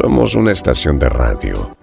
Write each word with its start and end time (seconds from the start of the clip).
Somos 0.00 0.36
una 0.36 0.52
estación 0.52 0.96
de 0.96 1.08
radio. 1.08 1.76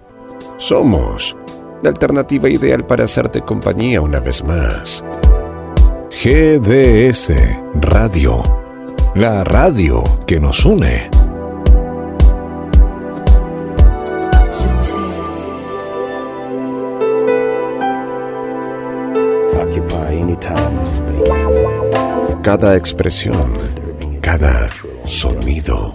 Somos 0.55 1.35
la 1.83 1.89
alternativa 1.89 2.47
ideal 2.47 2.87
para 2.87 3.03
hacerte 3.03 3.41
compañía 3.41 3.99
una 3.99 4.21
vez 4.21 4.41
más. 4.41 5.03
GDS 6.11 7.33
Radio, 7.73 8.41
la 9.15 9.43
radio 9.43 10.01
que 10.25 10.39
nos 10.39 10.63
une. 10.63 11.09
Cada 22.41 22.77
expresión, 22.77 23.51
cada 24.21 24.69
sonido, 25.05 25.94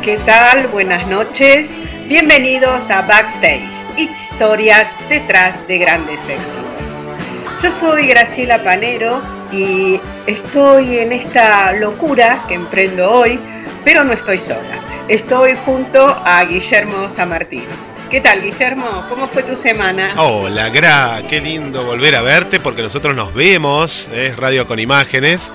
Hola, 0.00 0.16
¿qué 0.16 0.24
tal? 0.24 0.66
Buenas 0.68 1.06
noches. 1.08 1.76
Bienvenidos 2.08 2.88
a 2.88 3.02
Backstage, 3.02 3.70
historias 3.98 4.96
detrás 5.10 5.66
de 5.68 5.76
grandes 5.76 6.20
éxitos. 6.20 7.62
Yo 7.62 7.70
soy 7.70 8.06
Graciela 8.06 8.62
Panero 8.62 9.20
y 9.52 10.00
estoy 10.26 11.00
en 11.00 11.12
esta 11.12 11.72
locura 11.72 12.42
que 12.48 12.54
emprendo 12.54 13.10
hoy, 13.10 13.38
pero 13.84 14.02
no 14.02 14.14
estoy 14.14 14.38
sola. 14.38 14.80
Estoy 15.06 15.54
junto 15.66 16.06
a 16.06 16.44
Guillermo 16.44 17.10
Samartín. 17.10 17.64
¿Qué 18.10 18.22
tal, 18.22 18.40
Guillermo? 18.40 19.04
¿Cómo 19.10 19.28
fue 19.28 19.42
tu 19.42 19.58
semana? 19.58 20.14
Hola, 20.16 20.70
Gra, 20.70 21.20
qué 21.28 21.42
lindo 21.42 21.84
volver 21.84 22.16
a 22.16 22.22
verte 22.22 22.58
porque 22.58 22.80
nosotros 22.80 23.14
nos 23.14 23.34
vemos, 23.34 24.08
es 24.14 24.34
radio 24.36 24.66
con 24.66 24.78
imágenes. 24.78 25.52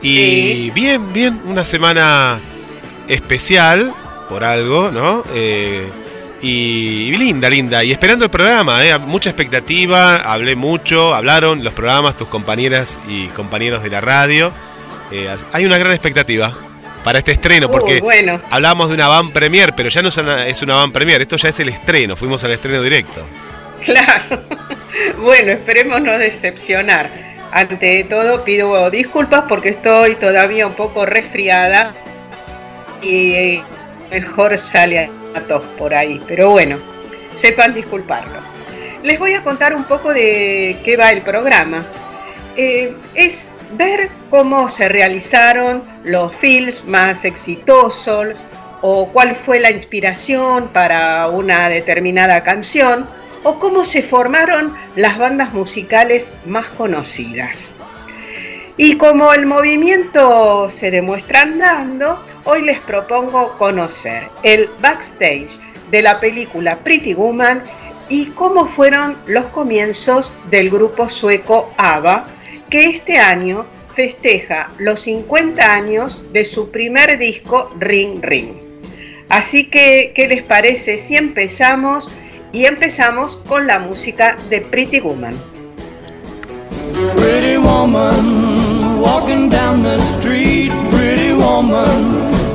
Y 0.00 0.70
bien, 0.70 1.12
bien, 1.12 1.40
una 1.44 1.66
semana 1.66 2.38
especial 3.08 3.92
por 4.28 4.44
algo, 4.44 4.90
¿no? 4.90 5.24
Eh, 5.34 5.86
y, 6.42 7.10
linda, 7.16 7.48
linda. 7.48 7.82
Y 7.82 7.92
esperando 7.92 8.24
el 8.24 8.30
programa, 8.30 8.84
¿eh? 8.84 8.98
mucha 8.98 9.30
expectativa, 9.30 10.16
hablé 10.16 10.56
mucho, 10.56 11.14
hablaron 11.14 11.64
los 11.64 11.72
programas, 11.72 12.16
tus 12.16 12.28
compañeras 12.28 12.98
y 13.08 13.26
compañeros 13.28 13.82
de 13.82 13.90
la 13.90 14.00
radio. 14.00 14.52
Eh, 15.10 15.34
hay 15.52 15.64
una 15.64 15.78
gran 15.78 15.92
expectativa 15.92 16.54
para 17.02 17.18
este 17.18 17.32
estreno, 17.32 17.70
porque 17.70 18.00
bueno. 18.00 18.40
hablábamos 18.50 18.88
de 18.88 18.94
una 18.94 19.08
van 19.08 19.30
premier, 19.30 19.74
pero 19.74 19.88
ya 19.90 20.02
no 20.02 20.08
es 20.08 20.62
una 20.62 20.74
van 20.74 20.92
premier, 20.92 21.20
esto 21.22 21.36
ya 21.36 21.50
es 21.50 21.60
el 21.60 21.68
estreno, 21.68 22.16
fuimos 22.16 22.42
al 22.44 22.52
estreno 22.52 22.82
directo. 22.82 23.26
Claro. 23.84 24.42
Bueno, 25.18 25.50
esperemos 25.50 26.00
no 26.02 26.16
decepcionar. 26.18 27.10
Ante 27.50 28.04
todo 28.04 28.44
pido 28.44 28.90
disculpas 28.90 29.44
porque 29.48 29.70
estoy 29.70 30.14
todavía 30.14 30.68
un 30.68 30.74
poco 30.74 31.04
resfriada 31.04 31.92
y 33.04 33.62
mejor 34.10 34.56
sale 34.58 35.10
a 35.34 35.40
tos 35.40 35.64
por 35.78 35.94
ahí. 35.94 36.20
Pero 36.26 36.50
bueno, 36.50 36.78
sepan 37.34 37.74
disculparlo. 37.74 38.38
Les 39.02 39.18
voy 39.18 39.34
a 39.34 39.42
contar 39.42 39.74
un 39.74 39.84
poco 39.84 40.12
de 40.14 40.78
qué 40.84 40.96
va 40.96 41.10
el 41.10 41.20
programa. 41.22 41.84
Eh, 42.56 42.94
es 43.14 43.48
ver 43.72 44.08
cómo 44.30 44.68
se 44.68 44.88
realizaron 44.88 45.82
los 46.04 46.34
films 46.36 46.84
más 46.84 47.24
exitosos 47.24 48.36
o 48.80 49.08
cuál 49.08 49.34
fue 49.34 49.60
la 49.60 49.70
inspiración 49.70 50.68
para 50.68 51.28
una 51.28 51.68
determinada 51.68 52.42
canción 52.42 53.06
o 53.42 53.58
cómo 53.58 53.84
se 53.84 54.02
formaron 54.02 54.74
las 54.96 55.18
bandas 55.18 55.52
musicales 55.52 56.32
más 56.46 56.68
conocidas. 56.68 57.74
Y 58.76 58.96
como 58.96 59.32
el 59.32 59.46
movimiento 59.46 60.68
se 60.68 60.90
demuestra 60.90 61.42
andando, 61.42 62.24
hoy 62.44 62.62
les 62.62 62.78
propongo 62.80 63.56
conocer 63.58 64.24
el 64.42 64.68
backstage 64.80 65.58
de 65.90 66.02
la 66.02 66.20
película 66.20 66.78
Pretty 66.78 67.14
Woman 67.14 67.62
y 68.08 68.26
cómo 68.26 68.66
fueron 68.66 69.16
los 69.26 69.46
comienzos 69.46 70.32
del 70.50 70.70
grupo 70.70 71.08
sueco 71.08 71.72
ABBA, 71.76 72.26
que 72.68 72.86
este 72.86 73.18
año 73.18 73.64
festeja 73.94 74.70
los 74.78 75.00
50 75.00 75.72
años 75.72 76.22
de 76.32 76.44
su 76.44 76.70
primer 76.70 77.18
disco 77.18 77.70
Ring 77.78 78.20
Ring. 78.22 78.54
Así 79.28 79.64
que, 79.64 80.12
¿qué 80.14 80.28
les 80.28 80.42
parece 80.42 80.98
si 80.98 81.16
empezamos? 81.16 82.10
Y 82.52 82.66
empezamos 82.66 83.36
con 83.48 83.66
la 83.66 83.78
música 83.78 84.36
de 84.48 84.60
Pretty 84.60 85.00
Woman. 85.00 85.34
Pretty 87.16 87.56
woman, 87.56 89.00
walking 89.00 89.48
down 89.48 89.82
the 89.82 89.98
street, 89.98 90.70
pretty 90.92 91.32
woman. 91.32 92.23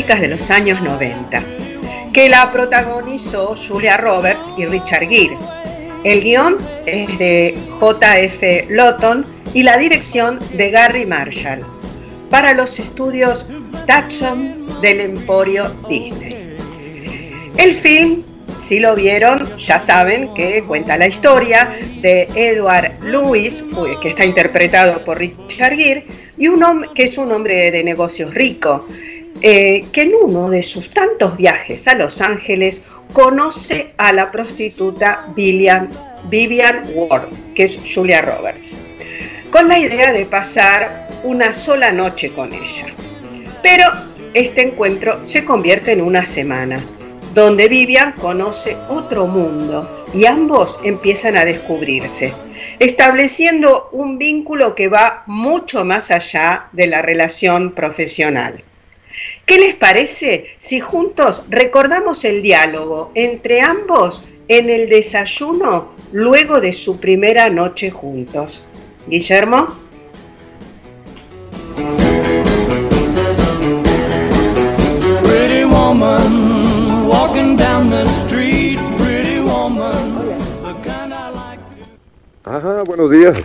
De 0.00 0.28
los 0.28 0.50
años 0.50 0.80
90, 0.80 1.42
que 2.12 2.30
la 2.30 2.50
protagonizó 2.50 3.54
Julia 3.54 3.98
Roberts 3.98 4.50
y 4.56 4.64
Richard 4.64 5.06
Gere. 5.06 5.36
El 6.04 6.22
guion 6.22 6.56
es 6.86 7.18
de 7.18 7.54
J.F. 7.78 8.66
Lawton 8.70 9.26
y 9.52 9.62
la 9.62 9.76
dirección 9.76 10.40
de 10.54 10.70
Gary 10.70 11.04
Marshall 11.04 11.60
para 12.30 12.54
los 12.54 12.78
estudios 12.78 13.46
Taxon 13.86 14.80
del 14.80 15.00
Emporio 15.00 15.70
Disney. 15.86 16.56
El 17.58 17.74
film, 17.74 18.22
si 18.56 18.80
lo 18.80 18.94
vieron, 18.94 19.54
ya 19.58 19.78
saben 19.78 20.32
que 20.32 20.62
cuenta 20.62 20.96
la 20.96 21.08
historia 21.08 21.76
de 22.00 22.26
Edward 22.34 22.92
Lewis, 23.02 23.62
que 24.00 24.08
está 24.08 24.24
interpretado 24.24 25.04
por 25.04 25.18
Richard 25.18 25.76
Gere, 25.76 26.06
y 26.38 26.48
un 26.48 26.64
hombre 26.64 26.88
que 26.94 27.04
es 27.04 27.18
un 27.18 27.30
hombre 27.32 27.70
de 27.70 27.84
negocios 27.84 28.32
rico, 28.32 28.86
eh, 29.42 29.84
que 29.92 30.02
en 30.02 30.12
uno 30.14 30.50
de 30.50 30.62
sus 30.62 30.90
tantos 30.90 31.36
viajes 31.36 31.88
a 31.88 31.94
Los 31.94 32.20
Ángeles 32.20 32.84
conoce 33.12 33.92
a 33.96 34.12
la 34.12 34.30
prostituta 34.30 35.26
Vivian, 35.34 35.88
Vivian 36.28 36.84
Ward, 36.94 37.28
que 37.54 37.64
es 37.64 37.78
Julia 37.92 38.22
Roberts, 38.22 38.76
con 39.50 39.68
la 39.68 39.78
idea 39.78 40.12
de 40.12 40.24
pasar 40.26 41.08
una 41.24 41.52
sola 41.52 41.92
noche 41.92 42.30
con 42.32 42.52
ella. 42.52 42.86
Pero 43.62 43.86
este 44.34 44.62
encuentro 44.62 45.24
se 45.24 45.44
convierte 45.44 45.92
en 45.92 46.02
una 46.02 46.24
semana, 46.24 46.80
donde 47.34 47.68
Vivian 47.68 48.12
conoce 48.12 48.76
otro 48.88 49.26
mundo 49.26 50.06
y 50.12 50.26
ambos 50.26 50.78
empiezan 50.84 51.36
a 51.36 51.44
descubrirse 51.44 52.32
estableciendo 52.78 53.90
un 53.92 54.18
vínculo 54.18 54.74
que 54.74 54.88
va 54.88 55.22
mucho 55.26 55.84
más 55.84 56.10
allá 56.10 56.68
de 56.72 56.86
la 56.86 57.02
relación 57.02 57.72
profesional. 57.72 58.64
¿Qué 59.46 59.58
les 59.58 59.74
parece 59.74 60.46
si 60.58 60.80
juntos 60.80 61.42
recordamos 61.48 62.24
el 62.24 62.42
diálogo 62.42 63.10
entre 63.14 63.60
ambos 63.60 64.24
en 64.48 64.70
el 64.70 64.88
desayuno 64.88 65.92
luego 66.12 66.60
de 66.60 66.72
su 66.72 66.98
primera 67.00 67.50
noche 67.50 67.90
juntos? 67.90 68.64
Guillermo. 69.06 69.68
Ajá, 82.44 82.82
buenos 82.82 83.10
días. 83.10 83.42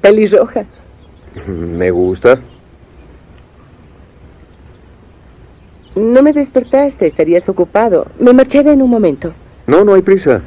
Pelirroja. 0.00 0.64
Me 1.46 1.90
gusta. 1.90 2.38
No 5.96 6.22
me 6.22 6.34
despertaste, 6.34 7.06
estarías 7.06 7.48
ocupado. 7.48 8.06
Me 8.18 8.34
marcharé 8.34 8.72
en 8.72 8.82
un 8.82 8.90
momento. 8.90 9.32
No, 9.66 9.82
no 9.82 9.94
hay 9.94 10.02
prisa. 10.02 10.42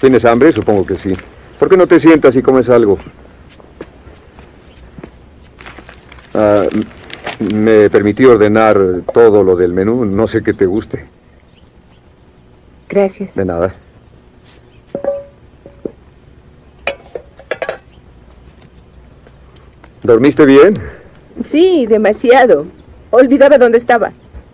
¿Tienes 0.00 0.24
hambre? 0.24 0.52
Supongo 0.52 0.86
que 0.86 0.96
sí. 0.96 1.12
¿Por 1.58 1.68
qué 1.68 1.76
no 1.76 1.86
te 1.86 2.00
sientas 2.00 2.34
y 2.34 2.40
comes 2.40 2.70
algo? 2.70 2.98
Ah, 6.32 6.66
me 7.52 7.90
permití 7.90 8.24
ordenar 8.24 9.02
todo 9.12 9.44
lo 9.44 9.54
del 9.54 9.74
menú. 9.74 10.06
No 10.06 10.26
sé 10.26 10.42
qué 10.42 10.54
te 10.54 10.64
guste. 10.64 11.04
Gracias. 12.88 13.34
De 13.34 13.44
nada. 13.44 13.74
¿Dormiste 20.02 20.46
bien? 20.46 20.72
Sí, 21.44 21.84
demasiado. 21.86 22.79
Olvidaba 23.10 23.58
dónde 23.58 23.78
estaba. 23.78 24.12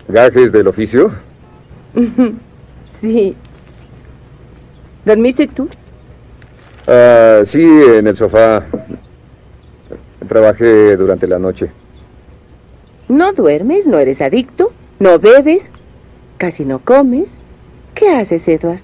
¿Gajes 0.09 0.53
del 0.53 0.69
oficio? 0.69 1.13
sí. 3.01 3.35
¿Dormiste 5.05 5.47
tú? 5.47 5.69
Ah, 6.87 7.43
sí, 7.47 7.63
en 7.63 8.07
el 8.07 8.17
sofá. 8.17 8.65
Trabajé 10.29 10.97
durante 10.97 11.27
la 11.27 11.39
noche. 11.39 11.71
¿No 13.09 13.33
duermes? 13.33 13.87
¿No 13.87 13.99
eres 13.99 14.21
adicto? 14.21 14.73
¿No 14.99 15.19
bebes? 15.19 15.65
¿Casi 16.39 16.65
no 16.65 16.81
comes? 16.81 17.29
¿Qué 17.95 18.11
haces, 18.11 18.47
Edward? 18.49 18.81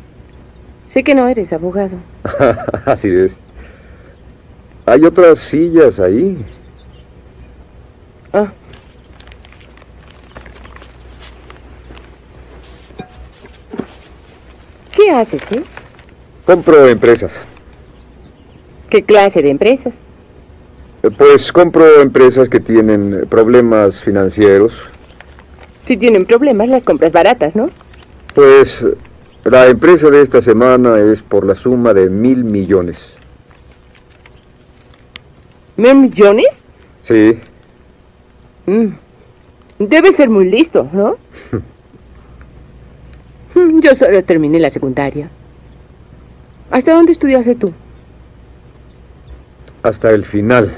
Sé 0.87 1.03
que 1.03 1.15
no 1.15 1.27
eres 1.29 1.53
abogado. 1.53 1.97
Así 2.87 3.09
es. 3.09 3.33
Hay 4.87 5.05
otras 5.05 5.39
sillas 5.39 5.99
ahí. 5.99 6.45
¿Qué 15.13 15.19
haces, 15.19 15.43
eh? 15.51 15.63
Compro 16.47 16.89
empresas. 16.89 17.33
¿Qué 18.89 19.03
clase 19.03 19.43
de 19.43 19.51
empresas? 19.51 19.93
Eh, 21.03 21.11
Pues 21.11 21.53
compro 21.53 22.01
empresas 22.01 22.49
que 22.49 22.61
tienen 22.61 23.27
problemas 23.29 24.01
financieros. 24.01 24.73
Si 25.85 25.99
tienen 25.99 26.25
problemas, 26.25 26.67
las 26.71 26.83
compras 26.83 27.13
baratas, 27.13 27.55
¿no? 27.55 27.69
Pues 28.35 28.79
la 29.45 29.67
empresa 29.67 30.09
de 30.09 30.23
esta 30.23 30.41
semana 30.41 30.99
es 30.99 31.21
por 31.21 31.45
la 31.45 31.57
suma 31.57 31.93
de 31.93 32.09
mil 32.09 32.43
millones. 32.43 32.97
¿Mil 35.77 35.95
millones? 35.95 36.63
Sí. 37.07 37.39
Mm. 38.65 38.87
Debe 39.79 40.13
ser 40.13 40.31
muy 40.31 40.49
listo, 40.51 40.89
¿no? 40.91 41.17
Mm, 43.63 43.81
Yo 43.81 43.95
solo 43.95 44.23
terminé 44.25 44.59
la 44.59 44.71
secundaria. 44.71 45.29
¿Hasta 46.71 46.93
dónde 46.95 47.13
estudiaste 47.13 47.55
tú? 47.55 47.73
Hasta 49.83 50.11
el 50.11 50.25
final. 50.25 50.75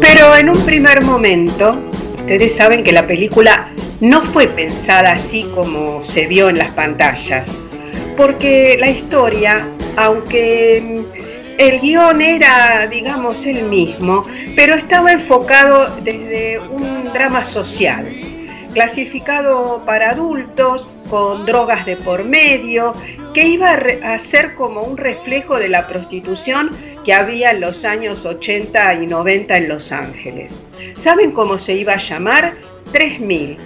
Pero 0.00 0.36
en 0.36 0.50
un 0.50 0.58
primer 0.64 1.02
momento, 1.04 1.76
ustedes 2.16 2.54
saben 2.56 2.82
que 2.82 2.92
la 2.92 3.06
película 3.06 3.68
no 4.00 4.22
fue 4.22 4.48
pensada 4.48 5.12
así 5.12 5.44
como 5.54 6.02
se 6.02 6.26
vio 6.26 6.48
en 6.48 6.58
las 6.58 6.70
pantallas, 6.70 7.50
porque 8.16 8.76
la 8.80 8.90
historia, 8.90 9.68
aunque 9.96 11.04
el 11.60 11.78
guion 11.78 12.22
era, 12.22 12.86
digamos, 12.86 13.44
el 13.44 13.64
mismo, 13.64 14.24
pero 14.56 14.74
estaba 14.74 15.12
enfocado 15.12 15.94
desde 16.02 16.58
un 16.58 17.12
drama 17.12 17.44
social, 17.44 18.08
clasificado 18.72 19.82
para 19.84 20.12
adultos, 20.12 20.88
con 21.10 21.44
drogas 21.44 21.84
de 21.84 21.98
por 21.98 22.24
medio, 22.24 22.94
que 23.34 23.46
iba 23.46 23.72
a, 23.72 24.18
ser 24.18 24.54
como 24.54 24.84
un 24.84 24.96
reflejo 24.96 25.58
de 25.58 25.68
la 25.68 25.86
prostitución 25.86 26.74
que 27.04 27.12
había 27.12 27.50
en 27.50 27.60
los 27.60 27.84
años 27.84 28.24
80 28.24 28.94
y 28.94 29.06
90 29.06 29.58
en 29.58 29.68
Los 29.68 29.92
Ángeles. 29.92 30.62
¿Saben 30.96 31.30
cómo 31.32 31.58
se 31.58 31.74
iba 31.74 31.92
a 31.92 31.98
llamar? 31.98 32.54
3000, 32.92 33.58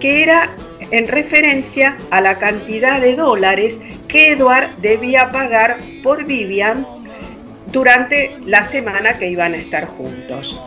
que 0.00 0.22
era 0.22 0.56
en 0.90 1.08
referencia 1.08 1.98
a 2.10 2.22
la 2.22 2.38
cantidad 2.38 3.02
de 3.02 3.16
dólares 3.16 3.80
que 4.08 4.30
Edward 4.30 4.76
debía 4.78 5.30
pagar 5.30 5.76
por 6.02 6.24
Vivian 6.24 6.93
durante 7.74 8.36
la 8.46 8.64
semana 8.64 9.18
que 9.18 9.28
iban 9.28 9.52
a 9.52 9.56
estar 9.56 9.86
juntos. 9.86 10.58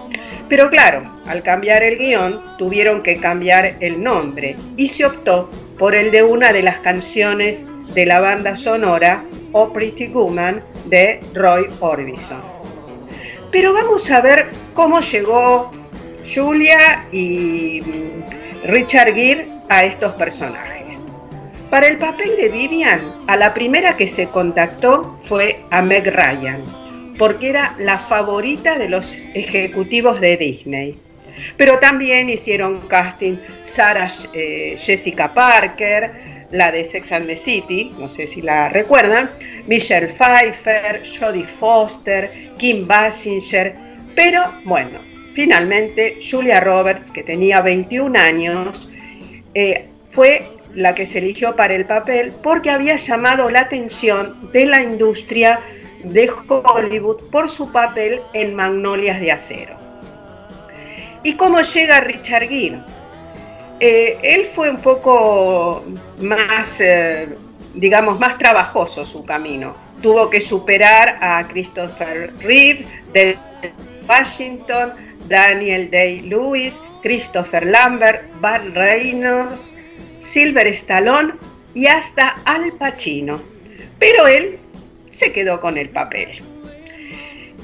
Pero 0.50 0.70
claro, 0.70 1.10
al 1.26 1.42
cambiar 1.42 1.82
el 1.82 1.98
guion 1.98 2.42
tuvieron 2.58 3.02
que 3.02 3.18
cambiar 3.18 3.76
el 3.80 4.04
nombre 4.04 4.58
y 4.76 4.88
se 4.88 5.06
optó 5.06 5.50
por 5.80 5.96
el 5.96 6.12
de 6.12 6.24
una 6.24 6.52
de 6.52 6.64
las 6.64 6.80
canciones 6.80 7.66
de 7.94 8.06
la 8.06 8.20
banda 8.20 8.58
sonora 8.58 9.24
O 9.54 9.72
Pretty 9.72 10.08
Woman 10.08 10.62
de 10.86 11.22
Roy 11.34 11.68
Orbison. 11.80 12.42
Pero 13.52 13.74
vamos 13.74 14.12
a 14.12 14.20
ver 14.20 14.50
cómo 14.74 15.00
llegó 15.00 15.72
Julia 16.26 17.06
y 17.14 17.82
mm, 17.82 18.68
Richard 18.68 19.14
Gere 19.14 19.48
a 19.70 19.86
estos 19.86 20.12
personajes. 20.14 21.08
Para 21.70 21.88
el 21.88 21.98
papel 21.98 22.36
de 22.36 22.50
Vivian, 22.50 23.00
a 23.28 23.38
la 23.38 23.54
primera 23.54 23.96
que 23.96 24.08
se 24.08 24.28
contactó 24.28 25.18
fue 25.24 25.64
a 25.72 25.82
Meg 25.82 26.06
Ryan, 26.06 26.62
porque 27.18 27.50
era 27.50 27.74
la 27.80 28.00
favorita 28.00 28.78
de 28.78 28.90
los 28.90 29.16
ejecutivos 29.34 30.20
de 30.22 30.38
Disney. 30.38 31.00
Pero 31.56 31.80
también 31.80 32.30
hicieron 32.30 32.80
casting 32.88 33.38
Sarah 33.64 34.12
eh, 34.34 34.76
Jessica 34.78 35.34
Parker, 35.34 36.46
la 36.52 36.72
de 36.72 36.84
Sex 36.84 37.12
and 37.12 37.28
the 37.28 37.38
City, 37.38 37.92
no 38.00 38.10
sé 38.10 38.26
si 38.28 38.42
la 38.42 38.70
recuerdan, 38.70 39.30
Michelle 39.68 40.08
Pfeiffer, 40.08 41.04
Jodie 41.20 41.46
Foster, 41.46 42.52
Kim 42.58 42.88
Basinger, 42.88 43.76
pero 44.16 44.44
bueno, 44.64 45.00
finalmente 45.34 46.20
Julia 46.20 46.62
Roberts, 46.62 47.12
que 47.12 47.24
tenía 47.24 47.62
21 47.62 48.18
años, 48.18 48.90
eh, 49.54 49.86
fue 50.10 50.50
la 50.74 50.96
que 50.96 51.06
se 51.06 51.20
eligió 51.20 51.56
para 51.56 51.76
el 51.76 51.86
papel 51.86 52.32
porque 52.44 52.70
había 52.70 52.96
llamado 52.96 53.50
la 53.50 53.62
atención 53.62 54.52
de 54.52 54.66
la 54.66 54.82
industria 54.82 55.60
de 56.04 56.30
Hollywood 56.30 57.30
por 57.32 57.50
su 57.50 57.72
papel 57.72 58.22
en 58.34 58.56
Magnolias 58.56 59.20
de 59.20 59.32
Acero. 59.32 59.78
¿Y 61.24 61.36
cómo 61.36 61.62
llega 61.62 62.02
Richard 62.02 62.48
Gere? 62.48 62.80
Eh, 63.80 64.18
él 64.24 64.46
fue 64.46 64.70
un 64.70 64.78
poco 64.78 65.84
más, 66.20 66.82
eh, 66.82 67.28
digamos, 67.74 68.20
más 68.20 68.38
trabajoso 68.38 69.06
su 69.06 69.24
camino. 69.24 69.76
Tuvo 70.02 70.30
que 70.30 70.42
superar 70.42 71.18
a 71.22 71.46
Christopher 71.48 72.34
Reeve, 72.40 72.86
de 73.14 73.38
Washington, 74.08 74.94
Daniel 75.28 75.90
Day-Lewis, 75.92 76.82
Christopher 77.02 77.66
Lambert, 77.66 78.24
Bart 78.40 78.66
Reynolds, 78.74 79.76
Silver 80.20 80.68
Stallone 80.68 81.34
y 81.74 81.88
hasta 81.88 82.30
Al 82.46 82.72
Pacino. 82.74 83.40
Pero 84.00 84.28
él 84.28 84.60
se 85.10 85.32
quedó 85.32 85.60
con 85.60 85.78
el 85.78 85.90
papel. 85.90 86.42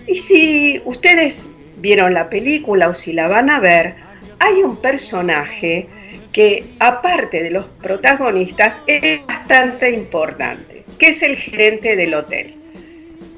Y 0.07 0.15
si 0.15 0.81
ustedes 0.85 1.49
vieron 1.77 2.13
la 2.13 2.29
película 2.29 2.89
o 2.89 2.93
si 2.93 3.13
la 3.13 3.27
van 3.27 3.49
a 3.49 3.59
ver, 3.59 3.95
hay 4.39 4.63
un 4.63 4.77
personaje 4.77 5.87
que 6.31 6.65
aparte 6.79 7.43
de 7.43 7.51
los 7.51 7.65
protagonistas 7.81 8.75
es 8.87 9.25
bastante 9.25 9.91
importante, 9.91 10.83
que 10.97 11.07
es 11.07 11.21
el 11.21 11.37
gerente 11.37 11.95
del 11.95 12.13
hotel, 12.13 12.55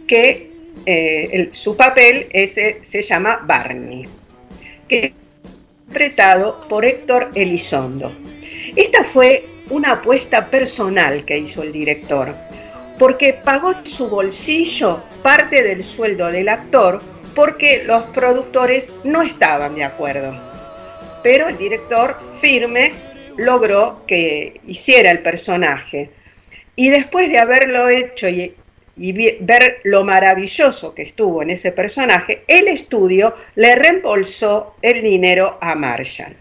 que 0.07 0.49
eh, 0.85 1.49
su 1.51 1.75
papel 1.75 2.27
se 2.49 3.01
llama 3.01 3.41
Barney, 3.45 4.07
que 4.87 4.99
es 4.99 5.11
interpretado 5.87 6.67
por 6.67 6.85
Héctor 6.85 7.31
Elizondo. 7.35 8.13
Esta 8.75 9.03
fue 9.03 9.45
una 9.69 9.93
apuesta 9.93 10.49
personal 10.49 11.25
que 11.25 11.37
hizo 11.37 11.63
el 11.63 11.71
director, 11.71 12.35
porque 12.97 13.33
pagó 13.33 13.73
su 13.83 14.09
bolsillo 14.09 15.03
parte 15.21 15.63
del 15.63 15.83
sueldo 15.83 16.31
del 16.31 16.49
actor 16.49 17.01
porque 17.35 17.83
los 17.83 18.03
productores 18.05 18.89
no 19.03 19.21
estaban 19.21 19.75
de 19.75 19.83
acuerdo. 19.83 20.33
Pero 21.21 21.49
el 21.49 21.57
director 21.57 22.17
firme 22.39 22.93
logró 23.37 24.03
que 24.07 24.61
hiciera 24.65 25.11
el 25.11 25.19
personaje. 25.19 26.09
Y 26.75 26.89
después 26.89 27.29
de 27.29 27.37
haberlo 27.37 27.89
hecho 27.89 28.27
y, 28.29 28.55
ver 29.41 29.79
lo 29.83 30.05
maravilloso 30.05 30.95
que 30.95 31.01
estuvo 31.01 31.41
en 31.41 31.49
ese 31.49 31.73
personaje, 31.73 32.43
el 32.47 32.69
estudio 32.69 33.35
le 33.55 33.75
reembolsó 33.75 34.75
el 34.81 35.01
dinero 35.03 35.57
a 35.59 35.75
Marshall. 35.75 36.35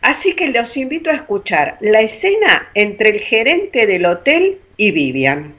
Así 0.00 0.32
que 0.32 0.48
los 0.48 0.76
invito 0.76 1.10
a 1.10 1.14
escuchar 1.14 1.76
la 1.80 2.00
escena 2.00 2.68
entre 2.74 3.10
el 3.10 3.20
gerente 3.20 3.86
del 3.86 4.06
hotel 4.06 4.58
y 4.76 4.90
Vivian. 4.90 5.57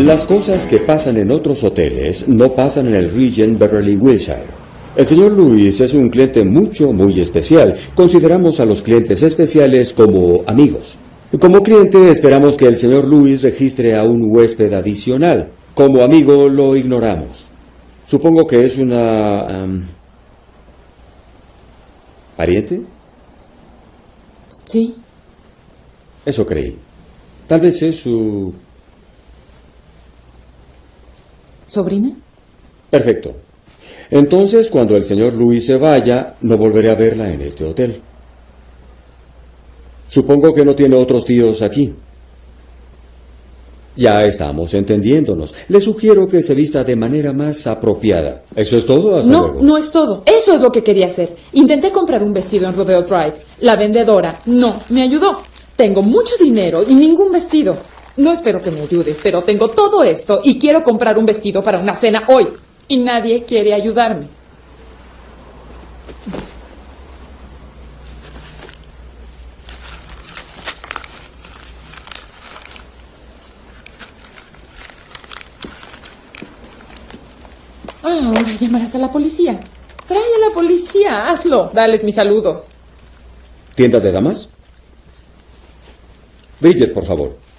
Las 0.00 0.24
cosas 0.24 0.66
que 0.66 0.78
pasan 0.78 1.18
en 1.18 1.30
otros 1.30 1.62
hoteles 1.62 2.26
no 2.26 2.54
pasan 2.54 2.86
en 2.86 2.94
el 2.94 3.14
Regent 3.14 3.58
Beverly 3.58 3.96
Wilshire. 3.96 4.46
El 4.96 5.04
señor 5.04 5.32
Luis 5.32 5.78
es 5.82 5.92
un 5.92 6.08
cliente 6.08 6.42
mucho, 6.42 6.90
muy 6.94 7.20
especial. 7.20 7.76
Consideramos 7.94 8.60
a 8.60 8.64
los 8.64 8.80
clientes 8.80 9.22
especiales 9.22 9.92
como 9.92 10.42
amigos. 10.46 10.96
Como 11.38 11.62
cliente 11.62 12.08
esperamos 12.08 12.56
que 12.56 12.66
el 12.66 12.78
señor 12.78 13.06
Luis 13.06 13.42
registre 13.42 13.94
a 13.94 14.04
un 14.04 14.24
huésped 14.34 14.72
adicional. 14.72 15.50
Como 15.74 16.02
amigo 16.02 16.48
lo 16.48 16.74
ignoramos. 16.76 17.50
Supongo 18.06 18.46
que 18.46 18.64
es 18.64 18.78
una... 18.78 19.68
¿Pariente? 22.38 22.80
Sí. 24.64 24.94
Eso 26.24 26.46
creí. 26.46 26.74
Tal 27.46 27.60
vez 27.60 27.82
es 27.82 28.00
su 28.00 28.54
¿Sobrina? 31.70 32.10
Perfecto. 32.90 33.32
Entonces, 34.10 34.68
cuando 34.70 34.96
el 34.96 35.04
señor 35.04 35.34
Luis 35.34 35.66
se 35.66 35.76
vaya, 35.76 36.34
no 36.40 36.58
volveré 36.58 36.90
a 36.90 36.96
verla 36.96 37.32
en 37.32 37.42
este 37.42 37.64
hotel. 37.64 38.00
Supongo 40.08 40.52
que 40.52 40.64
no 40.64 40.74
tiene 40.74 40.96
otros 40.96 41.24
tíos 41.24 41.62
aquí. 41.62 41.94
Ya 43.94 44.24
estamos 44.24 44.74
entendiéndonos. 44.74 45.54
Le 45.68 45.80
sugiero 45.80 46.26
que 46.26 46.42
se 46.42 46.54
vista 46.54 46.82
de 46.82 46.96
manera 46.96 47.32
más 47.32 47.68
apropiada. 47.68 48.42
¿Eso 48.56 48.76
es 48.76 48.84
todo? 48.84 49.18
Hasta 49.18 49.30
no, 49.30 49.54
no 49.60 49.78
es 49.78 49.92
todo. 49.92 50.24
Eso 50.26 50.54
es 50.54 50.60
lo 50.60 50.72
que 50.72 50.82
quería 50.82 51.06
hacer. 51.06 51.32
Intenté 51.52 51.92
comprar 51.92 52.24
un 52.24 52.32
vestido 52.32 52.68
en 52.68 52.74
Rodeo 52.74 53.02
Drive. 53.02 53.34
La 53.60 53.76
vendedora 53.76 54.40
no 54.46 54.80
me 54.88 55.02
ayudó. 55.02 55.42
Tengo 55.76 56.02
mucho 56.02 56.34
dinero 56.40 56.82
y 56.86 56.94
ningún 56.94 57.30
vestido. 57.30 57.76
No 58.16 58.32
espero 58.32 58.60
que 58.60 58.70
me 58.70 58.82
ayudes, 58.82 59.20
pero 59.22 59.42
tengo 59.42 59.68
todo 59.68 60.02
esto 60.02 60.40
y 60.44 60.58
quiero 60.58 60.82
comprar 60.82 61.18
un 61.18 61.26
vestido 61.26 61.62
para 61.62 61.78
una 61.78 61.94
cena 61.94 62.24
hoy. 62.28 62.48
Y 62.88 62.98
nadie 62.98 63.44
quiere 63.44 63.72
ayudarme. 63.72 64.40
ahora 78.30 78.52
llamarás 78.58 78.94
a 78.94 78.98
la 78.98 79.10
policía. 79.10 79.58
Trae 80.06 80.20
a 80.20 80.48
la 80.48 80.54
policía, 80.54 81.30
hazlo. 81.30 81.70
Dales 81.72 82.04
mis 82.04 82.14
saludos. 82.14 82.68
¿Tienda 83.74 84.00
de 84.00 84.12
damas? 84.12 84.48
Bridget, 86.60 86.92
por 86.92 87.04
favor. 87.04 87.49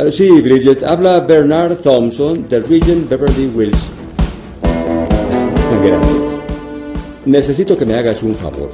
Ah, 0.00 0.10
sí, 0.10 0.40
Bridget, 0.40 0.82
habla 0.82 1.20
Bernard 1.20 1.76
Thompson 1.76 2.48
del 2.48 2.66
Regent 2.66 3.06
Beverly 3.10 3.48
Wills. 3.54 3.90
Gracias. 5.84 6.40
Necesito 7.26 7.76
que 7.76 7.84
me 7.84 7.96
hagas 7.96 8.22
un 8.22 8.34
favor. 8.34 8.70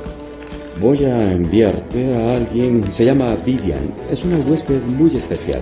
Voy 0.80 1.04
a 1.04 1.32
enviarte 1.32 2.14
a 2.14 2.36
alguien, 2.36 2.84
se 2.92 3.06
llama 3.06 3.36
Vivian, 3.44 3.92
es 4.08 4.24
una 4.24 4.36
huésped 4.36 4.80
muy 4.82 5.16
especial. 5.16 5.60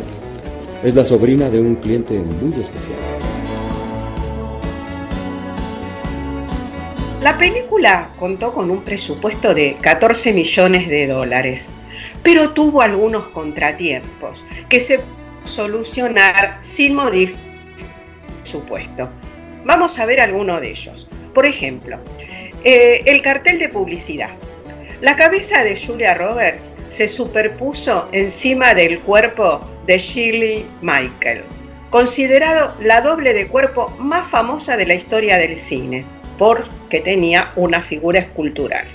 Es 0.82 0.94
la 0.94 1.02
sobrina 1.02 1.48
de 1.48 1.60
un 1.60 1.76
cliente 1.76 2.12
muy 2.42 2.60
especial. 2.60 2.98
La 7.22 7.38
película 7.38 8.12
contó 8.18 8.52
con 8.52 8.70
un 8.70 8.82
presupuesto 8.82 9.54
de 9.54 9.78
14 9.80 10.34
millones 10.34 10.88
de 10.88 11.06
dólares, 11.06 11.68
pero 12.22 12.50
tuvo 12.50 12.82
algunos 12.82 13.28
contratiempos 13.28 14.44
que 14.68 14.78
se 14.78 15.00
solucionar 15.44 16.58
sin 16.62 16.94
modificar 16.94 17.54
supuesto. 18.44 19.08
Vamos 19.64 19.98
a 19.98 20.06
ver 20.06 20.20
alguno 20.20 20.60
de 20.60 20.70
ellos. 20.70 21.08
Por 21.34 21.46
ejemplo, 21.46 21.98
eh, 22.62 23.02
el 23.06 23.22
cartel 23.22 23.58
de 23.58 23.68
publicidad. 23.68 24.30
La 25.00 25.16
cabeza 25.16 25.64
de 25.64 25.76
Julia 25.76 26.14
Roberts 26.14 26.70
se 26.88 27.08
superpuso 27.08 28.08
encima 28.12 28.74
del 28.74 29.00
cuerpo 29.00 29.60
de 29.86 29.98
Shirley 29.98 30.66
Michael, 30.80 31.42
considerado 31.90 32.74
la 32.80 33.00
doble 33.00 33.34
de 33.34 33.48
cuerpo 33.48 33.88
más 33.98 34.26
famosa 34.28 34.76
de 34.76 34.86
la 34.86 34.94
historia 34.94 35.36
del 35.36 35.56
cine, 35.56 36.04
porque 36.38 37.00
tenía 37.00 37.52
una 37.56 37.82
figura 37.82 38.20
escultural. 38.20 38.86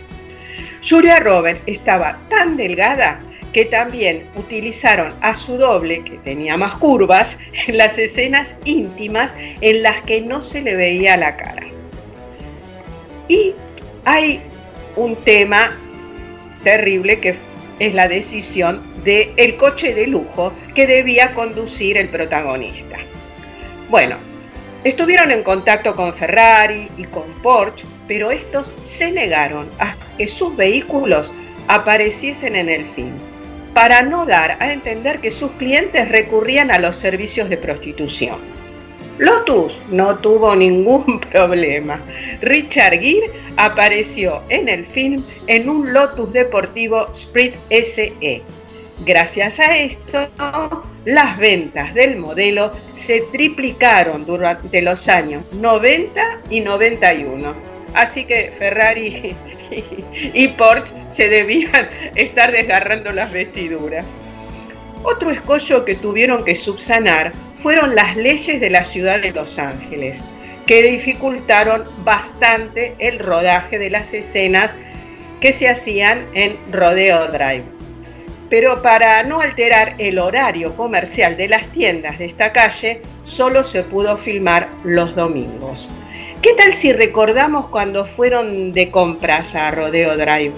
Julia 0.88 1.20
Roberts 1.20 1.62
estaba 1.66 2.18
tan 2.30 2.56
delgada 2.56 3.20
que 3.54 3.66
también 3.66 4.30
utilizaron 4.36 5.16
a 5.22 5.34
su 5.34 5.58
doble, 5.58 6.04
que 6.04 6.18
tenía 6.20 6.58
más 6.58 6.76
curvas, 6.76 7.38
en 7.68 7.78
las 7.78 7.98
escenas 7.98 8.56
íntimas 8.66 9.36
en 9.62 9.84
las 9.84 10.02
que 10.04 10.22
no 10.22 10.42
se 10.42 10.62
le 10.62 10.76
veía 10.76 11.18
la 11.18 11.36
cara. 11.36 11.68
Y 13.28 13.54
hay 14.06 14.42
un 14.96 15.16
tema 15.18 15.72
terrible 16.64 17.20
que 17.20 17.36
es 17.80 17.94
la 17.94 18.08
decisión 18.08 18.82
del 19.04 19.30
el 19.38 19.56
coche 19.56 19.94
de 19.94 20.08
lujo 20.08 20.52
que 20.76 20.86
debía 20.86 21.32
conducir 21.32 21.98
el 21.98 22.10
protagonista. 22.10 22.98
Bueno, 23.90 24.18
estuvieron 24.84 25.32
en 25.32 25.44
contacto 25.44 25.96
con 25.96 26.14
Ferrari 26.14 26.90
y 26.98 27.06
con 27.06 27.24
Porsche, 27.42 27.86
pero 28.08 28.32
estos 28.32 28.74
se 28.84 29.12
negaron 29.12 29.70
a 29.80 29.96
que 30.18 30.28
sus 30.28 30.56
vehículos 30.58 31.32
apareciesen 31.68 32.56
en 32.56 32.68
el 32.68 32.84
film 32.86 33.29
para 33.74 34.02
no 34.02 34.26
dar 34.26 34.58
a 34.60 34.72
entender 34.72 35.20
que 35.20 35.32
sus 35.32 35.52
clientes 35.52 36.10
recurrían 36.10 36.72
a 36.72 36.80
los 36.80 36.96
servicios 36.96 37.50
de 37.50 37.58
prostitución. 37.58 38.38
Lotus 39.18 39.82
no 39.90 40.18
tuvo 40.18 40.56
ningún 40.56 41.20
problema. 41.32 42.00
Richard 42.42 43.00
Gere 43.00 43.32
apareció 43.58 44.42
en 44.50 44.70
el 44.70 44.86
film 44.86 45.24
en 45.48 45.70
un 45.70 45.94
Lotus 45.94 46.32
deportivo 46.32 47.10
Sprint 47.12 47.56
SE 47.70 48.44
Gracias 49.06 49.62
a 49.62 49.78
esto, 49.78 50.28
las 51.06 51.38
ventas 51.38 51.94
del 51.94 52.18
modelo 52.18 52.74
se 52.94 53.22
triplicaron 53.32 54.26
durante 54.26 54.82
los 54.82 55.08
años 55.08 55.44
90 55.54 56.42
y 56.50 56.60
91. 56.60 57.54
Así 57.94 58.26
que 58.26 58.52
Ferrari 58.60 59.34
y 60.34 60.48
Porsche 60.50 60.94
se 61.08 61.30
debían 61.30 61.90
estar 62.16 62.52
desgarrando 62.52 63.12
las 63.12 63.32
vestiduras. 63.32 64.06
Otro 65.04 65.32
escollo 65.32 65.86
que 65.86 65.96
tuvieron 65.96 66.44
que 66.44 66.56
subsanar 66.56 67.32
fueron 67.62 67.96
las 67.96 68.16
leyes 68.16 68.60
de 68.60 68.70
la 68.70 68.84
ciudad 68.84 69.22
de 69.22 69.32
Los 69.32 69.60
Ángeles, 69.60 70.22
que 70.66 70.84
dificultaron 70.84 71.86
bastante 72.04 72.96
el 73.00 73.20
rodaje 73.20 73.80
de 73.80 73.90
las 73.90 74.14
escenas 74.14 74.76
que 75.40 75.54
se 75.54 75.70
hacían 75.70 76.26
en 76.34 76.58
Rodeo 76.72 77.28
Drive. 77.28 77.64
Pero 78.50 78.82
para 78.82 79.24
no 79.24 79.42
alterar 79.42 79.96
el 80.00 80.20
horario 80.20 80.76
comercial 80.76 81.38
de 81.38 81.48
las 81.48 81.68
tiendas 81.68 82.18
de 82.18 82.26
esta 82.26 82.52
calle, 82.52 83.02
solo 83.24 83.64
se 83.64 83.84
pudo 83.84 84.18
filmar 84.18 84.68
los 84.84 85.16
domingos. 85.16 85.90
¿Qué 86.42 86.54
tal 86.54 86.74
si 86.74 86.94
recordamos 86.94 87.68
cuando 87.68 88.06
fueron 88.06 88.72
de 88.72 88.90
compras 88.90 89.56
a 89.56 89.72
Rodeo 89.72 90.16
Drive? 90.16 90.54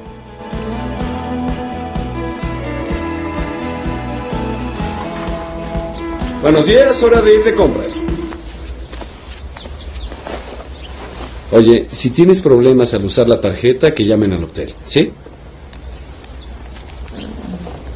Buenos 6.43 6.67
días, 6.67 7.01
hora 7.01 7.21
de 7.21 7.33
ir 7.35 7.43
de 7.43 7.55
compras. 7.55 8.01
Oye, 11.51 11.87
si 11.91 12.11
tienes 12.11 12.41
problemas 12.41 12.93
al 12.93 13.03
usar 13.03 13.27
la 13.27 13.41
tarjeta, 13.41 13.93
que 13.93 14.05
llamen 14.05 14.33
al 14.33 14.43
hotel, 14.43 14.73
¿sí? 14.85 15.11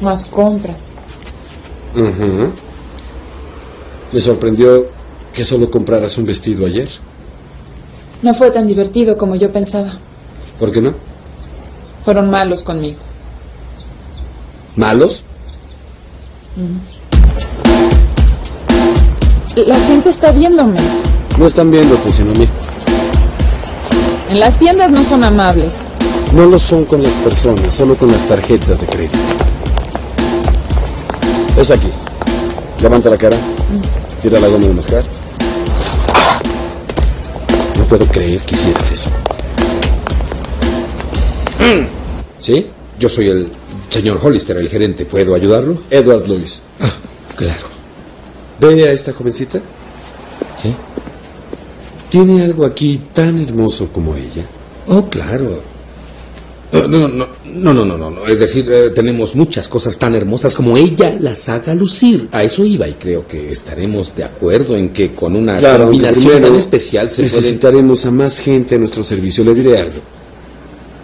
Más 0.00 0.26
compras. 0.26 0.92
Ujú. 1.94 2.50
Me 4.12 4.20
sorprendió 4.20 4.86
que 5.32 5.44
solo 5.44 5.70
compraras 5.70 6.18
un 6.18 6.26
vestido 6.26 6.66
ayer. 6.66 6.88
No 8.22 8.34
fue 8.34 8.50
tan 8.50 8.66
divertido 8.66 9.18
como 9.18 9.36
yo 9.36 9.52
pensaba. 9.52 9.92
¿Por 10.58 10.72
qué 10.72 10.80
no? 10.80 10.94
Fueron 12.04 12.30
malos 12.30 12.62
conmigo. 12.62 12.98
¿Malos? 14.76 15.22
La 19.66 19.76
gente 19.76 20.10
está 20.10 20.32
viéndome. 20.32 20.78
No 21.38 21.46
están 21.46 21.70
viéndote, 21.70 22.10
sino 22.10 22.30
a 22.30 22.34
mí. 22.34 22.48
En 24.30 24.40
las 24.40 24.58
tiendas 24.58 24.90
no 24.90 25.04
son 25.04 25.24
amables. 25.24 25.82
No 26.34 26.46
lo 26.46 26.58
son 26.58 26.84
con 26.84 27.02
las 27.02 27.14
personas, 27.14 27.74
solo 27.74 27.96
con 27.96 28.10
las 28.10 28.26
tarjetas 28.26 28.80
de 28.80 28.86
crédito. 28.86 29.18
Es 31.58 31.70
aquí. 31.70 31.88
Levanta 32.82 33.10
la 33.10 33.16
cara. 33.16 33.36
Tira 34.22 34.40
la 34.40 34.48
goma 34.48 34.66
de 34.66 34.74
mascar. 34.74 35.04
No 37.86 37.90
puedo 37.90 38.10
creer 38.10 38.40
que 38.40 38.56
hicieras 38.56 38.90
eso. 38.90 39.10
¿Sí? 42.40 42.66
Yo 42.98 43.08
soy 43.08 43.28
el 43.28 43.48
señor 43.88 44.18
Hollister, 44.20 44.56
el 44.56 44.68
gerente. 44.68 45.06
¿Puedo 45.06 45.36
ayudarlo? 45.36 45.78
Edward 45.88 46.26
Lewis. 46.26 46.62
Ah, 46.80 46.90
claro. 47.36 47.60
¿Ve 48.58 48.88
a 48.88 48.90
esta 48.90 49.12
jovencita? 49.12 49.60
¿Sí? 50.60 50.74
¿Tiene 52.08 52.42
algo 52.42 52.64
aquí 52.64 53.00
tan 53.12 53.40
hermoso 53.40 53.88
como 53.92 54.16
ella? 54.16 54.44
Oh, 54.88 55.08
claro. 55.08 55.60
No, 56.88 57.08
no, 57.08 57.26
no, 57.44 57.74
no, 57.84 57.96
no, 57.96 58.10
no. 58.10 58.26
Es 58.26 58.40
decir, 58.40 58.68
eh, 58.70 58.90
tenemos 58.90 59.34
muchas 59.34 59.68
cosas 59.68 59.98
tan 59.98 60.14
hermosas 60.14 60.54
como 60.54 60.76
ella 60.76 61.16
las 61.20 61.48
haga 61.48 61.74
lucir. 61.74 62.28
A 62.32 62.42
eso 62.42 62.64
iba 62.64 62.86
y 62.86 62.94
creo 62.94 63.26
que 63.26 63.50
estaremos 63.50 64.14
de 64.14 64.24
acuerdo 64.24 64.76
en 64.76 64.90
que 64.90 65.12
con 65.14 65.34
una 65.36 65.58
Claro, 65.58 65.84
combinación 65.84 66.40
tan 66.40 66.54
especial 66.54 67.10
se 67.10 67.22
necesitaremos 67.22 68.04
a 68.06 68.10
más 68.10 68.38
gente 68.38 68.74
a 68.74 68.78
nuestro 68.78 69.02
servicio. 69.02 69.44
Le 69.44 69.54
diré 69.54 69.78
algo. 69.80 70.00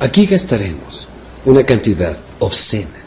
Aquí 0.01 0.27
gastaremos 0.27 1.09
una 1.45 1.65
cantidad 1.65 2.17
obscena. 2.41 3.02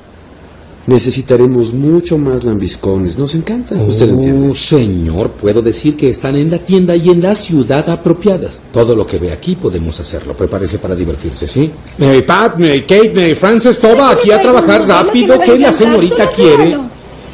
Necesitaremos 0.88 1.74
mucho 1.74 2.18
más 2.18 2.44
lambiscones. 2.44 3.18
Nos 3.18 3.34
encanta. 3.34 3.76
Usted 3.76 4.10
entiende. 4.10 4.50
Oh, 4.50 4.54
señor, 4.54 5.32
puedo 5.32 5.62
decir 5.62 5.98
que 5.98 6.10
están 6.10 6.36
en 6.36 6.52
la 6.52 6.60
tienda 6.60 6.96
y 6.96 7.10
en 7.10 7.22
la 7.22 7.34
ciudad 7.34 7.90
apropiadas. 7.90 8.62
Todo 8.72 8.96
lo 8.96 9.06
que 9.08 9.18
ve 9.18 9.32
aquí 9.32 9.56
podemos 9.56 10.00
hacerlo. 10.00 10.36
Prepárese 10.36 10.78
para 10.78 10.96
divertirse, 10.96 11.48
¿sí? 11.48 11.72
Mary 11.98 12.22
Pat, 12.22 12.60
Mary 12.60 12.82
Kate, 12.82 13.12
Mary 13.16 13.34
Frances, 13.34 13.80
toda 13.80 14.12
aquí 14.12 14.30
a 14.32 14.40
trabajar 14.40 14.88
rápido. 14.88 15.40
¿Qué 15.40 15.58
la 15.58 15.74
señorita 15.74 16.30
quiere? 16.32 16.78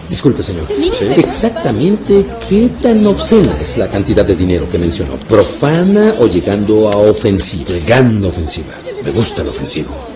Disculpe, 0.10 0.44
señor. 0.44 0.66
Sí. 0.68 1.06
Exactamente 1.18 2.26
qué 2.50 2.70
tan 2.82 3.06
obscena 3.08 3.58
es 3.62 3.78
la 3.78 3.90
cantidad 3.90 4.26
de 4.26 4.36
dinero 4.36 4.70
que 4.70 4.78
mencionó. 4.78 5.16
¿Profana 5.28 6.16
o 6.20 6.28
llegando 6.28 6.90
a 6.90 6.98
ofensiva? 6.98 7.72
Llegando 7.72 8.28
ofensiva. 8.28 8.74
Me 9.04 9.12
gusta 9.12 9.42
el 9.42 9.48
ofensivo. 9.48 10.11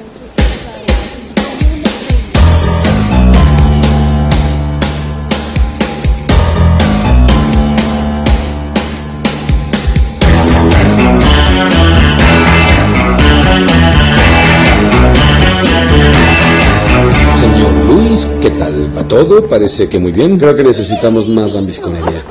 Todo? 19.15 19.47
Parece 19.47 19.87
que 19.87 19.97
muy 19.97 20.11
bien. 20.11 20.37
Creo 20.37 20.53
que 20.53 20.63
necesitamos 20.63 21.29
más 21.29 21.53
lambisconería. 21.53 22.21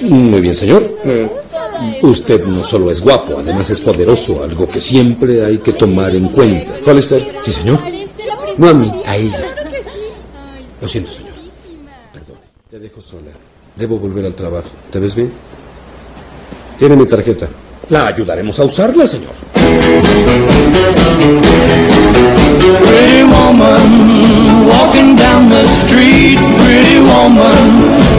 Muy 0.00 0.40
bien, 0.40 0.54
señor. 0.54 0.82
Eh, 1.04 1.30
usted 2.02 2.44
no 2.44 2.64
solo 2.64 2.90
es 2.90 3.00
guapo, 3.00 3.38
además 3.38 3.70
es 3.70 3.80
poderoso, 3.80 4.42
algo 4.42 4.68
que 4.68 4.80
siempre 4.80 5.44
hay 5.44 5.58
que 5.58 5.72
tomar 5.74 6.14
en 6.16 6.28
cuenta. 6.28 6.72
Hollister. 6.84 7.22
Sí, 7.44 7.52
señor. 7.52 7.78
No 8.56 8.68
a 8.68 8.74
mí, 8.74 8.90
a 9.06 9.16
ella. 9.16 9.54
Lo 10.80 10.88
siento, 10.88 11.12
señor. 11.12 11.34
Te 12.68 12.80
dejo 12.80 13.00
sola. 13.00 13.30
Debo 13.76 13.98
volver 13.98 14.26
al 14.26 14.34
trabajo. 14.34 14.68
¿Te 14.90 14.98
ves 14.98 15.14
bien? 15.14 15.30
Tiene 16.78 16.96
mi 16.96 17.06
tarjeta. 17.06 17.48
La 17.88 18.08
ayudaremos 18.08 18.58
a 18.58 18.64
usarla, 18.64 19.06
señor. 19.06 19.30
Pretty 22.82 23.22
woman, 23.22 24.66
walking 24.66 25.14
down 25.14 25.48
the 25.48 25.64
street, 25.64 26.38
pretty 26.64 26.98
woman, 26.98 27.62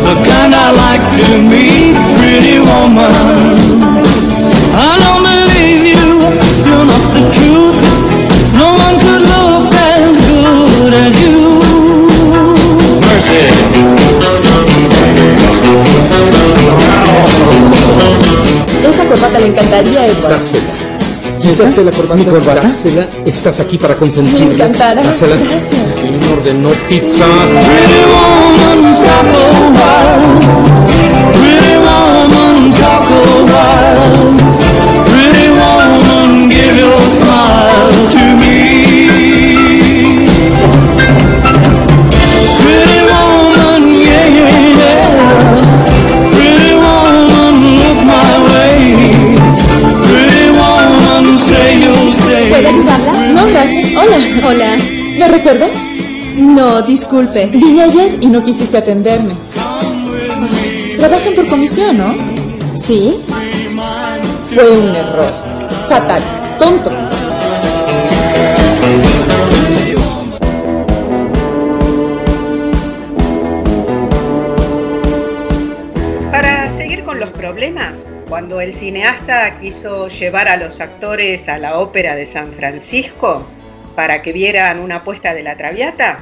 the 0.05 0.15
kind 0.23 0.55
I 0.55 0.71
like 0.71 1.03
to 1.19 1.41
meet, 1.41 1.95
pretty 2.17 2.59
woman. 2.59 3.11
I 4.73 4.97
don't 5.03 5.23
believe 5.23 5.83
you, 5.85 6.15
you're 6.65 6.85
not 6.85 7.03
the 7.13 7.23
truth. 7.35 7.75
No 8.55 8.71
one 8.71 8.95
could 9.03 9.23
look 9.27 9.73
as 9.75 10.15
good 10.27 10.93
as 10.93 11.13
you. 11.21 11.59
Mercy. 13.01 13.96
Corbata 19.37 19.39
le 19.39 19.47
encantaría 19.47 20.07
Edward. 20.07 20.31
Dásela. 20.31 20.63
Quítate 21.39 21.83
la 21.83 21.91
corbata. 21.91 22.15
Mi 22.15 22.25
corbata. 22.25 22.61
Dásela. 22.61 23.07
Estás 23.25 23.59
aquí 23.59 23.77
para 23.77 23.95
consentirla. 23.95 24.45
Me 24.45 24.53
encantará. 24.53 25.03
Dásela. 25.03 25.35
Gracias. 25.35 25.63
¿Quién 26.01 26.31
ordenó 26.31 26.69
pizza? 26.87 27.25
Pretty 27.25 28.01
woman, 28.11 28.79
stop 28.95 29.27
a 29.33 29.47
while. 29.77 30.37
Pretty 31.39 31.75
woman, 31.77 32.71
talk 32.71 33.09
a 33.09 33.21
while. 33.51 34.35
Pretty 35.05 35.47
woman, 35.49 36.49
give 36.49 36.77
your 36.79 36.97
smile 37.09 38.16
Hola. 53.99 54.47
Hola. 54.47 54.77
¿Me 55.17 55.27
recuerdas? 55.27 55.71
No, 56.35 56.83
disculpe. 56.83 57.47
Vine 57.47 57.81
ayer 57.81 58.19
y 58.21 58.27
no 58.27 58.43
quisiste 58.43 58.77
atenderme. 58.77 59.33
Trabajan 60.97 61.33
por 61.33 61.47
comisión, 61.47 61.97
¿no? 61.97 62.15
¿Sí? 62.75 63.15
Fue 64.53 64.69
un 64.69 64.95
error. 64.95 65.33
Fatal. 65.89 66.21
Tonto. 66.59 66.91
Para 76.31 76.69
seguir 76.69 77.03
con 77.03 77.19
los 77.19 77.31
problemas, 77.31 78.05
cuando 78.29 78.61
el 78.61 78.73
cineasta 78.73 79.59
quiso 79.59 80.07
llevar 80.09 80.49
a 80.49 80.57
los 80.57 80.81
actores 80.81 81.49
a 81.49 81.57
la 81.57 81.79
ópera 81.79 82.15
de 82.15 82.27
San 82.27 82.51
Francisco 82.51 83.43
para 83.97 84.21
que 84.21 84.31
vieran 84.31 84.79
una 84.79 85.03
puesta 85.03 85.33
de 85.33 85.41
la 85.41 85.57
Traviata, 85.57 86.19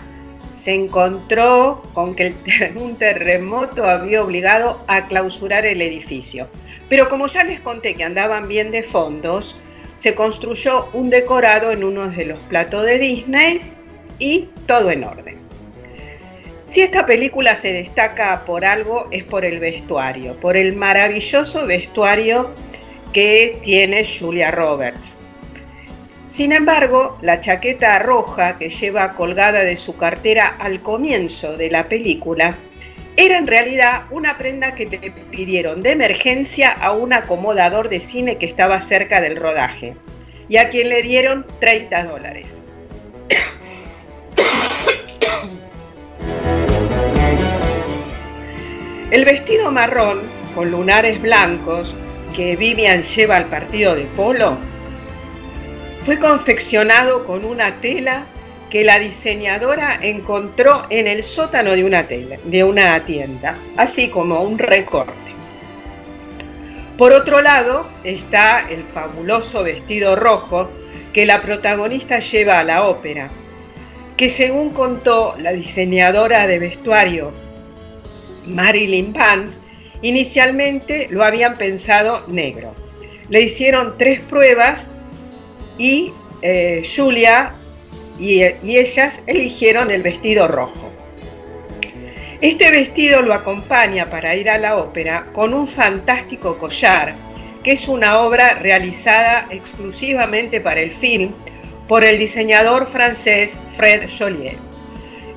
se 0.54 0.74
encontró 0.74 1.82
con 1.94 2.16
que 2.16 2.34
un 2.78 2.96
terremoto 2.96 3.84
había 3.84 4.24
obligado 4.24 4.82
a 4.88 5.08
clausurar 5.08 5.66
el 5.66 5.82
edificio. 5.82 6.48
Pero 6.88 7.10
como 7.10 7.28
ya 7.28 7.44
les 7.44 7.60
conté 7.60 7.94
que 7.94 8.06
andaban 8.06 8.48
bien 8.48 8.72
de 8.72 8.82
fondos, 8.82 9.58
se 9.98 10.16
construyó 10.16 10.88
un 10.94 11.10
decorado 11.10 11.74
en 11.74 11.84
uno 11.84 12.08
de 12.08 12.24
los 12.24 12.40
platos 12.44 12.86
de 12.86 12.98
Disney 12.98 13.60
y 14.20 14.48
todo 14.68 14.90
en 14.90 15.04
orden. 15.04 15.38
Si 16.68 16.80
esta 16.80 17.06
película 17.06 17.56
se 17.56 17.74
destaca 17.74 18.46
por 18.46 18.64
algo 18.64 19.10
es 19.12 19.26
por 19.26 19.44
el 19.44 19.60
vestuario, 19.60 20.38
por 20.38 20.56
el 20.56 20.78
maravilloso 20.78 21.66
vestuario 21.66 22.52
que 23.12 23.60
tiene 23.66 24.06
Julia 24.06 24.52
Roberts. 24.52 25.18
Sin 26.36 26.52
embargo, 26.52 27.18
la 27.22 27.40
chaqueta 27.40 27.98
roja 27.98 28.58
que 28.58 28.68
lleva 28.68 29.14
colgada 29.14 29.62
de 29.62 29.78
su 29.78 29.96
cartera 29.96 30.58
al 30.60 30.82
comienzo 30.82 31.56
de 31.56 31.72
la 31.72 31.88
película 31.88 32.56
era 33.16 33.38
en 33.38 33.48
realidad 33.48 34.02
una 34.12 34.38
prenda 34.38 34.76
que 34.76 34.86
le 34.86 34.98
pidieron 35.32 35.82
de 35.82 35.92
emergencia 35.92 36.72
a 36.72 36.92
un 36.92 37.14
acomodador 37.14 37.88
de 37.88 38.02
cine 38.02 38.38
que 38.38 38.48
estaba 38.48 38.82
cerca 38.82 39.22
del 39.22 39.38
rodaje 39.38 39.96
y 40.50 40.58
a 40.58 40.68
quien 40.68 40.90
le 40.90 41.04
dieron 41.04 41.46
30 41.62 42.04
dólares. 42.04 42.62
El 49.10 49.24
vestido 49.24 49.72
marrón 49.72 50.20
con 50.54 50.70
lunares 50.70 51.22
blancos 51.22 51.96
que 52.36 52.58
Vivian 52.58 53.04
lleva 53.04 53.38
al 53.38 53.46
partido 53.46 53.96
de 53.96 54.04
polo 54.18 54.58
fue 56.06 56.20
confeccionado 56.20 57.26
con 57.26 57.44
una 57.44 57.82
tela 57.82 58.26
que 58.70 58.84
la 58.84 59.00
diseñadora 59.00 59.98
encontró 60.00 60.86
en 60.92 61.08
el 61.08 61.24
sótano 61.24 61.72
de 61.72 61.84
una, 61.84 63.06
tienda, 63.06 63.56
así 63.76 64.10
como 64.10 64.42
un 64.42 64.60
recorte. 64.60 65.14
Por 66.96 67.12
otro 67.12 67.42
lado 67.42 67.88
está 68.04 68.70
el 68.70 68.84
fabuloso 68.84 69.64
vestido 69.64 70.16
rojo 70.16 70.70
que 71.12 71.26
la 71.26 71.42
protagonista 71.42 72.20
lleva 72.20 72.60
a 72.60 72.64
la 72.64 72.84
ópera, 72.84 73.30
que 74.16 74.30
según 74.30 74.70
contó 74.70 75.36
la 75.40 75.54
diseñadora 75.54 76.46
de 76.46 76.60
vestuario 76.60 77.32
Marilyn 78.46 79.12
Vance, 79.12 79.60
inicialmente 80.04 81.08
lo 81.10 81.24
habían 81.24 81.58
pensado 81.58 82.24
negro. 82.28 82.76
Le 83.30 83.42
hicieron 83.42 83.98
tres 83.98 84.22
pruebas 84.22 84.88
y 85.78 86.12
eh, 86.42 86.84
Julia 86.96 87.54
y, 88.20 88.44
y 88.44 88.78
ellas 88.78 89.22
eligieron 89.28 89.92
el 89.92 90.04
vestido 90.04 90.48
rojo. 90.48 90.92
Este 92.42 92.70
vestido 92.70 93.22
lo 93.22 93.34
acompaña 93.34 94.06
para 94.08 94.36
ir 94.36 94.50
a 94.50 94.58
la 94.58 94.78
ópera 94.78 95.28
con 95.34 95.54
un 95.54 95.68
fantástico 95.68 96.58
collar, 96.58 97.16
que 97.64 97.72
es 97.72 97.88
una 97.88 98.20
obra 98.20 98.56
realizada 98.56 99.48
exclusivamente 99.50 100.62
para 100.62 100.82
el 100.82 100.92
film 100.92 101.32
por 101.88 102.04
el 102.04 102.20
diseñador 102.20 102.88
francés 102.88 103.58
Fred 103.76 104.10
Joliet, 104.18 104.58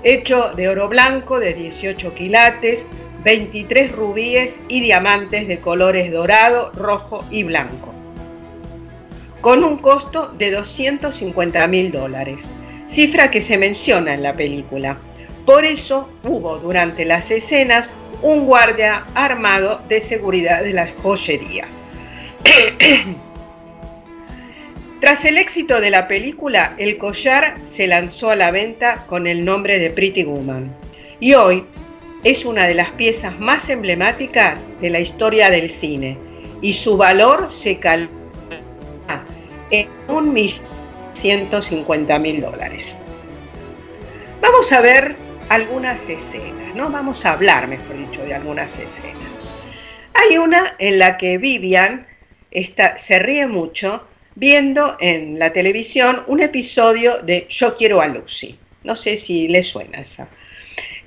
hecho 0.03 0.51
de 0.55 0.69
oro 0.69 0.89
blanco 0.89 1.39
de 1.39 1.55
18 1.55 2.15
quilates, 2.15 2.87
23 3.25 3.93
rubíes 3.93 4.57
y 4.69 4.81
diamantes 4.81 5.49
de 5.49 5.61
colores 5.61 6.13
dorado, 6.13 6.73
rojo 6.73 7.25
y 7.31 7.43
blanco, 7.43 7.95
con 9.41 9.65
un 9.65 9.79
costo 9.79 10.29
de 10.39 10.51
250 10.51 11.67
mil 11.69 11.93
dólares, 11.93 12.51
cifra 12.87 13.31
que 13.31 13.41
se 13.41 13.59
menciona 13.59 14.15
en 14.15 14.23
la 14.23 14.33
película. 14.33 14.99
Por 15.45 15.65
eso 15.65 16.09
hubo 16.25 16.59
durante 16.59 17.05
las 17.05 17.31
escenas 17.31 17.89
un 18.23 18.47
guardia 18.47 19.07
armado 19.15 19.81
de 19.89 20.01
seguridad 20.01 20.63
de 20.63 20.73
la 20.73 20.89
joyería. 21.03 21.69
Tras 25.01 25.25
el 25.25 25.39
éxito 25.39 25.81
de 25.81 25.91
la 25.91 26.09
película, 26.09 26.75
el 26.77 26.99
collar 26.99 27.55
se 27.65 27.87
lanzó 27.87 28.31
a 28.31 28.37
la 28.37 28.51
venta 28.51 29.05
con 29.07 29.29
el 29.29 29.45
nombre 29.45 29.79
de 29.79 29.91
Pretty 29.91 30.25
Woman 30.25 30.75
y 31.21 31.35
hoy 31.35 31.65
es 32.25 32.45
una 32.45 32.67
de 32.67 32.75
las 32.75 32.91
piezas 32.91 33.39
más 33.39 33.71
emblemáticas 33.71 34.67
de 34.81 34.91
la 34.91 34.99
historia 34.99 35.51
del 35.51 35.71
cine 35.71 36.19
y 36.61 36.73
su 36.73 36.97
valor 36.97 37.47
se 37.53 37.79
calcula 37.79 38.19
en 39.71 39.89
1.150.000 40.09 42.41
dólares. 42.41 42.99
Vamos 44.41 44.73
a 44.73 44.81
ver 44.81 45.17
algunas 45.49 46.09
escenas, 46.09 46.75
¿no? 46.75 46.91
Vamos 46.91 47.25
a 47.25 47.33
hablar, 47.33 47.69
mejor 47.69 47.97
dicho, 47.97 48.23
de 48.23 48.35
algunas 48.35 48.79
escenas. 48.79 49.43
Hay 50.15 50.39
una 50.39 50.75
en 50.79 50.99
la 50.99 51.17
que 51.17 51.39
Vivian 51.39 52.07
está, 52.51 52.99
se 52.99 53.19
ríe 53.19 53.47
mucho 53.47 54.07
viendo 54.35 54.97
en 55.01 55.39
la 55.39 55.53
televisión 55.53 56.23
un 56.27 56.41
episodio 56.41 57.19
de 57.19 57.47
Yo 57.49 57.77
quiero 57.77 58.01
a 58.01 58.09
Lucy. 58.09 58.59
No 58.85 58.97
sé 58.97 59.17
si 59.17 59.49
le 59.49 59.63
suena 59.63 60.01
esa. 60.01 60.29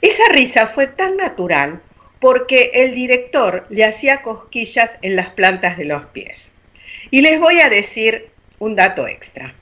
Esa 0.02 0.24
risa 0.32 0.68
fue 0.68 0.88
tan 0.88 1.18
natural 1.18 1.82
porque 2.20 2.72
el 2.74 2.94
director 2.94 3.66
le 3.70 3.86
hacía 3.86 4.22
cosquillas 4.22 4.98
en 5.02 5.16
las 5.16 5.30
plantas 5.30 5.78
de 5.78 5.86
los 5.86 6.06
pies. 6.08 6.52
Y 7.10 7.22
les 7.22 7.40
voy 7.40 7.60
a 7.60 7.70
decir 7.70 8.30
un 8.62 8.76
dato 8.76 9.08
extra. 9.08 9.54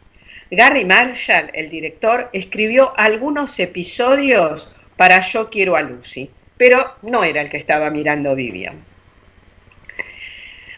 Gary 0.51 0.83
Marshall, 0.83 1.49
el 1.53 1.69
director, 1.69 2.29
escribió 2.33 2.91
algunos 2.97 3.57
episodios 3.59 4.69
para 4.97 5.21
Yo 5.21 5.49
quiero 5.49 5.77
a 5.77 5.81
Lucy, 5.81 6.29
pero 6.57 6.95
no 7.01 7.23
era 7.23 7.41
el 7.41 7.49
que 7.49 7.57
estaba 7.57 7.89
mirando 7.91 8.35
Vivian. 8.35 8.83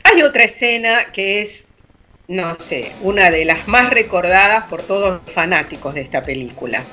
Hay 0.04 0.22
otra 0.22 0.44
escena 0.44 1.12
que 1.12 1.42
es, 1.42 1.66
no 2.28 2.60
sé, 2.60 2.92
una 3.02 3.32
de 3.32 3.44
las 3.44 3.68
más 3.68 3.90
recordadas 3.90 4.66
por 4.66 4.84
todos 4.84 5.22
los 5.24 5.34
fanáticos 5.34 5.96
de 5.96 6.02
esta 6.02 6.22
película, 6.22 6.84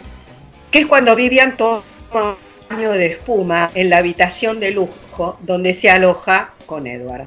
que 0.71 0.81
es 0.81 0.87
cuando 0.87 1.15
Vivian 1.15 1.59
toma 1.59 1.83
un 2.15 2.37
baño 2.71 2.93
de 2.93 3.07
espuma 3.07 3.71
en 3.75 3.91
la 3.91 3.99
habitación 3.99 4.61
de 4.61 4.71
lujo 4.71 5.39
donde 5.43 5.75
se 5.75 5.91
aloja 5.91 6.55
con 6.65 6.87
Edward. 6.87 7.27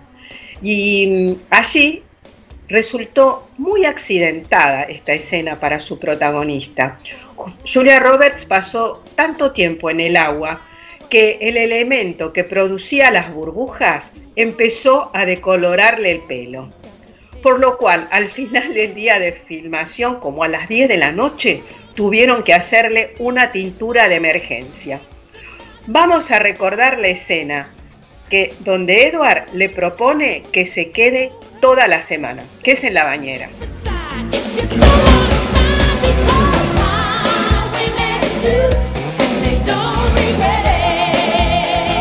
Y 0.64 1.08
mm, 1.08 1.42
allí 1.52 2.04
resultó 2.72 3.48
muy 3.58 3.86
accidentada 3.86 4.84
esta 4.84 5.14
escena 5.14 5.60
para 5.60 5.80
su 5.80 6.00
protagonista. 6.00 6.98
Julia 7.72 8.00
Roberts 8.00 8.46
pasó 8.46 9.04
tanto 9.16 9.52
tiempo 9.52 9.90
en 9.90 10.00
el 10.00 10.16
agua 10.16 10.62
que 11.10 11.38
el 11.42 11.58
elemento 11.58 12.32
que 12.32 12.46
producía 12.46 13.12
las 13.12 13.34
burbujas 13.34 14.14
empezó 14.38 15.12
a 15.14 15.26
decolorarle 15.26 16.12
el 16.12 16.22
pelo. 16.22 16.70
Por 17.44 17.60
lo 17.60 17.78
cual, 17.78 18.08
al 18.12 18.30
final 18.30 18.74
del 18.74 18.96
día 18.96 19.20
de 19.20 19.34
filmación, 19.34 20.20
como 20.20 20.44
a 20.44 20.48
las 20.48 20.70
10 20.70 20.88
de 20.88 20.98
la 20.98 21.12
noche, 21.12 21.64
tuvieron 21.96 22.44
que 22.44 22.54
hacerle 22.54 23.14
una 23.20 23.52
tintura 23.52 24.08
de 24.08 24.16
emergencia. 24.16 25.02
Vamos 25.88 26.32
a 26.32 26.40
recordar 26.40 27.00
la 27.00 27.08
escena 27.08 27.68
que 28.32 28.56
donde 28.62 29.08
Edward 29.08 29.54
le 29.54 29.68
propone 29.68 30.44
que 30.54 30.66
se 30.66 30.90
quede 30.90 31.32
toda 31.60 31.88
la 31.90 32.02
semana, 32.02 32.44
que 32.64 32.72
es 32.72 32.84
en 32.86 32.94
la 32.94 33.04
bañera. 33.04 33.50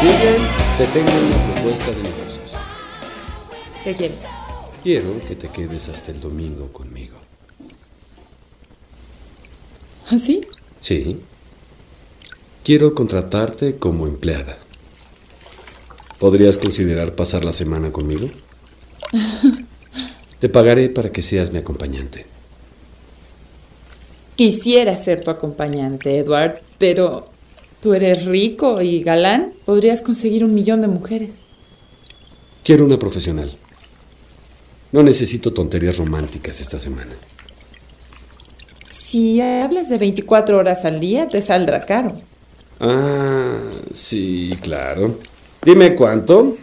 Vivian, 0.00 0.48
te 0.78 0.86
tengo 0.86 1.10
una 1.10 1.52
propuesta 1.52 1.90
de 1.90 2.02
negocios. 2.02 2.56
¿Qué 3.82 3.94
quieres? 3.94 4.18
Quiero 4.84 5.20
que 5.26 5.34
te 5.34 5.48
quedes 5.48 5.88
hasta 5.88 6.12
el 6.12 6.20
domingo 6.20 6.72
conmigo. 6.72 7.18
¿Así? 10.08 10.40
Sí. 10.80 11.20
Quiero 12.62 12.94
contratarte 12.94 13.76
como 13.76 14.06
empleada. 14.06 14.56
¿Podrías 16.20 16.58
considerar 16.58 17.14
pasar 17.14 17.46
la 17.46 17.54
semana 17.54 17.90
conmigo? 17.90 18.28
Te 20.38 20.50
pagaré 20.50 20.90
para 20.90 21.10
que 21.10 21.22
seas 21.22 21.50
mi 21.50 21.58
acompañante. 21.58 22.26
Quisiera 24.36 24.96
ser 24.98 25.22
tu 25.22 25.30
acompañante, 25.30 26.18
Edward, 26.18 26.60
pero 26.76 27.26
tú 27.80 27.94
eres 27.94 28.26
rico 28.26 28.82
y 28.82 29.02
galán. 29.02 29.54
Podrías 29.64 30.02
conseguir 30.02 30.44
un 30.44 30.54
millón 30.54 30.82
de 30.82 30.88
mujeres. 30.88 31.36
Quiero 32.64 32.84
una 32.84 32.98
profesional. 32.98 33.50
No 34.92 35.02
necesito 35.02 35.54
tonterías 35.54 35.96
románticas 35.96 36.60
esta 36.60 36.78
semana. 36.78 37.12
Si 38.84 39.40
hablas 39.40 39.88
de 39.88 39.96
24 39.96 40.58
horas 40.58 40.84
al 40.84 41.00
día, 41.00 41.30
te 41.30 41.40
saldrá 41.40 41.80
caro. 41.80 42.14
Ah, 42.78 43.58
sí, 43.94 44.50
claro. 44.62 45.18
Dime 45.62 45.94
cuánto. 45.94 46.56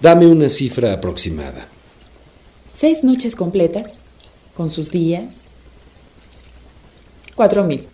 Dame 0.00 0.26
una 0.26 0.48
cifra 0.48 0.92
aproximada. 0.92 1.68
Seis 2.72 3.04
noches 3.04 3.36
completas, 3.36 4.02
con 4.56 4.70
sus 4.70 4.90
días. 4.90 5.52
Cuatro 7.34 7.64
mil. 7.64 7.86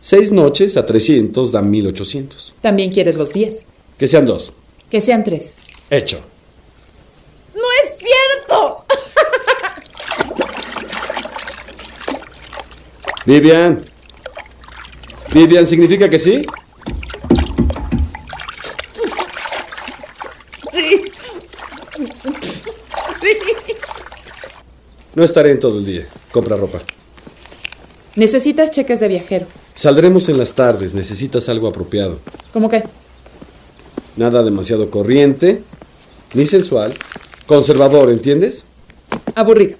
Seis 0.00 0.30
noches 0.30 0.76
a 0.76 0.86
300 0.86 1.50
dan 1.50 1.68
1800. 1.68 2.54
También 2.60 2.92
quieres 2.92 3.16
los 3.16 3.32
10. 3.32 3.66
Que 3.98 4.06
sean 4.06 4.24
dos. 4.24 4.52
Que 4.88 5.00
sean 5.00 5.24
tres. 5.24 5.56
Hecho. 5.90 6.20
¡No 7.54 7.62
es 7.82 7.98
cierto! 7.98 8.84
Vivian. 13.26 13.84
Vivian, 15.34 15.66
¿significa 15.66 16.08
que? 16.08 16.18
Sí. 16.18 16.46
No 25.16 25.24
estaré 25.24 25.50
en 25.50 25.58
todo 25.58 25.78
el 25.78 25.86
día. 25.86 26.06
Compra 26.30 26.56
ropa. 26.58 26.78
Necesitas 28.16 28.70
cheques 28.70 29.00
de 29.00 29.08
viajero. 29.08 29.46
Saldremos 29.74 30.28
en 30.28 30.36
las 30.36 30.52
tardes. 30.52 30.92
Necesitas 30.92 31.48
algo 31.48 31.68
apropiado. 31.68 32.18
¿Cómo 32.52 32.68
qué? 32.68 32.84
Nada 34.18 34.42
demasiado 34.42 34.90
corriente, 34.90 35.62
ni 36.34 36.44
sensual. 36.44 36.92
Conservador, 37.46 38.10
¿entiendes? 38.10 38.66
Aburrido. 39.34 39.78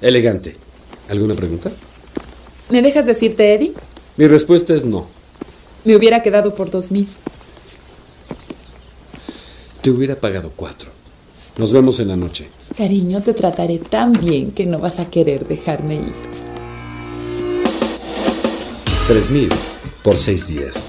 Elegante. 0.00 0.56
¿Alguna 1.08 1.34
pregunta? 1.34 1.72
¿Me 2.70 2.82
dejas 2.82 3.06
decirte, 3.06 3.54
Eddie? 3.54 3.72
Mi 4.16 4.28
respuesta 4.28 4.72
es 4.72 4.84
no. 4.84 5.08
Me 5.84 5.96
hubiera 5.96 6.22
quedado 6.22 6.54
por 6.54 6.70
dos 6.70 6.92
mil. 6.92 7.08
Te 9.82 9.90
hubiera 9.90 10.14
pagado 10.14 10.52
cuatro. 10.54 10.92
Nos 11.58 11.72
vemos 11.72 11.98
en 11.98 12.06
la 12.08 12.16
noche. 12.16 12.48
Cariño, 12.76 13.22
te 13.22 13.32
trataré 13.32 13.78
tan 13.78 14.12
bien 14.12 14.50
que 14.50 14.66
no 14.66 14.78
vas 14.78 14.98
a 14.98 15.08
querer 15.08 15.48
dejarme 15.48 15.94
ir. 15.94 16.12
Tres 19.08 19.30
mil 19.30 19.48
por 20.02 20.18
seis 20.18 20.48
días. 20.48 20.86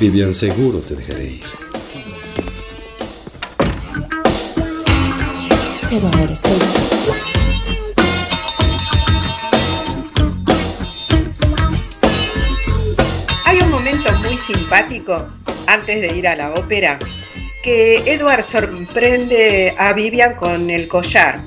Vivian, 0.00 0.32
seguro 0.32 0.78
te 0.78 0.96
dejaré 0.96 1.24
ir. 1.32 1.42
Pero 5.90 6.06
ahora 6.06 6.32
estoy. 6.32 6.58
Hay 13.44 13.58
un 13.58 13.70
momento 13.70 14.10
muy 14.22 14.38
simpático 14.38 15.26
antes 15.66 16.00
de 16.00 16.16
ir 16.16 16.26
a 16.26 16.34
la 16.34 16.54
ópera 16.54 16.98
Edward 17.70 18.42
sorprende 18.42 19.74
a 19.78 19.92
Vivian 19.92 20.34
con 20.34 20.70
el 20.70 20.88
collar 20.88 21.40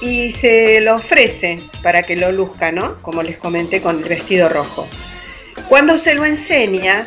y 0.00 0.30
se 0.30 0.80
lo 0.80 0.96
ofrece 0.96 1.60
para 1.82 2.02
que 2.02 2.16
lo 2.16 2.32
luzca, 2.32 2.72
¿no? 2.72 2.96
Como 3.02 3.22
les 3.22 3.38
comenté 3.38 3.80
con 3.80 3.98
el 3.98 4.04
vestido 4.04 4.48
rojo. 4.48 4.86
Cuando 5.68 5.98
se 5.98 6.14
lo 6.14 6.24
enseña, 6.24 7.06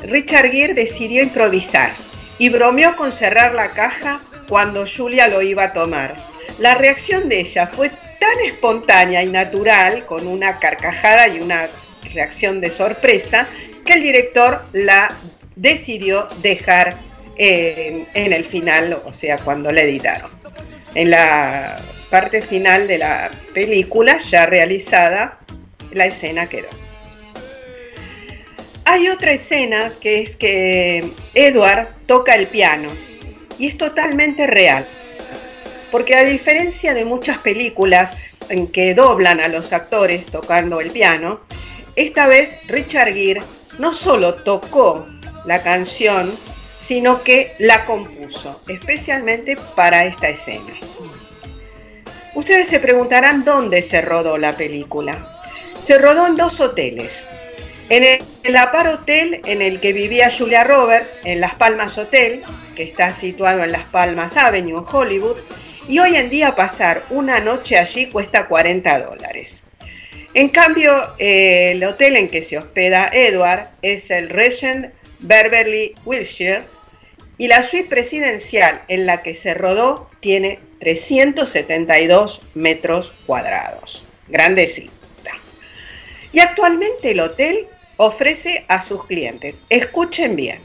Richard 0.00 0.50
Gere 0.50 0.74
decidió 0.74 1.22
improvisar 1.22 1.90
y 2.38 2.48
bromeó 2.48 2.96
con 2.96 3.12
cerrar 3.12 3.54
la 3.54 3.70
caja 3.70 4.20
cuando 4.48 4.84
Julia 4.86 5.28
lo 5.28 5.42
iba 5.42 5.64
a 5.64 5.72
tomar. 5.72 6.14
La 6.58 6.74
reacción 6.74 7.28
de 7.28 7.40
ella 7.40 7.66
fue 7.66 7.90
tan 8.18 8.40
espontánea 8.44 9.22
y 9.22 9.28
natural, 9.28 10.04
con 10.06 10.26
una 10.26 10.58
carcajada 10.58 11.28
y 11.28 11.40
una 11.40 11.68
reacción 12.12 12.60
de 12.60 12.70
sorpresa, 12.70 13.46
que 13.84 13.94
el 13.94 14.02
director 14.02 14.64
la 14.72 15.08
decidió 15.56 16.28
dejar 16.42 16.94
en 17.42 18.32
el 18.32 18.44
final, 18.44 19.00
o 19.04 19.12
sea, 19.12 19.38
cuando 19.38 19.72
la 19.72 19.80
editaron. 19.82 20.30
En 20.94 21.10
la 21.10 21.80
parte 22.10 22.42
final 22.42 22.86
de 22.86 22.98
la 22.98 23.30
película, 23.54 24.18
ya 24.18 24.44
realizada, 24.44 25.38
la 25.92 26.06
escena 26.06 26.48
quedó. 26.48 26.68
Hay 28.84 29.08
otra 29.08 29.32
escena 29.32 29.90
que 30.00 30.20
es 30.20 30.36
que 30.36 31.08
Edward 31.34 31.88
toca 32.06 32.34
el 32.34 32.46
piano 32.46 32.88
y 33.58 33.68
es 33.68 33.78
totalmente 33.78 34.46
real. 34.46 34.84
Porque 35.90 36.16
a 36.16 36.24
diferencia 36.24 36.92
de 36.92 37.04
muchas 37.04 37.38
películas 37.38 38.16
en 38.48 38.66
que 38.66 38.94
doblan 38.94 39.40
a 39.40 39.48
los 39.48 39.72
actores 39.72 40.26
tocando 40.26 40.80
el 40.80 40.90
piano, 40.90 41.40
esta 41.96 42.26
vez 42.26 42.56
Richard 42.66 43.14
Gere 43.14 43.42
no 43.78 43.92
solo 43.92 44.34
tocó 44.34 45.06
la 45.46 45.62
canción, 45.62 46.32
sino 46.80 47.22
que 47.22 47.52
la 47.58 47.84
compuso, 47.84 48.60
especialmente 48.68 49.56
para 49.76 50.06
esta 50.06 50.30
escena. 50.30 50.72
Ustedes 52.34 52.68
se 52.68 52.80
preguntarán 52.80 53.44
dónde 53.44 53.82
se 53.82 54.00
rodó 54.00 54.38
la 54.38 54.52
película. 54.52 55.18
Se 55.80 55.98
rodó 55.98 56.26
en 56.26 56.36
dos 56.36 56.58
hoteles. 56.60 57.28
En 57.88 58.04
el, 58.04 58.22
el 58.44 58.56
Apar 58.56 58.88
Hotel 58.88 59.40
en 59.44 59.60
el 59.62 59.80
que 59.80 59.92
vivía 59.92 60.30
Julia 60.30 60.64
Roberts, 60.64 61.18
en 61.24 61.40
Las 61.40 61.54
Palmas 61.54 61.98
Hotel, 61.98 62.40
que 62.76 62.84
está 62.84 63.10
situado 63.10 63.64
en 63.64 63.72
Las 63.72 63.84
Palmas 63.84 64.36
Avenue, 64.36 64.78
en 64.78 64.84
Hollywood, 64.90 65.36
y 65.88 65.98
hoy 65.98 66.16
en 66.16 66.30
día 66.30 66.54
pasar 66.54 67.02
una 67.10 67.40
noche 67.40 67.76
allí 67.76 68.06
cuesta 68.06 68.46
40 68.46 69.00
dólares. 69.00 69.62
En 70.34 70.48
cambio, 70.48 71.14
eh, 71.18 71.72
el 71.72 71.82
hotel 71.82 72.16
en 72.16 72.28
que 72.28 72.42
se 72.42 72.56
hospeda 72.56 73.10
Edward 73.12 73.70
es 73.82 74.10
el 74.12 74.28
Regent 74.28 74.94
Beverly 75.20 75.94
Wilshire 76.04 76.62
y 77.38 77.48
la 77.48 77.62
suite 77.62 77.88
presidencial 77.88 78.82
en 78.88 79.06
la 79.06 79.22
que 79.22 79.34
se 79.34 79.54
rodó 79.54 80.10
tiene 80.20 80.58
372 80.80 82.40
metros 82.54 83.12
cuadrados. 83.26 84.06
Grandecita. 84.28 84.90
Y 86.32 86.40
actualmente 86.40 87.10
el 87.10 87.20
hotel 87.20 87.66
ofrece 87.96 88.64
a 88.68 88.80
sus 88.80 89.04
clientes, 89.06 89.60
escuchen 89.68 90.36
bien, 90.36 90.60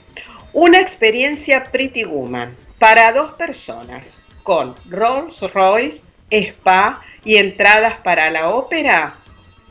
una 0.53 0.79
experiencia 0.79 1.63
Pretty 1.65 2.05
Woman 2.05 2.55
para 2.79 3.11
dos 3.11 3.33
personas 3.33 4.19
con 4.43 4.75
Rolls 4.89 5.41
Royce, 5.53 6.03
spa 6.29 7.01
y 7.23 7.37
entradas 7.37 7.97
para 8.03 8.29
la 8.29 8.49
ópera 8.49 9.15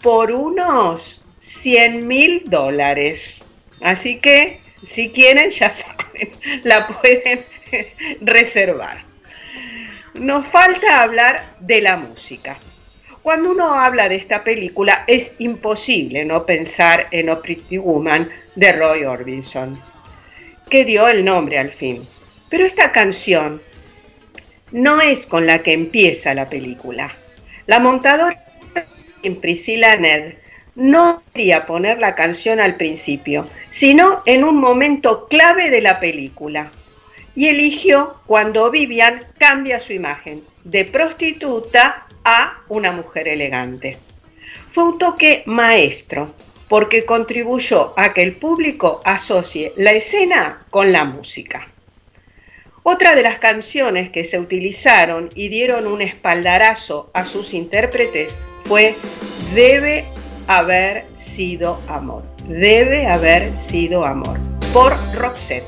por 0.02 0.32
unos 0.32 1.24
100 1.38 2.06
mil 2.06 2.42
dólares. 2.46 3.42
Así 3.80 4.18
que 4.18 4.60
si 4.86 5.10
quieren, 5.10 5.50
ya 5.50 5.72
saben, 5.72 6.30
la 6.64 6.86
pueden 6.86 7.44
reservar. 8.20 8.98
Nos 10.14 10.46
falta 10.46 11.02
hablar 11.02 11.56
de 11.60 11.80
la 11.80 11.96
música. 11.96 12.56
Cuando 13.22 13.50
uno 13.50 13.74
habla 13.74 14.08
de 14.08 14.16
esta 14.16 14.44
película 14.44 15.04
es 15.06 15.32
imposible 15.38 16.24
no 16.24 16.44
pensar 16.44 17.08
en 17.10 17.30
O 17.30 17.40
Pretty 17.40 17.78
Woman 17.78 18.28
de 18.54 18.72
Roy 18.72 19.04
Orbison, 19.04 19.80
que 20.68 20.84
dio 20.84 21.08
el 21.08 21.24
nombre 21.24 21.58
al 21.58 21.72
fin. 21.72 22.06
Pero 22.50 22.66
esta 22.66 22.92
canción 22.92 23.62
no 24.72 25.00
es 25.00 25.26
con 25.26 25.46
la 25.46 25.60
que 25.60 25.72
empieza 25.72 26.34
la 26.34 26.48
película. 26.48 27.16
La 27.66 27.80
montadora 27.80 28.44
en 29.22 29.40
Priscilla 29.40 29.96
Ned 29.96 30.34
no 30.74 31.22
quería 31.32 31.66
poner 31.66 31.98
la 31.98 32.14
canción 32.14 32.60
al 32.60 32.76
principio, 32.76 33.46
sino 33.68 34.22
en 34.26 34.44
un 34.44 34.58
momento 34.58 35.28
clave 35.28 35.70
de 35.70 35.80
la 35.80 36.00
película. 36.00 36.70
Y 37.36 37.48
eligió 37.48 38.16
cuando 38.26 38.70
Vivian 38.70 39.24
cambia 39.38 39.80
su 39.80 39.92
imagen 39.92 40.42
de 40.64 40.84
prostituta 40.84 42.06
a 42.24 42.58
una 42.68 42.92
mujer 42.92 43.28
elegante. 43.28 43.98
Fue 44.70 44.84
un 44.84 44.98
toque 44.98 45.42
maestro 45.46 46.34
porque 46.68 47.04
contribuyó 47.04 47.92
a 47.96 48.12
que 48.12 48.22
el 48.22 48.34
público 48.36 49.00
asocie 49.04 49.72
la 49.76 49.92
escena 49.92 50.64
con 50.70 50.92
la 50.92 51.04
música. 51.04 51.68
Otra 52.82 53.14
de 53.14 53.22
las 53.22 53.38
canciones 53.38 54.10
que 54.10 54.24
se 54.24 54.38
utilizaron 54.38 55.30
y 55.34 55.48
dieron 55.48 55.86
un 55.86 56.02
espaldarazo 56.02 57.10
a 57.14 57.24
sus 57.24 57.54
intérpretes 57.54 58.38
fue 58.64 58.94
Debe 59.54 60.04
haber 60.46 61.04
sido 61.14 61.80
amor. 61.88 62.22
Debe 62.48 63.06
haber 63.06 63.56
sido 63.56 64.04
amor. 64.04 64.38
Por 64.72 64.94
Roxette, 65.14 65.64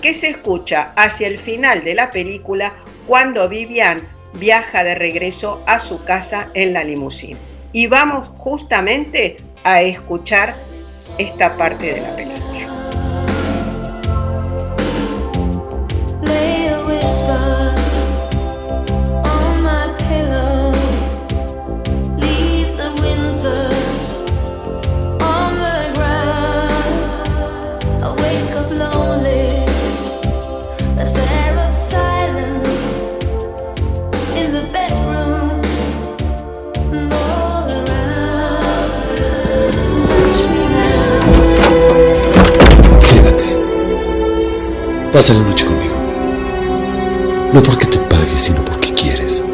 que 0.00 0.14
se 0.14 0.28
escucha 0.28 0.92
hacia 0.96 1.26
el 1.26 1.38
final 1.38 1.84
de 1.84 1.94
la 1.94 2.10
película 2.10 2.74
cuando 3.06 3.48
Vivian 3.48 4.08
viaja 4.34 4.84
de 4.84 4.94
regreso 4.94 5.62
a 5.66 5.78
su 5.78 6.04
casa 6.04 6.48
en 6.54 6.72
la 6.72 6.84
limusina. 6.84 7.38
Y 7.72 7.86
vamos 7.86 8.30
justamente 8.36 9.36
a 9.64 9.82
escuchar 9.82 10.54
esta 11.18 11.56
parte 11.56 11.94
de 11.94 12.00
la 12.00 12.16
película. 12.16 12.51
Pasa 45.12 45.34
la 45.34 45.40
noche 45.40 45.66
conmigo. 45.66 45.94
No 47.52 47.62
porque 47.62 47.84
te 47.84 47.98
pague, 47.98 48.38
sino 48.38 48.64
porque 48.64 48.94
quieres. 48.94 49.44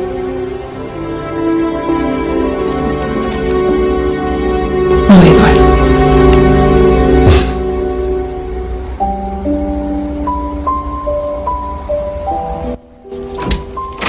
No, 5.08 5.22
Edward. 5.22 5.58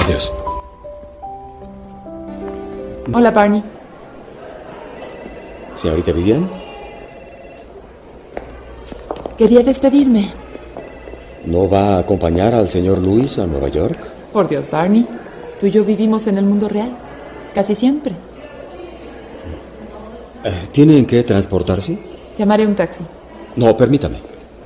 Adiós. 0.04 0.32
Hola, 3.12 3.32
Barney. 3.32 3.64
Señorita 5.74 6.12
Vivian, 6.12 6.48
Quería 9.36 9.62
despedirme. 9.62 10.39
¿No 11.46 11.68
va 11.68 11.94
a 11.94 11.98
acompañar 11.98 12.54
al 12.54 12.68
señor 12.68 13.04
Luis 13.04 13.38
a 13.38 13.46
Nueva 13.46 13.68
York? 13.68 13.98
Por 14.32 14.48
Dios, 14.48 14.70
Barney. 14.70 15.06
Tú 15.58 15.66
y 15.66 15.70
yo 15.70 15.84
vivimos 15.84 16.26
en 16.26 16.38
el 16.38 16.44
mundo 16.44 16.68
real. 16.68 16.90
Casi 17.54 17.74
siempre. 17.74 18.14
Eh, 20.44 20.52
¿Tienen 20.72 21.06
que 21.06 21.22
transportarse? 21.22 21.98
Llamaré 22.36 22.66
un 22.66 22.74
taxi. 22.74 23.04
No, 23.56 23.76
permítame. 23.76 24.16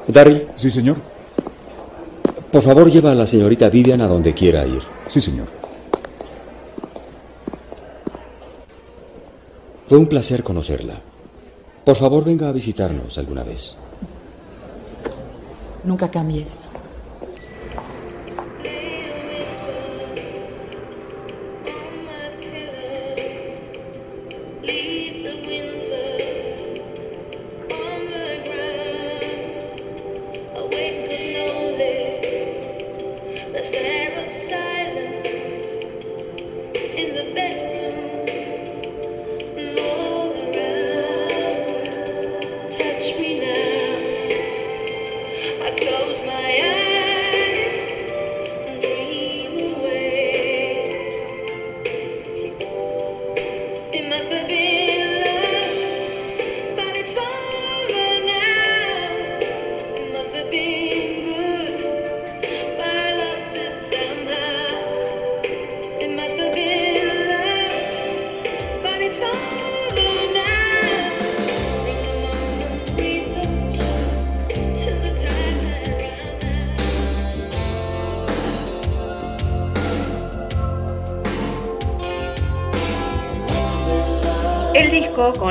Daryl. 0.06 0.48
Sí, 0.54 0.70
señor. 0.70 0.96
Por 2.52 2.62
favor, 2.62 2.90
lleva 2.90 3.10
a 3.10 3.14
la 3.14 3.26
señorita 3.26 3.68
Vivian 3.68 4.00
a 4.00 4.06
donde 4.06 4.32
quiera 4.34 4.64
ir. 4.66 4.82
Sí, 5.06 5.20
señor. 5.20 5.48
Fue 9.86 9.98
un 9.98 10.06
placer 10.06 10.44
conocerla. 10.44 11.00
Por 11.84 11.96
favor, 11.96 12.24
venga 12.24 12.48
a 12.48 12.52
visitarnos 12.52 13.18
alguna 13.18 13.42
vez. 13.42 13.76
Nunca 15.84 16.08
cambies. 16.08 16.60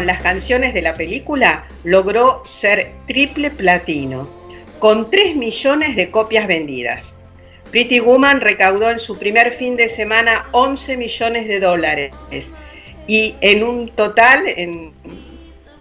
Las 0.04 0.22
canciones 0.22 0.74
de 0.74 0.82
la 0.82 0.94
película, 0.94 1.68
logró 1.84 2.44
ser 2.46 2.92
triple 3.08 3.52
platino, 3.52 4.30
con 4.80 5.10
3 5.10 5.36
millones 5.36 5.96
de 5.96 6.12
copias 6.12 6.48
vendidas. 6.48 7.13
Pretty 7.72 8.00
Woman 8.00 8.42
recaudó 8.42 8.92
en 8.92 9.00
su 9.00 9.18
primer 9.18 9.52
fin 9.52 9.76
de 9.76 9.88
semana 9.88 10.46
11 10.52 10.98
millones 10.98 11.48
de 11.48 11.60
dólares 11.60 12.13
y 13.08 13.36
en 13.42 13.63
un 13.63 13.89
total, 13.89 14.44
en 14.48 14.92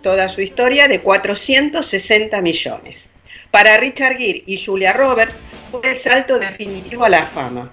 toda 0.03 0.29
su 0.29 0.41
historia, 0.41 0.89
de 0.89 1.01
460 1.01 2.41
millones. 2.41 3.11
Para 3.51 3.77
Richard 3.77 4.17
Gere 4.17 4.43
y 4.47 4.57
Julia 4.57 4.95
Roberts 4.95 5.45
fue 5.71 5.91
el 5.91 5.97
salto 5.97 6.39
definitivo 6.39 7.05
a 7.05 7.11
la 7.11 7.27
fama. 7.27 7.71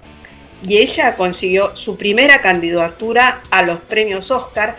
Y 0.62 0.78
ella 0.78 1.16
consiguió 1.16 1.76
su 1.76 1.96
primera 1.96 2.42
candidatura 2.42 3.42
a 3.50 3.62
los 3.62 3.80
premios 3.80 4.30
Oscar 4.30 4.76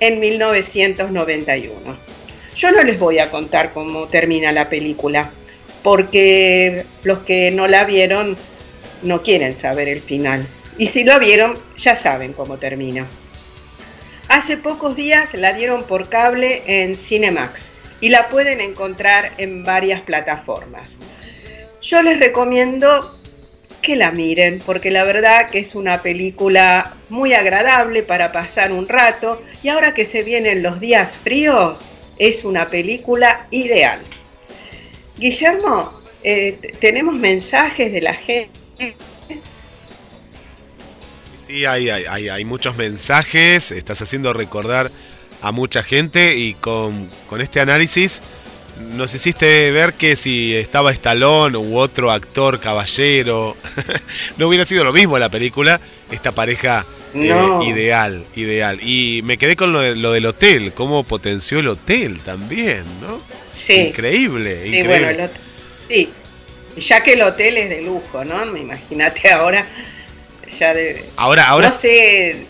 en 0.00 0.18
1991. 0.18 1.98
Yo 2.56 2.72
no 2.72 2.82
les 2.82 2.98
voy 2.98 3.18
a 3.18 3.30
contar 3.30 3.72
cómo 3.72 4.06
termina 4.06 4.52
la 4.52 4.68
película, 4.68 5.30
porque 5.82 6.84
los 7.04 7.20
que 7.20 7.50
no 7.50 7.68
la 7.68 7.84
vieron 7.84 8.36
no 9.02 9.22
quieren 9.22 9.56
saber 9.56 9.88
el 9.88 10.00
final. 10.00 10.46
Y 10.76 10.86
si 10.86 11.04
lo 11.04 11.18
vieron, 11.18 11.58
ya 11.76 11.96
saben 11.96 12.32
cómo 12.32 12.58
termina. 12.58 13.06
Hace 14.28 14.56
pocos 14.56 14.96
días 14.96 15.34
la 15.34 15.52
dieron 15.52 15.84
por 15.84 16.08
cable 16.08 16.62
en 16.66 16.94
Cinemax 16.96 17.70
y 18.00 18.08
la 18.08 18.28
pueden 18.28 18.60
encontrar 18.60 19.32
en 19.38 19.64
varias 19.64 20.00
plataformas. 20.00 20.98
Yo 21.82 22.02
les 22.02 22.18
recomiendo 22.18 23.19
que 23.80 23.96
la 23.96 24.10
miren 24.10 24.60
porque 24.64 24.90
la 24.90 25.04
verdad 25.04 25.48
que 25.48 25.58
es 25.58 25.74
una 25.74 26.02
película 26.02 26.94
muy 27.08 27.32
agradable 27.34 28.02
para 28.02 28.32
pasar 28.32 28.72
un 28.72 28.88
rato 28.88 29.42
y 29.62 29.68
ahora 29.68 29.94
que 29.94 30.04
se 30.04 30.22
vienen 30.22 30.62
los 30.62 30.80
días 30.80 31.16
fríos 31.16 31.88
es 32.18 32.44
una 32.44 32.68
película 32.68 33.46
ideal. 33.50 34.02
Guillermo, 35.18 36.00
eh, 36.22 36.58
tenemos 36.80 37.14
mensajes 37.14 37.92
de 37.92 38.00
la 38.00 38.14
gente. 38.14 38.96
Sí, 41.38 41.64
hay, 41.64 41.88
hay, 41.88 42.04
hay, 42.04 42.28
hay 42.28 42.44
muchos 42.44 42.76
mensajes, 42.76 43.72
estás 43.72 44.00
haciendo 44.02 44.32
recordar 44.32 44.90
a 45.42 45.52
mucha 45.52 45.82
gente 45.82 46.36
y 46.36 46.54
con, 46.54 47.08
con 47.28 47.40
este 47.40 47.60
análisis 47.60 48.22
nos 48.94 49.14
hiciste 49.14 49.70
ver 49.70 49.94
que 49.94 50.16
si 50.16 50.54
estaba 50.54 50.92
Stallone 50.92 51.56
u 51.58 51.76
otro 51.78 52.10
actor 52.10 52.60
caballero, 52.60 53.56
no 54.36 54.48
hubiera 54.48 54.64
sido 54.64 54.84
lo 54.84 54.92
mismo 54.92 55.18
la 55.18 55.28
película, 55.28 55.80
esta 56.10 56.32
pareja 56.32 56.84
eh, 57.14 57.32
ideal, 57.66 58.24
ideal. 58.36 58.78
Y 58.82 59.20
me 59.24 59.36
quedé 59.38 59.56
con 59.56 59.72
lo, 59.72 59.80
de- 59.80 59.96
lo 59.96 60.12
del 60.12 60.26
hotel, 60.26 60.72
cómo 60.74 61.04
potenció 61.04 61.58
el 61.60 61.68
hotel 61.68 62.20
también, 62.20 62.84
¿no? 63.00 63.20
Sí. 63.54 63.74
Increíble, 63.88 64.62
Sí, 64.64 64.76
increíble. 64.78 65.14
bueno, 65.14 65.28
sí. 65.88 66.10
Ya 66.76 67.02
que 67.02 67.14
el 67.14 67.22
hotel 67.22 67.56
es 67.58 67.68
de 67.68 67.82
lujo, 67.82 68.24
¿no? 68.24 68.46
Me 68.46 68.60
imagínate 68.60 69.30
ahora. 69.32 69.66
Ya 70.58 70.72
de. 70.72 71.04
Ahora, 71.16 71.48
ahora 71.48 71.68
No 71.68 71.74
sé. 71.74 72.46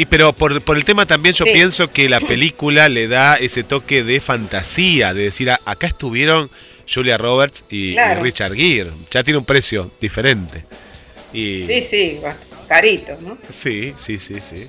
Y 0.00 0.06
pero 0.06 0.32
por, 0.32 0.60
por 0.62 0.76
el 0.78 0.84
tema 0.84 1.04
también 1.04 1.34
yo 1.34 1.44
Sí. 1.44 1.50
pienso 1.52 1.90
que 1.90 2.08
la 2.08 2.20
película 2.20 2.88
le 2.88 3.06
da 3.06 3.36
ese 3.36 3.62
toque 3.64 4.02
de 4.02 4.20
fantasía, 4.20 5.12
de 5.12 5.24
decir, 5.24 5.50
"Ah, 5.50 5.60
acá 5.64 5.86
estuvieron 5.88 6.50
Julia 6.92 7.18
Roberts 7.18 7.64
y. 7.70 7.96
Richard 8.20 8.54
Gere. 8.54 8.90
Ya 9.10 9.22
tiene 9.22 9.38
un 9.38 9.44
precio 9.44 9.90
diferente. 10.00 10.64
Y, 11.32 11.64
Sí, 11.66 11.82
sí, 11.82 12.18
carito, 12.66 13.16
¿no? 13.20 13.36
sí, 13.48 13.92
sí, 13.96 14.18
sí, 14.18 14.40
sí. 14.40 14.66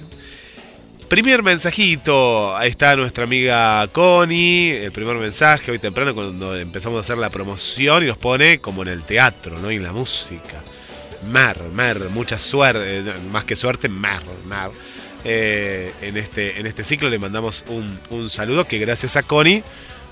Primer 1.08 1.44
mensajito, 1.44 2.56
ahí 2.56 2.70
está 2.70 2.96
nuestra 2.96 3.24
amiga 3.24 3.88
Connie, 3.92 4.72
el 4.72 4.92
primer 4.92 5.16
mensaje 5.18 5.72
hoy 5.72 5.80
temprano 5.80 6.14
cuando 6.14 6.56
empezamos 6.58 6.98
a 6.98 7.00
hacer 7.02 7.18
la 7.18 7.30
promoción 7.30 8.04
y 8.04 8.08
nos 8.08 8.18
pone 8.18 8.60
como 8.60 8.82
en 8.84 8.90
el 8.90 9.04
teatro, 9.04 9.58
¿no? 9.60 9.72
Y 9.72 9.76
en 9.78 9.84
la 9.84 9.92
música. 9.94 10.62
Mar, 11.32 11.58
Mar, 11.74 12.00
mucha 12.14 12.38
suerte, 12.40 13.00
eh, 13.00 13.04
más 13.32 13.44
que 13.46 13.56
suerte, 13.56 13.90
Mar, 13.90 14.22
Mar. 14.46 14.72
Eh, 15.24 15.94
en, 16.02 16.18
este, 16.18 16.60
en 16.60 16.66
este 16.66 16.84
ciclo 16.84 17.10
le 17.10 17.20
mandamos 17.20 17.64
un, 17.68 18.00
un 18.10 18.30
saludo 18.30 18.66
que 18.66 18.80
gracias 18.80 19.16
a 19.16 19.24
Connie 19.24 19.64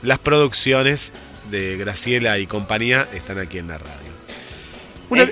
las 0.03 0.20
producciones 0.20 1.12
de 1.49 1.78
Graciela 1.78 2.38
y 2.38 2.45
compañía 2.45 3.07
están 3.14 3.39
aquí 3.39 3.57
en 3.57 3.70
la 3.70 3.78
radio. 3.80 4.10
Una, 5.10 5.26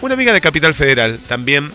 una 0.00 0.14
amiga 0.14 0.32
de 0.32 0.40
Capital 0.40 0.74
Federal 0.74 1.18
también 1.26 1.72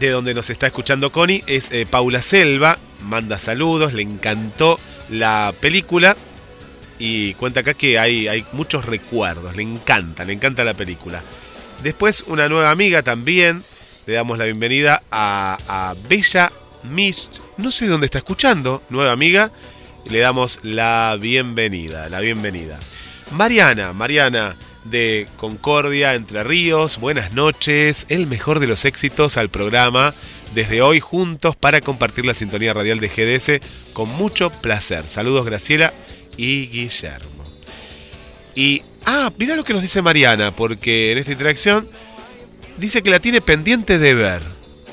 de 0.00 0.10
donde 0.10 0.34
nos 0.34 0.50
está 0.50 0.66
escuchando 0.66 1.10
Connie 1.10 1.44
es 1.46 1.70
eh, 1.72 1.86
Paula 1.88 2.22
Selva, 2.22 2.78
manda 3.02 3.38
saludos, 3.38 3.92
le 3.92 4.02
encantó 4.02 4.78
la 5.10 5.52
película 5.60 6.16
y 6.98 7.34
cuenta 7.34 7.60
acá 7.60 7.74
que 7.74 7.98
hay, 7.98 8.28
hay 8.28 8.44
muchos 8.52 8.84
recuerdos, 8.84 9.56
le 9.56 9.62
encanta, 9.62 10.24
le 10.24 10.32
encanta 10.32 10.64
la 10.64 10.74
película. 10.74 11.22
Después 11.82 12.24
una 12.26 12.48
nueva 12.48 12.70
amiga 12.70 13.02
también, 13.02 13.62
le 14.08 14.14
damos 14.14 14.38
la 14.38 14.46
bienvenida 14.46 15.02
a, 15.10 15.58
a 15.68 15.94
Bella 16.08 16.50
Mist, 16.82 17.40
no 17.58 17.70
sé 17.70 17.86
dónde 17.86 18.06
está 18.06 18.16
escuchando, 18.16 18.82
nueva 18.88 19.12
amiga, 19.12 19.52
le 20.08 20.20
damos 20.20 20.60
la 20.62 21.18
bienvenida, 21.20 22.08
la 22.08 22.20
bienvenida. 22.20 22.78
Mariana, 23.32 23.92
Mariana, 23.92 24.56
de 24.84 25.28
Concordia, 25.36 26.14
Entre 26.14 26.42
Ríos. 26.42 26.98
Buenas 26.98 27.34
noches, 27.34 28.06
el 28.08 28.26
mejor 28.26 28.60
de 28.60 28.66
los 28.66 28.86
éxitos 28.86 29.36
al 29.36 29.50
programa. 29.50 30.14
Desde 30.54 30.80
hoy 30.80 31.00
juntos 31.00 31.54
para 31.54 31.82
compartir 31.82 32.24
la 32.24 32.32
sintonía 32.32 32.72
radial 32.72 33.00
de 33.00 33.08
GDS 33.08 33.92
con 33.92 34.08
mucho 34.08 34.48
placer. 34.48 35.06
Saludos 35.06 35.44
Graciela 35.44 35.92
y 36.38 36.68
Guillermo. 36.68 37.44
Y, 38.54 38.82
ah, 39.04 39.30
mira 39.36 39.54
lo 39.54 39.64
que 39.64 39.74
nos 39.74 39.82
dice 39.82 40.00
Mariana, 40.00 40.50
porque 40.56 41.12
en 41.12 41.18
esta 41.18 41.32
interacción 41.32 41.90
dice 42.78 43.02
que 43.02 43.10
la 43.10 43.20
tiene 43.20 43.40
pendiente 43.40 43.98
de 43.98 44.14
ver. 44.14 44.42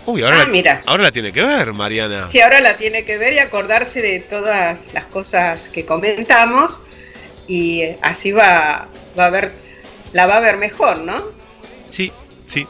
Uy, 0.06 0.22
ahora, 0.22 0.36
Ah, 0.36 0.40
la, 0.40 0.46
mira. 0.46 0.84
ahora 0.86 1.04
la 1.04 1.12
tiene 1.12 1.32
que 1.32 1.42
ver, 1.44 1.74
Mariana. 1.74 2.28
Sí, 2.30 2.40
ahora 2.42 2.60
la 2.62 2.78
tiene 2.78 3.06
que 3.06 3.18
ver 3.18 3.34
y 3.34 3.40
acordarse 3.40 4.02
de 4.02 4.20
todas 4.20 4.94
las 4.94 5.06
cosas 5.06 5.68
que 5.70 5.86
comentamos 5.86 6.80
y 7.48 7.82
eh, 7.82 7.98
así 8.02 8.32
va, 8.32 8.88
va 9.18 9.26
a 9.26 9.30
ver, 9.32 9.54
la 10.14 10.28
va 10.28 10.38
a 10.38 10.40
ver 10.42 10.58
mejor, 10.58 11.00
¿no? 11.00 11.24
Sí, 11.90 12.12
sí. 12.46 12.68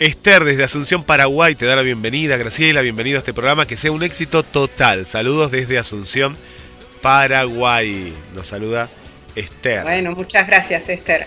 Esther 0.00 0.42
desde 0.42 0.64
Asunción, 0.64 1.04
Paraguay, 1.04 1.54
te 1.54 1.64
da 1.64 1.76
la 1.76 1.82
bienvenida. 1.82 2.36
Graciela, 2.36 2.80
bienvenido 2.80 3.18
a 3.18 3.20
este 3.20 3.32
programa. 3.32 3.66
Que 3.68 3.76
sea 3.76 3.92
un 3.92 4.02
éxito 4.02 4.42
total. 4.42 5.06
Saludos 5.06 5.52
desde 5.52 5.78
Asunción, 5.78 6.36
Paraguay. 7.02 8.12
Nos 8.34 8.48
saluda 8.48 8.88
Esther. 9.36 9.84
Bueno, 9.84 10.10
muchas 10.12 10.46
gracias, 10.48 10.88
Esther. 10.88 11.26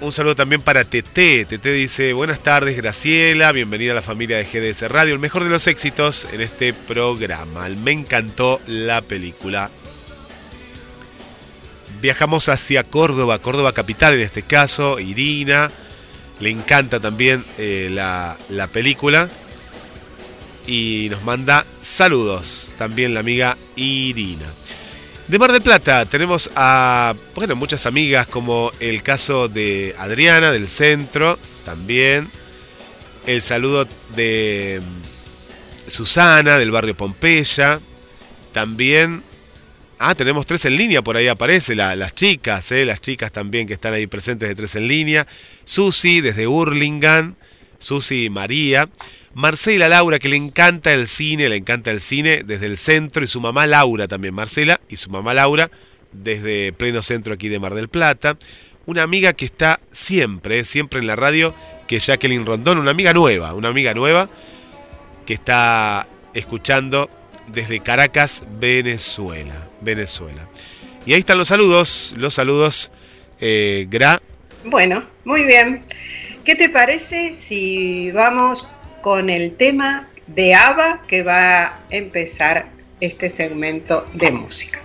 Un 0.00 0.12
saludo 0.12 0.36
también 0.36 0.62
para 0.62 0.84
Tete. 0.84 1.44
Tete 1.44 1.72
dice, 1.72 2.12
buenas 2.12 2.40
tardes 2.40 2.76
Graciela, 2.76 3.50
bienvenida 3.50 3.92
a 3.92 3.94
la 3.96 4.02
familia 4.02 4.36
de 4.36 4.44
GDS 4.44 4.88
Radio, 4.88 5.12
el 5.12 5.18
mejor 5.18 5.42
de 5.42 5.50
los 5.50 5.66
éxitos 5.66 6.28
en 6.32 6.40
este 6.40 6.72
programa. 6.72 7.68
Me 7.68 7.90
encantó 7.90 8.60
la 8.68 9.02
película. 9.02 9.70
Viajamos 12.00 12.48
hacia 12.48 12.84
Córdoba, 12.84 13.40
Córdoba 13.40 13.72
capital 13.72 14.14
en 14.14 14.20
este 14.20 14.42
caso, 14.42 15.00
Irina. 15.00 15.68
Le 16.38 16.50
encanta 16.50 17.00
también 17.00 17.44
eh, 17.58 17.88
la, 17.90 18.36
la 18.50 18.68
película. 18.68 19.28
Y 20.68 21.08
nos 21.10 21.24
manda 21.24 21.66
saludos 21.80 22.70
también 22.78 23.14
la 23.14 23.20
amiga 23.20 23.58
Irina. 23.74 24.46
De 25.28 25.38
Mar 25.38 25.52
del 25.52 25.60
Plata 25.60 26.06
tenemos 26.06 26.50
a, 26.54 27.14
bueno, 27.34 27.54
muchas 27.54 27.84
amigas 27.84 28.26
como 28.26 28.72
el 28.80 29.02
caso 29.02 29.48
de 29.48 29.94
Adriana 29.98 30.50
del 30.50 30.68
centro, 30.68 31.38
también. 31.66 32.30
El 33.26 33.42
saludo 33.42 33.86
de 34.16 34.80
mm, 34.82 35.90
Susana 35.90 36.56
del 36.56 36.70
barrio 36.70 36.96
Pompeya. 36.96 37.78
También, 38.54 39.22
ah, 39.98 40.14
tenemos 40.14 40.46
tres 40.46 40.64
en 40.64 40.76
línea, 40.76 41.02
por 41.02 41.18
ahí 41.18 41.28
aparece 41.28 41.74
la- 41.74 41.94
las 41.94 42.14
chicas, 42.14 42.72
eh, 42.72 42.86
las 42.86 43.02
chicas 43.02 43.30
también 43.30 43.66
que 43.66 43.74
están 43.74 43.92
ahí 43.92 44.06
presentes 44.06 44.48
de 44.48 44.54
tres 44.54 44.76
en 44.76 44.88
línea. 44.88 45.26
Susi 45.64 46.22
desde 46.22 46.46
Hurlingham, 46.46 47.34
Susi 47.78 48.24
y 48.24 48.30
María. 48.30 48.88
Marcela 49.34 49.88
Laura, 49.88 50.18
que 50.18 50.28
le 50.28 50.36
encanta 50.36 50.92
el 50.92 51.06
cine, 51.06 51.48
le 51.48 51.56
encanta 51.56 51.90
el 51.90 52.00
cine 52.00 52.42
desde 52.44 52.66
el 52.66 52.76
centro, 52.76 53.22
y 53.22 53.26
su 53.26 53.40
mamá 53.40 53.66
Laura 53.66 54.08
también, 54.08 54.34
Marcela, 54.34 54.80
y 54.88 54.96
su 54.96 55.10
mamá 55.10 55.34
Laura 55.34 55.70
desde 56.12 56.72
pleno 56.72 57.02
centro 57.02 57.34
aquí 57.34 57.48
de 57.48 57.60
Mar 57.60 57.74
del 57.74 57.88
Plata. 57.88 58.36
Una 58.86 59.02
amiga 59.02 59.34
que 59.34 59.44
está 59.44 59.80
siempre, 59.92 60.60
eh, 60.60 60.64
siempre 60.64 61.00
en 61.00 61.06
la 61.06 61.16
radio, 61.16 61.54
que 61.86 61.96
es 61.96 62.06
Jacqueline 62.06 62.46
Rondón, 62.46 62.78
una 62.78 62.90
amiga 62.90 63.12
nueva, 63.12 63.54
una 63.54 63.68
amiga 63.68 63.94
nueva 63.94 64.28
que 65.26 65.34
está 65.34 66.08
escuchando 66.34 67.10
desde 67.48 67.80
Caracas, 67.80 68.44
Venezuela. 68.58 69.68
Venezuela. 69.80 70.48
Y 71.06 71.12
ahí 71.12 71.20
están 71.20 71.38
los 71.38 71.48
saludos, 71.48 72.14
los 72.16 72.34
saludos, 72.34 72.90
eh, 73.40 73.86
Gra. 73.90 74.20
Bueno, 74.64 75.04
muy 75.24 75.44
bien. 75.44 75.84
¿Qué 76.48 76.54
te 76.54 76.70
parece 76.70 77.34
si 77.34 78.10
vamos 78.10 78.68
con 79.02 79.28
el 79.28 79.54
tema 79.58 80.08
de 80.28 80.54
ABBA 80.54 81.02
que 81.06 81.22
va 81.22 81.62
a 81.64 81.78
empezar 81.90 82.70
este 83.00 83.28
segmento 83.28 84.06
de 84.14 84.30
música? 84.30 84.80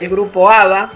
El 0.00 0.08
grupo 0.08 0.50
ABBA, 0.50 0.90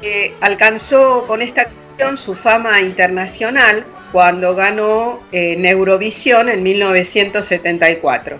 que 0.00 0.34
alcanzó 0.40 1.24
con 1.26 1.40
esta 1.40 1.64
canción 1.64 2.16
su 2.16 2.34
fama 2.34 2.80
internacional 2.82 3.84
cuando 4.12 4.54
ganó 4.54 5.20
en 5.32 5.64
Eurovisión 5.64 6.48
en 6.48 6.62
1974. 6.62 8.38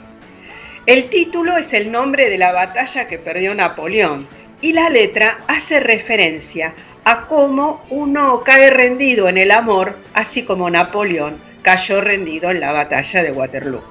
El 0.85 1.09
título 1.09 1.57
es 1.57 1.73
el 1.73 1.91
nombre 1.91 2.29
de 2.29 2.39
la 2.39 2.53
batalla 2.53 3.07
que 3.07 3.19
perdió 3.19 3.55
Napoleón 3.55 4.27
y 4.61 4.73
la 4.73 4.91
letra 4.91 5.39
hace 5.49 5.81
referencia 5.81 6.75
a 7.05 7.23
cómo 7.27 7.85
uno 7.89 8.43
cae 8.45 8.71
rendido 8.71 9.29
en 9.29 9.39
el 9.39 9.51
amor, 9.51 9.97
así 10.13 10.45
como 10.45 10.69
Napoleón 10.71 11.39
cayó 11.63 12.01
rendido 12.01 12.51
en 12.51 12.61
la 12.61 12.73
batalla 12.73 13.23
de 13.23 13.33
Waterloo. 13.33 13.83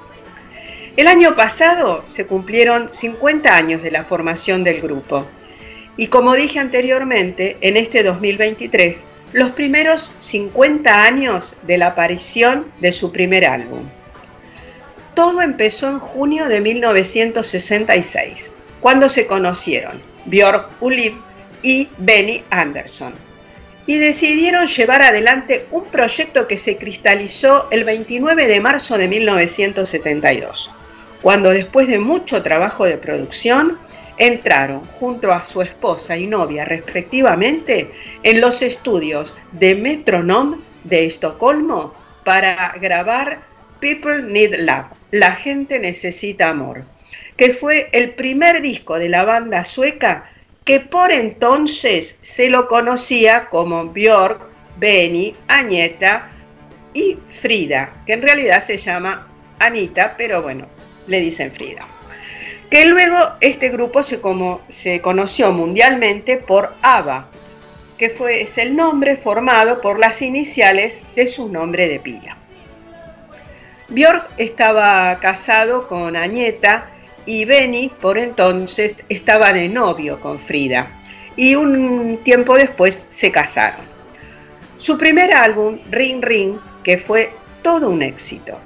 El 0.96 1.08
año 1.08 1.34
pasado 1.34 2.02
se 2.06 2.26
cumplieron 2.26 2.92
50 2.92 3.54
años 3.54 3.82
de 3.82 3.90
la 3.90 4.04
formación 4.04 4.64
del 4.64 4.80
grupo 4.80 5.26
y 5.96 6.08
como 6.08 6.34
dije 6.34 6.58
anteriormente, 6.58 7.56
en 7.60 7.76
este 7.76 8.02
2023, 8.02 9.04
los 9.32 9.50
primeros 9.52 10.12
50 10.20 11.04
años 11.04 11.54
de 11.62 11.78
la 11.78 11.88
aparición 11.88 12.66
de 12.80 12.92
su 12.92 13.12
primer 13.12 13.44
álbum. 13.44 13.82
Todo 15.14 15.40
empezó 15.42 15.88
en 15.88 15.98
junio 15.98 16.48
de 16.48 16.60
1966, 16.60 18.52
cuando 18.80 19.08
se 19.08 19.26
conocieron 19.26 20.00
Björk 20.26 20.70
Ulif 20.80 21.14
y 21.62 21.88
Benny 21.98 22.42
Anderson, 22.50 23.14
y 23.86 23.96
decidieron 23.96 24.66
llevar 24.66 25.02
adelante 25.02 25.66
un 25.70 25.84
proyecto 25.84 26.46
que 26.46 26.56
se 26.56 26.76
cristalizó 26.76 27.68
el 27.70 27.84
29 27.84 28.46
de 28.46 28.60
marzo 28.60 28.98
de 28.98 29.08
1972, 29.08 30.70
cuando 31.22 31.50
después 31.50 31.88
de 31.88 31.98
mucho 31.98 32.42
trabajo 32.42 32.84
de 32.84 32.98
producción, 32.98 33.78
entraron 34.18 34.82
junto 34.98 35.32
a 35.32 35.44
su 35.44 35.62
esposa 35.62 36.16
y 36.16 36.26
novia 36.26 36.64
respectivamente 36.64 37.90
en 38.22 38.40
los 38.40 38.62
estudios 38.62 39.34
de 39.52 39.74
Metronome 39.74 40.58
de 40.84 41.06
Estocolmo 41.06 41.94
para 42.24 42.74
grabar 42.80 43.40
People 43.80 44.22
Need 44.22 44.60
Love, 44.60 44.86
La 45.10 45.32
gente 45.32 45.78
necesita 45.78 46.50
amor, 46.50 46.84
que 47.36 47.50
fue 47.50 47.88
el 47.92 48.14
primer 48.14 48.62
disco 48.62 48.98
de 48.98 49.08
la 49.08 49.24
banda 49.24 49.64
sueca 49.64 50.30
que 50.64 50.80
por 50.80 51.12
entonces 51.12 52.16
se 52.22 52.50
lo 52.50 52.66
conocía 52.66 53.46
como 53.50 53.86
Björk, 53.86 54.40
Benny, 54.78 55.34
Agneta 55.46 56.28
y 56.92 57.16
Frida, 57.28 57.92
que 58.06 58.14
en 58.14 58.22
realidad 58.22 58.60
se 58.60 58.76
llama 58.76 59.28
Anita, 59.58 60.16
pero 60.18 60.42
bueno, 60.42 60.66
le 61.06 61.20
dicen 61.20 61.52
Frida. 61.52 61.86
Que 62.70 62.86
luego 62.86 63.16
este 63.40 63.68
grupo 63.68 64.02
se, 64.02 64.20
como, 64.20 64.60
se 64.68 65.00
conoció 65.00 65.52
mundialmente 65.52 66.36
por 66.36 66.74
ABBA, 66.82 67.28
que 67.96 68.10
fue, 68.10 68.42
es 68.42 68.58
el 68.58 68.76
nombre 68.76 69.16
formado 69.16 69.80
por 69.80 69.98
las 69.98 70.20
iniciales 70.22 71.02
de 71.14 71.26
su 71.26 71.48
nombre 71.48 71.88
de 71.88 72.00
pila. 72.00 72.36
Björk 73.88 74.28
estaba 74.36 75.16
casado 75.20 75.86
con 75.86 76.16
Agneta 76.16 76.90
y 77.24 77.44
Benny 77.44 77.88
por 78.00 78.18
entonces 78.18 79.04
estaba 79.08 79.52
de 79.52 79.68
novio 79.68 80.20
con 80.20 80.38
Frida 80.38 80.88
y 81.36 81.54
un 81.54 82.18
tiempo 82.24 82.56
después 82.56 83.06
se 83.10 83.30
casaron. 83.30 83.84
Su 84.78 84.98
primer 84.98 85.32
álbum, 85.32 85.78
Ring 85.90 86.22
Ring, 86.22 86.56
que 86.82 86.98
fue 86.98 87.30
todo 87.62 87.90
un 87.90 88.02
éxito. 88.02 88.58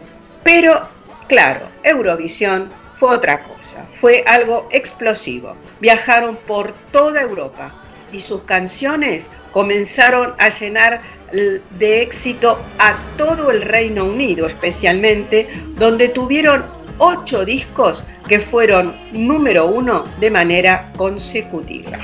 Pero, 0.42 0.80
claro, 1.28 1.66
Eurovisión 1.82 2.68
fue 3.00 3.16
otra 3.16 3.42
cosa, 3.42 3.88
fue 3.94 4.22
algo 4.26 4.68
explosivo. 4.70 5.56
Viajaron 5.80 6.36
por 6.36 6.72
toda 6.92 7.22
Europa 7.22 7.72
y 8.12 8.20
sus 8.20 8.42
canciones 8.42 9.30
comenzaron 9.52 10.34
a 10.36 10.50
llenar 10.50 11.00
de 11.32 12.02
éxito 12.02 12.58
a 12.78 12.94
todo 13.16 13.50
el 13.50 13.62
Reino 13.62 14.04
Unido, 14.04 14.48
especialmente, 14.48 15.48
donde 15.76 16.08
tuvieron 16.08 16.66
ocho 16.98 17.46
discos 17.46 18.04
que 18.28 18.38
fueron 18.38 18.94
número 19.12 19.64
uno 19.64 20.04
de 20.18 20.30
manera 20.30 20.92
consecutiva. 20.94 21.98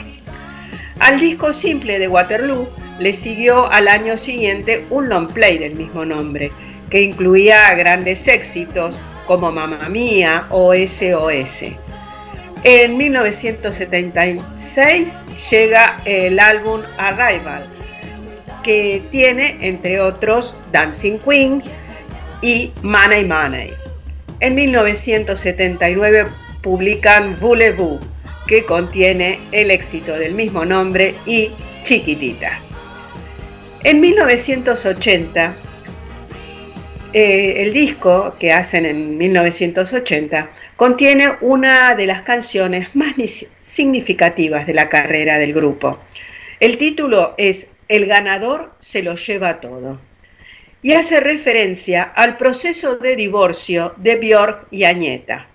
Al 0.99 1.21
disco 1.21 1.53
simple 1.53 1.99
de 1.99 2.09
Waterloo 2.09 2.71
le 2.99 3.13
siguió 3.13 3.71
al 3.71 3.89
año 3.89 4.17
siguiente 4.17 4.87
un 4.89 5.11
long 5.11 5.31
play 5.31 5.59
del 5.59 5.75
mismo 5.75 6.07
nombre, 6.07 6.51
que 6.89 7.03
incluía 7.03 7.75
grandes 7.75 8.27
éxitos 8.29 8.99
como 9.27 9.53
Mamma 9.53 9.89
Mía 9.89 10.47
o 10.51 10.75
SOS. 10.75 11.65
En 12.65 12.97
1976 12.97 15.23
llega 15.51 16.01
el 16.05 16.41
álbum 16.41 16.81
Arrival, 16.99 17.67
que 18.63 19.03
tiene, 19.11 19.57
entre 19.61 20.01
otros, 20.01 20.55
Dancing 20.73 21.19
Queen 21.19 21.63
y 22.43 22.73
Money 22.83 23.25
Money. 23.25 23.73
En 24.41 24.55
1979 24.55 26.27
publican 26.63 27.39
Voulez-Vous, 27.41 28.01
que 28.47 28.65
contiene 28.65 29.41
el 29.53 29.71
éxito 29.71 30.19
del 30.19 30.35
mismo 30.35 30.65
nombre 30.65 31.15
y 31.27 31.51
Chiquitita. 31.85 32.59
En 33.85 34.01
1980, 34.01 35.55
eh, 37.13 37.63
el 37.63 37.73
disco 37.73 38.35
que 38.39 38.53
hacen 38.53 38.85
en 38.85 39.17
1980 39.17 40.51
contiene 40.77 41.33
una 41.41 41.95
de 41.95 42.07
las 42.07 42.23
canciones 42.23 42.95
más 42.95 43.15
significativas 43.61 44.67
de 44.67 44.75
la 44.75 44.89
carrera 44.89 45.39
del 45.39 45.55
grupo. 45.55 45.99
El 46.61 46.79
título 46.79 47.35
es 47.39 47.69
El 47.89 48.07
ganador 48.07 48.73
se 48.81 49.03
lo 49.03 49.15
lleva 49.15 49.61
todo 49.61 49.99
y 50.83 50.93
hace 50.93 51.21
referencia 51.21 52.03
al 52.03 52.37
proceso 52.37 52.97
de 52.97 53.17
divorcio 53.17 53.95
de 53.97 54.17
Björk 54.17 54.67
y 54.71 54.85
Añeta. 54.85 55.49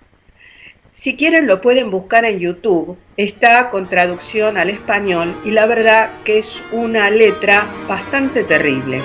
Si 0.92 1.16
quieren 1.16 1.46
lo 1.46 1.62
pueden 1.62 1.90
buscar 1.90 2.26
en 2.26 2.38
YouTube, 2.38 2.98
está 3.16 3.70
con 3.70 3.88
traducción 3.88 4.58
al 4.58 4.68
español 4.68 5.34
y 5.44 5.50
la 5.50 5.66
verdad 5.66 6.10
que 6.24 6.38
es 6.38 6.62
una 6.70 7.08
letra 7.08 7.66
bastante 7.88 8.44
terrible. 8.44 9.00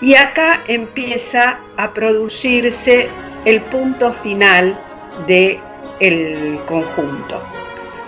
Y 0.00 0.14
acá 0.14 0.62
empieza 0.66 1.60
a 1.76 1.92
producirse 1.92 3.08
el 3.44 3.60
punto 3.62 4.12
final 4.12 4.78
del 5.26 5.58
el 6.00 6.58
conjunto. 6.66 7.42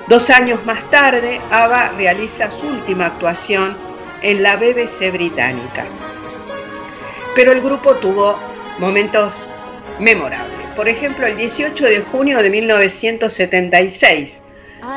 Dos 0.08 0.30
años 0.30 0.64
más 0.64 0.88
tarde, 0.90 1.40
ABBA 1.50 1.92
realiza 1.96 2.50
su 2.50 2.66
última 2.66 3.06
actuación 3.06 3.76
en 4.22 4.42
la 4.42 4.56
BBC 4.56 5.12
británica. 5.12 5.86
Pero 7.34 7.52
el 7.52 7.60
grupo 7.60 7.94
tuvo 7.94 8.38
momentos 8.78 9.46
memorables. 9.98 10.66
Por 10.76 10.88
ejemplo, 10.88 11.26
el 11.26 11.36
18 11.36 11.84
de 11.84 12.00
junio 12.00 12.42
de 12.42 12.50
1976, 12.50 14.42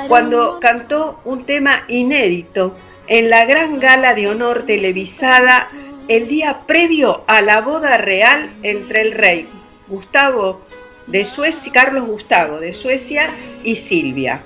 cuando 0.07 0.59
cantó 0.59 1.19
un 1.25 1.45
tema 1.45 1.83
inédito 1.87 2.73
en 3.07 3.29
la 3.29 3.45
gran 3.45 3.79
gala 3.79 4.13
de 4.15 4.27
honor 4.29 4.63
televisada 4.63 5.69
el 6.07 6.27
día 6.27 6.61
previo 6.67 7.23
a 7.27 7.41
la 7.41 7.61
boda 7.61 7.97
real 7.97 8.49
entre 8.63 9.01
el 9.01 9.11
rey 9.13 9.47
Gustavo 9.87 10.61
de 11.07 11.25
Suecia, 11.25 11.71
Carlos 11.71 12.05
Gustavo 12.07 12.59
de 12.59 12.73
Suecia 12.73 13.29
y 13.63 13.75
Silvia. 13.75 14.41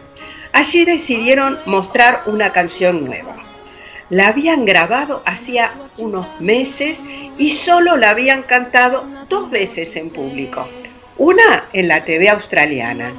Allí 0.54 0.86
decidieron 0.86 1.60
mostrar 1.66 2.24
una 2.26 2.52
canción 2.52 3.06
nueva. 3.06 3.36
La 4.10 4.30
habían 4.30 4.66
grabado 4.66 5.22
hacía 5.26 5.72
unos 5.98 6.26
meses 6.42 7.04
y 7.38 7.52
solo 7.52 7.96
la 7.96 8.10
habían 8.10 8.44
cantado 8.44 9.06
dos 9.28 9.52
veces 9.52 9.96
en 9.96 10.12
público. 10.12 10.68
Una 11.18 11.66
en 11.74 11.88
la 11.88 12.04
TV 12.04 12.30
australiana 12.30 13.14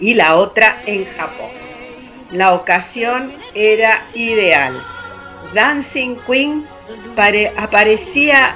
y 0.00 0.14
la 0.14 0.36
otra 0.36 0.82
en 0.86 1.06
Japón. 1.16 1.50
La 2.30 2.52
ocasión 2.52 3.32
era 3.54 4.02
ideal. 4.14 4.74
Dancing 5.54 6.16
Queen 6.26 6.66
aparecía, 7.56 8.54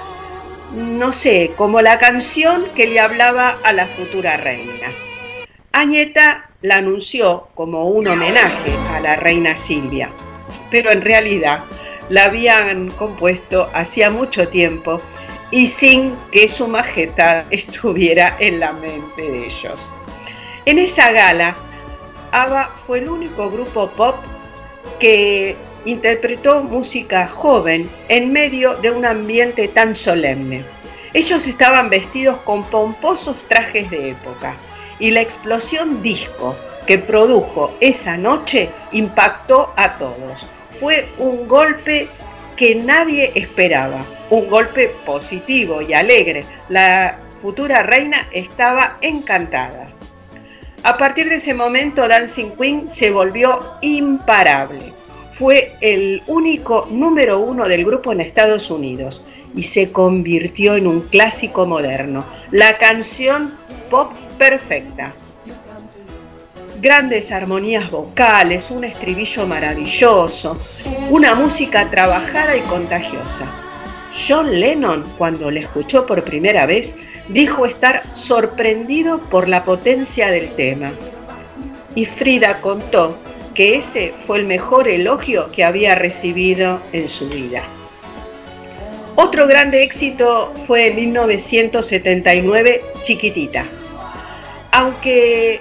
no 0.74 1.12
sé, 1.12 1.53
como 1.57 1.81
la 1.81 1.99
canción 1.99 2.64
que 2.74 2.87
le 2.87 3.01
hablaba 3.01 3.59
a 3.62 3.72
la 3.72 3.87
futura 3.87 4.37
reina. 4.37 4.89
Añeta 5.72 6.51
la 6.62 6.76
anunció 6.76 7.49
como 7.55 7.89
un 7.89 8.09
homenaje 8.09 8.72
a 8.93 9.01
la 9.01 9.16
reina 9.16 9.55
Silvia, 9.55 10.11
pero 10.70 10.91
en 10.91 11.03
realidad 11.03 11.64
la 12.09 12.24
habían 12.24 12.91
compuesto 12.91 13.68
hacía 13.74 14.11
mucho 14.11 14.49
tiempo 14.49 15.01
y 15.51 15.66
sin 15.66 16.16
que 16.33 16.49
su 16.49 16.68
majestad 16.68 17.45
estuviera 17.51 18.37
en 18.39 18.61
la 18.61 18.72
mente 18.72 19.22
de 19.22 19.47
ellos. 19.47 19.91
En 20.64 20.79
esa 20.79 21.12
gala, 21.12 21.57
ABBA 22.33 22.74
fue 22.87 22.99
el 22.99 23.09
único 23.09 23.51
grupo 23.51 23.89
pop 23.91 24.16
que 24.99 25.57
interpretó 25.89 26.62
música 26.62 27.26
joven 27.26 27.91
en 28.09 28.32
medio 28.32 28.74
de 28.76 28.91
un 28.91 29.05
ambiente 29.05 29.68
tan 29.68 29.95
solemne. 29.95 30.62
Ellos 31.14 31.47
estaban 31.47 31.89
vestidos 31.89 32.39
con 32.41 32.64
pomposos 32.64 33.45
trajes 33.49 33.91
de 33.91 34.11
época 34.11 34.55
y 34.99 35.11
la 35.11 35.20
explosión 35.20 36.03
disco 36.03 36.55
que 36.86 36.99
produjo 36.99 37.72
esa 37.80 38.16
noche 38.16 38.68
impactó 38.93 39.72
a 39.76 39.97
todos. 39.99 40.47
Fue 40.78 41.09
un 41.18 41.49
golpe 41.49 42.09
que 42.57 42.74
nadie 42.74 43.32
esperaba, 43.34 44.05
un 44.30 44.49
golpe 44.49 44.91
positivo 45.07 45.80
y 45.80 45.95
alegre. 45.95 46.45
La 46.68 47.20
futura 47.41 47.82
reina 47.82 48.28
estaba 48.32 48.99
encantada. 49.01 49.86
A 50.82 50.97
partir 50.97 51.28
de 51.28 51.36
ese 51.36 51.55
momento, 51.55 52.07
Dancing 52.07 52.51
Queen 52.51 52.91
se 52.91 53.11
volvió 53.11 53.74
imparable. 53.80 54.97
Fue 55.39 55.76
el 55.80 56.20
único 56.26 56.89
número 56.91 57.39
uno 57.39 57.68
del 57.68 57.84
grupo 57.84 58.11
en 58.11 58.20
Estados 58.20 58.72
Unidos 58.72 59.22
y 59.55 59.62
se 59.62 59.93
convirtió 59.93 60.74
en 60.74 60.89
un 60.89 61.03
clásico 61.03 61.64
moderno, 61.64 62.24
la 62.51 62.76
canción 62.76 63.55
pop 63.89 64.12
perfecta. 64.36 65.14
Grandes 66.82 67.30
armonías 67.30 67.89
vocales, 67.89 68.72
un 68.72 68.82
estribillo 68.82 69.47
maravilloso, 69.47 70.59
una 71.09 71.36
música 71.36 71.89
trabajada 71.89 72.57
y 72.57 72.61
contagiosa. 72.62 73.47
John 74.26 74.59
Lennon, 74.59 75.05
cuando 75.18 75.53
la 75.53 75.61
escuchó 75.61 76.05
por 76.05 76.24
primera 76.24 76.66
vez, 76.66 76.95
dijo 77.28 77.64
estar 77.64 78.03
sorprendido 78.12 79.20
por 79.20 79.49
la 79.49 79.64
potencia 79.64 80.32
del 80.32 80.51
tema. 80.57 80.91
Y 81.95 82.07
Frida 82.07 82.61
contó 82.61 83.16
que 83.59 83.76
ese 83.76 84.14
fue 84.24 84.38
el 84.38 84.44
mejor 84.44 84.86
elogio 84.86 85.48
que 85.48 85.64
había 85.64 85.96
recibido 85.96 86.80
en 86.92 87.09
su 87.09 87.28
vida. 87.28 87.64
Otro 89.16 89.48
grande 89.48 89.82
éxito 89.82 90.54
fue 90.64 90.86
en 90.86 90.94
1979 90.94 92.82
Chiquitita. 93.02 93.64
Aunque 94.70 95.61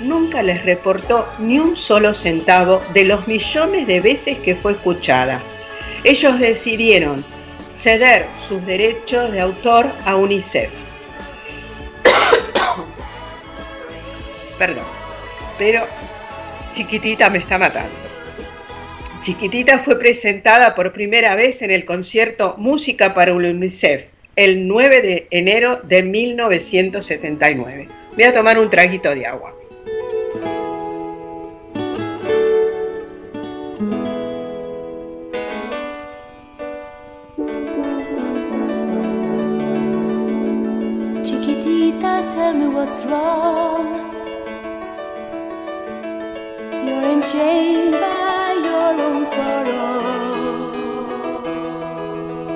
nunca 0.00 0.42
les 0.42 0.64
reportó 0.64 1.28
ni 1.38 1.60
un 1.60 1.76
solo 1.76 2.14
centavo 2.14 2.82
de 2.92 3.04
los 3.04 3.28
millones 3.28 3.86
de 3.86 4.00
veces 4.00 4.38
que 4.38 4.56
fue 4.56 4.72
escuchada. 4.72 5.40
Ellos 6.02 6.40
decidieron 6.40 7.24
ceder 7.70 8.26
sus 8.40 8.66
derechos 8.66 9.30
de 9.30 9.40
autor 9.40 9.86
a 10.04 10.16
UNICEF. 10.16 10.72
Perdón, 14.58 14.84
pero 15.58 15.86
Chiquitita 16.76 17.30
me 17.30 17.38
está 17.38 17.56
matando. 17.56 17.88
Chiquitita 19.22 19.78
fue 19.78 19.98
presentada 19.98 20.74
por 20.74 20.92
primera 20.92 21.34
vez 21.34 21.62
en 21.62 21.70
el 21.70 21.86
concierto 21.86 22.54
Música 22.58 23.14
para 23.14 23.32
UNICEF 23.32 24.04
el 24.36 24.68
9 24.68 25.00
de 25.00 25.26
enero 25.30 25.80
de 25.84 26.02
1979. 26.02 27.88
Voy 28.14 28.24
a 28.24 28.34
tomar 28.34 28.58
un 28.58 28.68
traguito 28.68 29.14
de 29.14 29.26
agua. 29.26 29.54
Chiquitita, 41.22 42.28
tell 42.28 42.52
me 42.52 42.68
what's 42.68 43.02
wrong. 43.06 43.75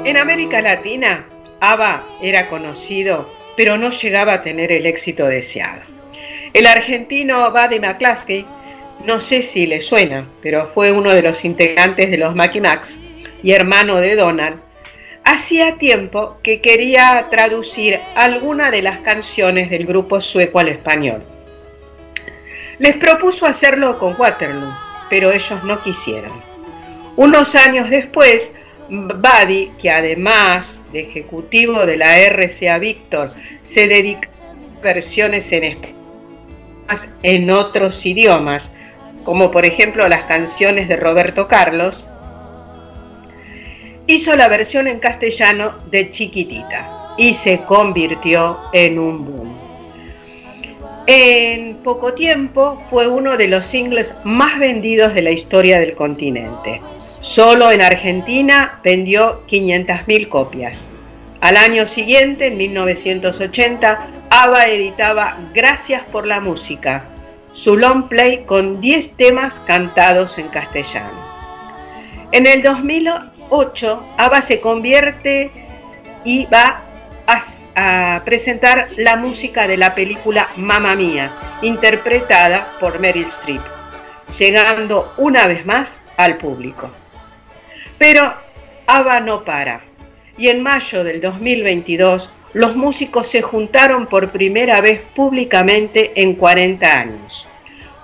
En 0.05 0.17
América 0.17 0.63
Latina, 0.63 1.27
ABBA 1.59 2.05
era 2.23 2.49
conocido, 2.49 3.29
pero 3.57 3.77
no 3.77 3.91
llegaba 3.91 4.35
a 4.35 4.43
tener 4.43 4.71
el 4.71 4.87
éxito 4.87 5.27
deseado. 5.27 5.83
El 6.53 6.69
argentino 6.69 7.51
Buddy 7.51 7.81
McCluskey, 7.81 8.47
no 9.05 9.19
sé 9.19 9.43
si 9.43 9.67
le 9.67 9.81
suena, 9.81 10.25
pero 10.41 10.69
fue 10.69 10.93
uno 10.93 11.11
de 11.11 11.23
los 11.23 11.45
integrantes 11.45 12.13
de 12.13 12.19
los 12.19 12.37
Mackie 12.37 12.61
Macs 12.61 12.97
y 13.43 13.51
hermano 13.51 13.97
de 13.97 14.15
Donald, 14.15 14.61
hacía 15.25 15.79
tiempo 15.79 16.39
que 16.45 16.61
quería 16.61 17.27
traducir 17.31 17.99
alguna 18.15 18.71
de 18.71 18.83
las 18.83 18.99
canciones 18.99 19.69
del 19.69 19.85
grupo 19.85 20.21
sueco 20.21 20.61
al 20.61 20.69
español. 20.69 21.25
Les 22.81 22.97
propuso 22.97 23.47
hacerlo 23.47 23.97
con 23.99 24.17
Waterloo, 24.19 24.75
pero 25.09 25.31
ellos 25.31 25.63
no 25.63 25.81
quisieron. 25.83 26.33
Unos 27.15 27.55
años 27.55 27.89
después, 27.91 28.51
Buddy, 28.89 29.71
que 29.81 29.91
además 29.91 30.83
de 30.93 31.03
ejecutivo 31.03 31.87
de 31.87 31.97
la 31.97 32.19
RCA 32.19 32.79
Victor, 32.79 33.31
se 33.63 33.87
dedica 33.87 34.29
a 34.29 34.83
versiones 34.83 35.53
en 35.53 35.65
español 35.65 36.01
en 37.23 37.51
otros 37.51 38.05
idiomas, 38.05 38.73
como 39.25 39.51
por 39.51 39.65
ejemplo 39.65 40.09
las 40.09 40.23
canciones 40.23 40.89
de 40.89 40.97
Roberto 40.97 41.47
Carlos, 41.47 42.05
hizo 44.07 44.35
la 44.37 44.49
versión 44.49 44.89
en 44.89 44.99
castellano 44.99 45.75
de 45.91 46.11
Chiquitita 46.11 47.15
y 47.17 47.35
se 47.35 47.59
convirtió 47.59 48.59
en 48.73 48.99
un 48.99 49.25
boom. 49.25 49.50
En 51.07 51.77
poco 51.77 52.15
tiempo 52.15 52.83
fue 52.91 53.09
uno 53.09 53.37
de 53.37 53.49
los 53.49 53.65
singles 53.65 54.15
más 54.25 54.59
vendidos 54.59 55.15
de 55.15 55.23
la 55.23 55.31
historia 55.31 55.81
del 55.81 55.95
continente. 55.95 56.81
Solo 57.21 57.71
en 57.71 57.81
Argentina 57.81 58.81
vendió 58.85 59.47
500.000 59.47 60.29
copias. 60.29 60.87
Al 61.41 61.57
año 61.57 61.87
siguiente, 61.87 62.49
en 62.49 62.59
1980, 62.59 64.09
ABBA 64.31 64.69
editaba 64.69 65.39
Gracias 65.55 66.03
por 66.13 66.27
la 66.27 66.41
música, 66.41 67.05
su 67.53 67.77
long 67.77 68.09
play 68.09 68.45
con 68.45 68.81
10 68.81 69.17
temas 69.17 69.59
cantados 69.61 70.39
en 70.39 70.49
castellano. 70.49 71.19
En 72.33 72.47
el 72.47 72.63
2008, 72.63 74.07
ABBA 74.19 74.43
se 74.43 74.61
convierte 74.61 75.51
y 76.25 76.47
va 76.47 76.83
a, 77.75 78.17
a 78.17 78.25
presentar 78.25 78.89
la 78.97 79.17
música 79.17 79.69
de 79.69 79.77
la 79.77 79.95
película 79.95 80.49
Mamma 80.57 80.95
Mía, 80.95 81.31
interpretada 81.63 82.67
por 82.81 82.99
Meryl 82.99 83.27
Streep, 83.27 83.63
llegando 84.39 85.13
una 85.17 85.47
vez 85.47 85.65
más 85.65 85.99
al 86.17 86.39
público. 86.39 86.91
Pero 87.99 88.35
ABBA 88.87 89.21
no 89.21 89.45
para 89.45 89.83
y 90.37 90.49
en 90.49 90.63
mayo 90.63 91.05
del 91.05 91.21
2022 91.21 92.31
los 92.55 92.75
músicos 92.75 93.29
se 93.29 93.43
juntaron 93.43 94.07
por 94.07 94.31
primera 94.31 94.81
vez 94.81 95.03
públicamente 95.15 96.13
en 96.17 96.35
40 96.35 97.01
años. 97.01 97.47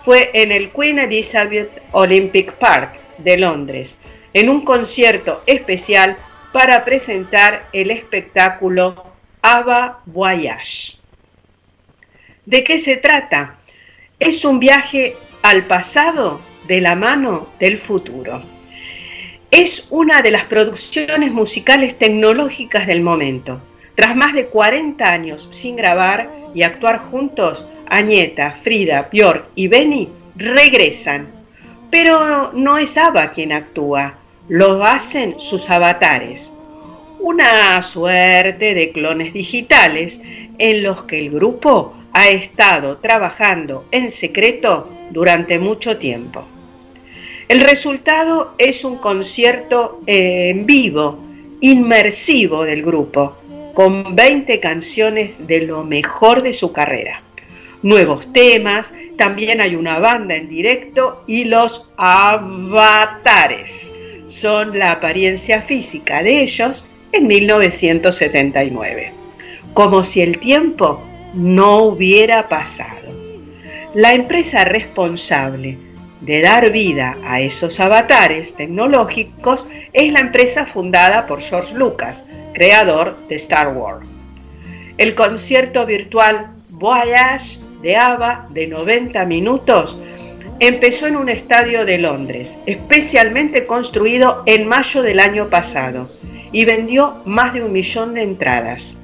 Fue 0.05 0.31
en 0.35 0.53
el 0.53 0.71
Queen 0.71 1.01
Elizabeth 1.01 1.83
Olympic 1.93 2.53
Park 2.53 3.01
de 3.19 3.39
Londres, 3.39 3.99
en 4.33 4.49
un 4.49 4.61
concierto 4.61 5.43
especial 5.47 6.17
para 6.53 6.85
presentar 6.85 7.65
el 7.73 7.91
espectáculo 7.91 9.06
ABBA 9.49 10.01
Voyage. 10.07 10.97
¿De 12.47 12.65
qué 12.65 12.81
se 12.81 12.97
trata? 12.97 13.55
Es 14.19 14.45
un 14.45 14.59
viaje 14.59 15.15
al 15.43 15.63
pasado 15.67 16.41
de 16.67 16.81
la 16.81 16.97
mano 16.97 17.47
del 17.61 17.77
futuro. 17.77 18.43
Es 19.53 19.87
una 19.91 20.21
de 20.23 20.33
las 20.33 20.47
producciones 20.47 21.31
musicales 21.31 21.97
tecnológicas 21.97 22.89
del 22.89 23.03
momento. 23.03 23.63
Tras 23.95 24.17
más 24.17 24.35
de 24.35 24.49
40 24.49 25.09
años 25.09 25.49
sin 25.53 25.77
grabar 25.77 26.29
y 26.53 26.65
actuar 26.65 26.99
juntos, 26.99 27.67
Añeta, 27.87 28.51
Frida, 28.51 29.09
Björk 29.13 29.47
y 29.55 29.69
Benny 29.69 30.09
regresan. 30.35 31.29
Pero 31.89 32.51
no 32.53 32.79
es 32.79 32.97
ABBA 32.97 33.31
quien 33.31 33.53
actúa, 33.53 34.19
lo 34.49 34.85
hacen 34.85 35.39
sus 35.39 35.71
avatares. 35.71 36.51
Una 37.29 37.83
suerte 37.83 38.73
de 38.77 38.93
clones 38.93 39.33
digitales 39.33 40.21
en 40.59 40.85
los 40.85 41.03
que 41.03 41.19
el 41.19 41.31
grupo 41.31 41.93
ha 42.13 42.29
estado 42.29 42.99
trabajando 42.99 43.85
en 43.91 44.13
secreto 44.13 44.89
durante 45.11 45.59
mucho 45.59 45.97
tiempo. 45.97 46.47
El 47.49 47.63
resultado 47.63 48.55
es 48.59 48.85
un 48.85 48.99
concierto 48.99 50.01
eh, 50.07 50.51
en 50.51 50.67
vivo, 50.67 51.19
inmersivo 51.61 52.63
del 52.63 52.85
grupo, 52.85 53.37
con 53.75 54.15
20 54.15 54.61
canciones 54.61 55.49
de 55.49 55.63
lo 55.63 55.83
mejor 55.83 56.43
de 56.43 56.53
su 56.53 56.71
carrera. 56.71 57.23
Nuevos 57.83 58.33
temas, 58.33 58.93
también 59.19 59.61
hay 59.61 59.75
una 59.75 59.99
banda 59.99 60.37
en 60.37 60.49
directo 60.49 61.25
y 61.27 61.43
los 61.43 61.91
avatares 61.97 63.93
son 64.27 64.79
la 64.79 64.93
apariencia 64.93 65.61
física 65.61 66.23
de 66.23 66.43
ellos 66.43 66.87
en 67.17 67.27
1979, 67.27 69.13
como 69.73 70.03
si 70.05 70.21
el 70.21 70.39
tiempo 70.39 71.03
no 71.35 71.79
hubiera 71.85 72.49
pasado. 72.49 73.07
La 73.95 74.15
empresa 74.15 74.65
responsable 74.65 75.79
de 76.21 76.41
dar 76.43 76.71
vida 76.71 77.17
a 77.25 77.41
esos 77.41 77.81
avatares 77.81 78.55
tecnológicos 78.55 79.67
es 79.93 80.13
la 80.13 80.21
empresa 80.21 80.67
fundada 80.67 81.27
por 81.27 81.41
George 81.41 81.75
Lucas, 81.75 82.25
creador 82.53 83.17
de 83.29 83.37
Star 83.37 83.69
Wars. 83.69 84.07
El 84.99 85.15
concierto 85.15 85.87
virtual 85.87 86.51
Voyage 86.73 87.59
de 87.83 87.97
ABBA 87.97 88.47
de 88.51 88.67
90 88.67 89.25
minutos 89.25 89.97
empezó 90.61 91.07
en 91.07 91.17
un 91.17 91.29
estadio 91.29 91.85
de 91.85 91.99
Londres, 91.99 92.59
especialmente 92.67 93.67
construido 93.67 94.43
en 94.47 94.67
mayo 94.67 95.03
del 95.03 95.21
año 95.21 95.49
pasado, 95.49 96.09
y 96.53 96.65
vendió 96.65 97.23
más 97.25 97.55
de 97.55 97.63
un 97.63 97.73
millón 97.73 98.15
de 98.15 98.23
entradas. 98.23 98.95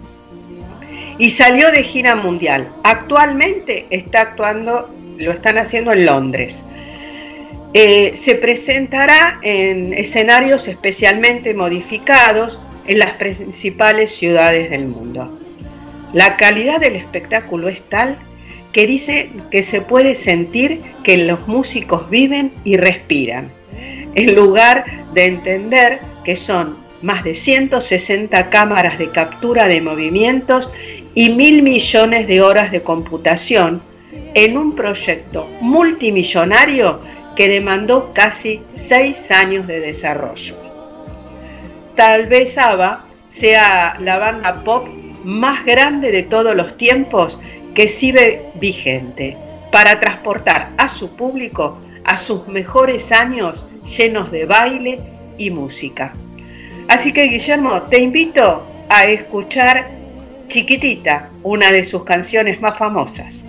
Y 1.18 1.30
salió 1.30 1.70
de 1.70 1.82
gira 1.82 2.16
mundial. 2.16 2.68
Actualmente 2.82 3.86
está 3.90 4.22
actuando, 4.22 4.90
lo 5.18 5.30
están 5.30 5.58
haciendo 5.58 5.92
en 5.92 6.06
Londres. 6.06 6.64
Eh, 7.74 8.12
se 8.16 8.34
presentará 8.34 9.38
en 9.42 9.94
escenarios 9.94 10.68
especialmente 10.68 11.54
modificados 11.54 12.60
en 12.86 12.98
las 12.98 13.12
principales 13.12 14.14
ciudades 14.14 14.70
del 14.70 14.86
mundo. 14.86 15.38
La 16.12 16.36
calidad 16.36 16.80
del 16.80 16.96
espectáculo 16.96 17.68
es 17.68 17.80
tal 17.82 18.18
que 18.72 18.86
dice 18.86 19.30
que 19.50 19.62
se 19.62 19.80
puede 19.80 20.14
sentir 20.14 20.80
que 21.02 21.16
los 21.18 21.46
músicos 21.46 22.08
viven 22.10 22.52
y 22.64 22.76
respiran, 22.76 23.50
en 24.14 24.34
lugar 24.34 24.84
de 25.14 25.26
entender 25.26 26.00
que 26.24 26.36
son 26.36 26.76
más 27.02 27.24
de 27.24 27.34
160 27.34 28.50
cámaras 28.50 28.98
de 28.98 29.10
captura 29.10 29.66
de 29.68 29.80
movimientos 29.80 30.70
y 31.14 31.30
mil 31.30 31.62
millones 31.62 32.26
de 32.26 32.42
horas 32.42 32.70
de 32.70 32.82
computación 32.82 33.82
en 34.34 34.56
un 34.56 34.74
proyecto 34.74 35.48
multimillonario 35.60 37.00
que 37.36 37.48
demandó 37.48 38.12
casi 38.14 38.62
seis 38.72 39.30
años 39.30 39.66
de 39.66 39.80
desarrollo. 39.80 40.54
Tal 41.96 42.26
vez 42.26 42.56
ABBA 42.58 43.04
sea 43.28 43.96
la 44.00 44.18
banda 44.18 44.62
pop 44.64 44.86
más 45.24 45.64
grande 45.64 46.10
de 46.10 46.22
todos 46.22 46.54
los 46.54 46.76
tiempos 46.76 47.38
que 47.74 47.88
sigue 47.88 48.46
vigente, 48.54 49.36
para 49.70 49.98
transportar 49.98 50.70
a 50.76 50.88
su 50.88 51.16
público 51.16 51.78
a 52.04 52.16
sus 52.16 52.46
mejores 52.48 53.10
años 53.12 53.64
llenos 53.96 54.30
de 54.30 54.44
baile 54.44 55.00
y 55.38 55.50
música. 55.50 56.12
Así 56.88 57.12
que 57.12 57.24
Guillermo, 57.24 57.82
te 57.82 58.00
invito 58.00 58.66
a 58.88 59.04
escuchar 59.06 59.88
Chiquitita, 60.48 61.30
una 61.42 61.72
de 61.72 61.84
sus 61.84 62.04
canciones 62.04 62.60
más 62.60 62.76
famosas. 62.76 63.42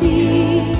see. 0.00 0.77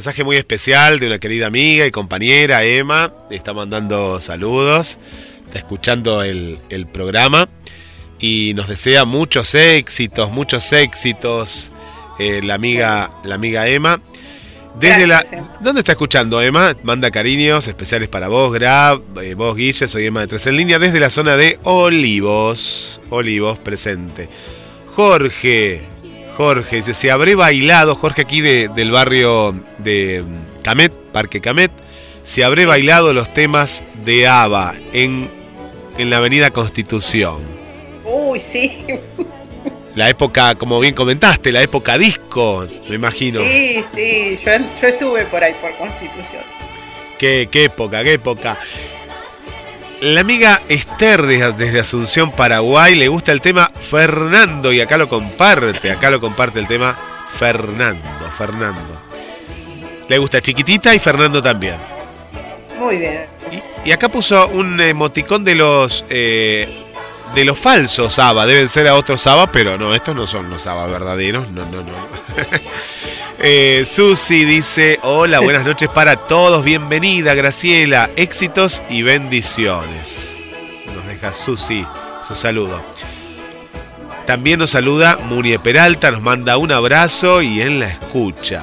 Mensaje 0.00 0.24
muy 0.24 0.38
especial 0.38 0.98
de 0.98 1.08
una 1.08 1.18
querida 1.18 1.46
amiga 1.46 1.84
y 1.84 1.90
compañera, 1.90 2.64
Emma. 2.64 3.12
Está 3.30 3.52
mandando 3.52 4.18
saludos, 4.18 4.96
está 5.44 5.58
escuchando 5.58 6.22
el, 6.22 6.58
el 6.70 6.86
programa 6.86 7.50
y 8.18 8.54
nos 8.54 8.66
desea 8.66 9.04
muchos 9.04 9.54
éxitos, 9.54 10.30
muchos 10.30 10.72
éxitos. 10.72 11.68
eh, 12.18 12.40
la, 12.42 12.54
amiga, 12.54 13.10
la 13.24 13.34
amiga 13.34 13.68
Emma. 13.68 14.00
Desde 14.80 15.06
Gracias, 15.06 15.32
la, 15.32 15.38
Emma. 15.38 15.56
¿Dónde 15.60 15.80
está 15.80 15.92
escuchando 15.92 16.40
Emma? 16.40 16.74
Manda 16.82 17.10
cariños 17.10 17.68
especiales 17.68 18.08
para 18.08 18.28
vos, 18.28 18.54
Grab, 18.54 19.02
eh, 19.20 19.34
vos 19.34 19.54
Guille, 19.54 19.86
soy 19.86 20.06
Emma 20.06 20.20
de 20.20 20.28
Tres 20.28 20.46
en 20.46 20.56
Línea, 20.56 20.78
desde 20.78 20.98
la 20.98 21.10
zona 21.10 21.36
de 21.36 21.58
Olivos. 21.64 23.02
Olivos 23.10 23.58
presente. 23.58 24.30
Jorge, 24.96 25.82
Jorge, 26.40 26.76
dice, 26.76 26.94
se 26.94 27.10
habré 27.10 27.34
bailado, 27.34 27.94
Jorge 27.94 28.22
aquí 28.22 28.40
de- 28.40 28.68
del 28.68 28.90
barrio 28.90 29.54
de 29.76 30.22
mm, 30.26 30.62
Camet, 30.62 30.90
Parque 31.12 31.42
Camet, 31.42 31.70
se 32.24 32.44
habré 32.44 32.64
bailado 32.64 33.12
los 33.12 33.30
temas 33.34 33.84
de 34.06 34.26
ABBA 34.26 34.72
en, 34.94 35.28
en 35.98 36.08
la 36.08 36.16
avenida 36.16 36.50
Constitución. 36.50 37.36
Uy, 38.06 38.40
sí. 38.40 38.84
La 39.94 40.08
época, 40.08 40.54
como 40.54 40.80
bien 40.80 40.94
comentaste, 40.94 41.52
la 41.52 41.60
época 41.60 41.98
disco, 41.98 42.64
me 42.88 42.94
imagino. 42.94 43.42
Sí, 43.42 43.82
sí, 43.94 44.38
yo, 44.42 44.52
yo 44.80 44.88
estuve 44.88 45.24
por 45.26 45.44
ahí 45.44 45.52
por 45.60 45.76
Constitución. 45.76 46.42
Qué, 47.18 47.50
qué 47.52 47.64
época, 47.64 48.02
qué 48.02 48.14
época. 48.14 48.56
La 50.00 50.22
amiga 50.22 50.62
Esther 50.70 51.22
desde, 51.26 51.78
Asunción, 51.78 52.30
Paraguay, 52.30 52.94
le 52.94 53.08
gusta 53.08 53.32
el 53.32 53.42
tema 53.42 53.68
Fernando 53.68 54.72
y 54.72 54.80
acá 54.80 54.96
lo 54.96 55.10
comparte, 55.10 55.90
acá 55.90 56.10
lo 56.10 56.20
comparte 56.20 56.58
el 56.58 56.66
tema 56.66 56.96
Fernando, 57.38 58.30
Fernando. 58.38 58.80
Le 60.08 60.16
gusta 60.16 60.40
Chiquitita 60.40 60.94
y 60.94 60.98
Fernando 61.00 61.42
también. 61.42 61.76
Muy 62.78 62.96
bien. 62.96 63.24
Y 63.84 63.92
acá 63.92 64.08
puso 64.08 64.48
un 64.48 64.80
emoticón 64.80 65.44
de 65.44 65.54
los 65.54 66.06
eh, 66.08 66.89
de 67.34 67.44
los 67.44 67.58
falsos 67.58 68.18
ABBA, 68.18 68.46
deben 68.46 68.68
ser 68.68 68.88
a 68.88 68.94
otros 68.94 69.26
ABBA, 69.26 69.52
pero 69.52 69.78
no, 69.78 69.94
estos 69.94 70.16
no 70.16 70.26
son 70.26 70.50
los 70.50 70.66
ABBA 70.66 70.86
verdaderos, 70.86 71.50
no, 71.50 71.64
no, 71.66 71.82
no. 71.82 71.92
Eh, 73.42 73.84
Susi 73.86 74.44
dice, 74.44 75.00
hola, 75.02 75.40
buenas 75.40 75.64
noches 75.64 75.88
para 75.88 76.16
todos, 76.16 76.62
bienvenida 76.62 77.32
Graciela, 77.32 78.10
éxitos 78.16 78.82
y 78.90 79.00
bendiciones. 79.00 80.44
Nos 80.94 81.06
deja 81.06 81.32
Susi 81.32 81.86
su 82.26 82.34
saludo. 82.34 82.78
También 84.26 84.58
nos 84.58 84.68
saluda 84.68 85.16
Murie 85.24 85.58
Peralta, 85.58 86.10
nos 86.10 86.20
manda 86.20 86.58
un 86.58 86.70
abrazo 86.70 87.40
y 87.40 87.62
en 87.62 87.80
la 87.80 87.88
escucha. 87.88 88.62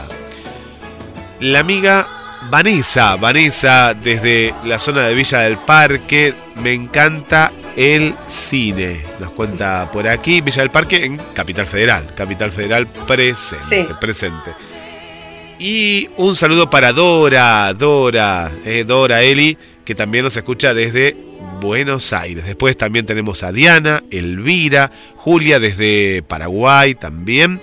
La 1.40 1.62
amiga 1.62 2.06
Vanessa, 2.52 3.16
Vanessa 3.16 3.96
desde 3.96 4.54
la 4.64 4.78
zona 4.78 5.08
de 5.08 5.16
Villa 5.16 5.40
del 5.40 5.58
Parque, 5.58 6.36
me 6.62 6.74
encanta 6.74 7.52
el 7.78 8.16
cine. 8.26 9.04
Nos 9.20 9.30
cuenta 9.30 9.90
por 9.94 10.08
aquí, 10.08 10.42
Villa 10.42 10.64
del 10.64 10.72
Parque 10.72 11.06
en 11.06 11.18
Capital 11.34 11.68
Federal, 11.68 12.14
Capital 12.16 12.52
Federal 12.52 12.88
presente, 12.88 13.88
presente. 14.02 14.52
Y 15.60 16.10
un 16.18 16.36
saludo 16.36 16.70
para 16.70 16.92
Dora, 16.92 17.74
Dora, 17.74 18.52
eh, 18.66 18.84
Dora 18.86 19.22
Eli, 19.22 19.58
que 19.86 19.96
también 19.96 20.24
nos 20.24 20.36
escucha 20.36 20.74
desde 20.74 21.16
Buenos 21.62 22.14
Aires. 22.14 22.46
Después 22.46 22.76
también 22.78 23.06
tenemos 23.06 23.44
a 23.44 23.52
Diana, 23.52 24.04
Elvira, 24.12 24.92
Julia 25.16 25.60
desde 25.60 26.24
Paraguay 26.24 26.96
también. 26.96 27.60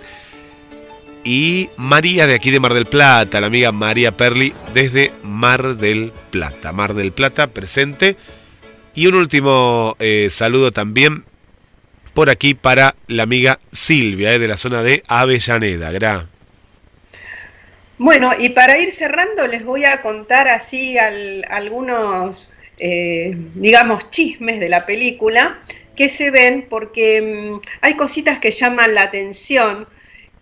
Y 1.24 1.70
María 1.76 2.26
de 2.26 2.34
aquí 2.34 2.50
de 2.50 2.60
Mar 2.60 2.74
del 2.74 2.86
Plata, 2.86 3.40
la 3.40 3.46
amiga 3.46 3.72
María 3.72 4.12
Perli 4.12 4.52
desde 4.74 5.10
Mar 5.22 5.76
del 5.76 6.12
Plata. 6.30 6.72
Mar 6.72 6.94
del 6.94 7.12
Plata 7.12 7.46
presente. 7.48 8.16
Y 8.94 9.06
un 9.06 9.14
último 9.14 9.96
eh, 9.98 10.28
saludo 10.30 10.72
también 10.72 11.24
por 12.14 12.30
aquí 12.30 12.54
para 12.54 12.96
la 13.08 13.24
amiga 13.24 13.60
Silvia, 13.72 14.34
eh, 14.34 14.38
de 14.38 14.48
la 14.48 14.56
zona 14.56 14.82
de 14.82 15.02
Avellaneda. 15.08 15.92
Gra. 15.92 16.26
Bueno, 17.98 18.32
y 18.38 18.50
para 18.50 18.78
ir 18.78 18.92
cerrando 18.92 19.46
les 19.46 19.64
voy 19.64 19.84
a 19.84 20.02
contar 20.02 20.48
así 20.48 20.98
al- 20.98 21.44
algunos, 21.48 22.52
eh, 22.78 23.32
digamos, 23.54 24.10
chismes 24.10 24.58
de 24.60 24.68
la 24.68 24.84
película 24.86 25.60
que 25.96 26.08
se 26.08 26.30
ven 26.30 26.66
porque 26.68 27.22
mm, 27.22 27.60
hay 27.82 27.94
cositas 27.96 28.38
que 28.40 28.50
llaman 28.50 28.94
la 28.94 29.02
atención, 29.02 29.86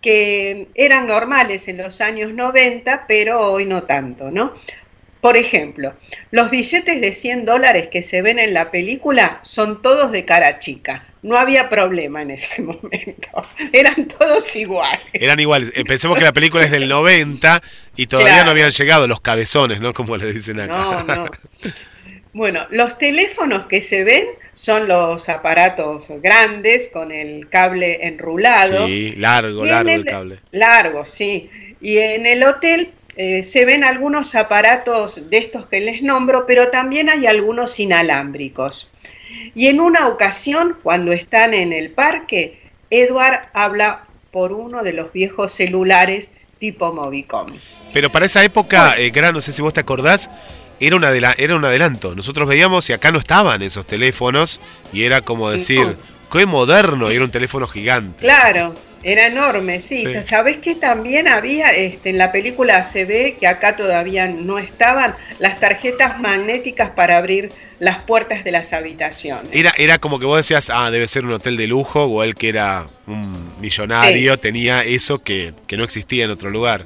que 0.01 0.69
eran 0.75 1.05
normales 1.07 1.67
en 1.67 1.77
los 1.77 2.01
años 2.01 2.33
90, 2.33 3.05
pero 3.07 3.39
hoy 3.51 3.65
no 3.65 3.83
tanto, 3.83 4.31
¿no? 4.31 4.53
Por 5.23 5.37
ejemplo, 5.37 5.93
los 6.31 6.49
billetes 6.51 6.99
de 6.99 7.13
100 7.13 7.45
dólares 7.45 7.87
que 7.87 8.01
se 8.01 8.21
ven 8.21 8.39
en 8.39 8.53
la 8.53 8.71
película 8.71 9.39
son 9.43 9.81
todos 9.81 10.11
de 10.11 10.25
cara 10.25 10.59
chica. 10.59 11.05
No 11.21 11.37
había 11.37 11.69
problema 11.69 12.21
en 12.21 12.31
ese 12.31 12.61
momento. 12.61 13.47
Eran 13.71 14.09
todos 14.09 14.53
iguales. 14.57 14.99
Eran 15.13 15.39
iguales. 15.39 15.71
Eh, 15.77 15.85
Pensemos 15.85 16.17
que 16.17 16.25
la 16.25 16.33
película 16.33 16.65
es 16.65 16.71
del 16.71 16.89
90 16.89 17.61
y 17.95 18.07
todavía 18.07 18.33
Claro. 18.33 18.45
no 18.47 18.51
habían 18.51 18.71
llegado 18.71 19.07
los 19.07 19.21
cabezones, 19.21 19.79
¿no? 19.79 19.93
Como 19.93 20.17
le 20.17 20.33
dicen 20.33 20.59
acá. 20.59 20.75
No, 20.75 21.03
no. 21.03 21.25
Bueno, 22.33 22.65
los 22.71 22.97
teléfonos 22.97 23.67
que 23.67 23.79
se 23.79 24.03
ven 24.03 24.25
son 24.55 24.87
los 24.87 25.29
aparatos 25.29 26.07
grandes 26.21 26.89
con 26.91 27.11
el 27.11 27.47
cable 27.47 28.07
enrulado. 28.07 28.87
Sí, 28.87 29.11
largo, 29.17 29.63
largo 29.65 29.89
el 29.91 29.99
el- 29.99 30.05
cable. 30.05 30.37
Largo, 30.51 31.05
sí. 31.05 31.49
Y 31.79 31.99
en 31.99 32.25
el 32.25 32.43
hotel 32.43 32.89
eh, 33.15 33.43
se 33.43 33.65
ven 33.65 33.83
algunos 33.83 34.35
aparatos 34.35 35.29
de 35.29 35.37
estos 35.37 35.67
que 35.67 35.79
les 35.79 36.01
nombro, 36.01 36.45
pero 36.45 36.69
también 36.69 37.09
hay 37.09 37.27
algunos 37.27 37.79
inalámbricos. 37.79 38.89
Y 39.55 39.67
en 39.67 39.79
una 39.79 40.07
ocasión, 40.07 40.77
cuando 40.81 41.11
están 41.11 41.53
en 41.53 41.73
el 41.73 41.91
parque, 41.91 42.59
Edward 42.89 43.49
habla 43.53 44.05
por 44.31 44.51
uno 44.51 44.83
de 44.83 44.93
los 44.93 45.11
viejos 45.13 45.51
celulares 45.51 46.31
tipo 46.59 46.93
Movicom. 46.93 47.47
Pero 47.91 48.11
para 48.11 48.25
esa 48.25 48.43
época, 48.43 48.95
eh, 48.97 49.11
Gra, 49.11 49.31
no 49.31 49.41
sé 49.41 49.51
si 49.51 49.61
vos 49.61 49.73
te 49.73 49.81
acordás, 49.81 50.29
era, 50.79 50.95
una 50.95 51.11
era 51.37 51.55
un 51.55 51.65
adelanto. 51.65 52.15
Nosotros 52.15 52.47
veíamos 52.47 52.89
y 52.89 52.93
acá 52.93 53.11
no 53.11 53.19
estaban 53.19 53.61
esos 53.61 53.85
teléfonos 53.85 54.59
y 54.91 55.03
era 55.03 55.21
como 55.21 55.49
decir, 55.49 55.85
No. 55.85 55.95
qué 56.31 56.45
moderno, 56.45 57.11
y 57.11 57.15
era 57.15 57.25
un 57.25 57.31
teléfono 57.31 57.67
gigante. 57.67 58.19
Claro, 58.19 58.73
era 59.03 59.27
enorme, 59.27 59.79
sí. 59.79 60.05
Sí. 60.05 60.23
¿Sabés 60.23 60.57
que 60.57 60.75
también 60.75 61.27
había, 61.27 61.71
este, 61.71 62.09
en 62.09 62.17
la 62.17 62.31
película 62.31 62.83
se 62.83 63.05
ve 63.05 63.35
que 63.39 63.47
acá 63.47 63.75
todavía 63.75 64.27
no 64.27 64.57
estaban 64.57 65.15
las 65.39 65.59
tarjetas 65.59 66.19
magnéticas 66.19 66.89
para 66.91 67.17
abrir 67.17 67.51
las 67.79 68.01
puertas 68.01 68.43
de 68.43 68.51
las 68.51 68.71
habitaciones? 68.71 69.49
Era, 69.51 69.73
era 69.77 69.97
como 69.97 70.19
que 70.19 70.25
vos 70.25 70.37
decías, 70.37 70.71
ah, 70.73 70.89
debe 70.89 71.07
ser 71.07 71.25
un 71.25 71.33
hotel 71.33 71.57
de 71.57 71.67
lujo, 71.67 72.05
o 72.05 72.23
él 72.23 72.35
que 72.35 72.49
era 72.49 72.87
un 73.05 73.59
millonario, 73.59 74.39
tenía 74.39 74.83
eso 74.83 75.19
que, 75.19 75.53
que 75.67 75.75
no 75.75 75.83
existía 75.83 76.25
en 76.25 76.31
otro 76.31 76.49
lugar. 76.49 76.85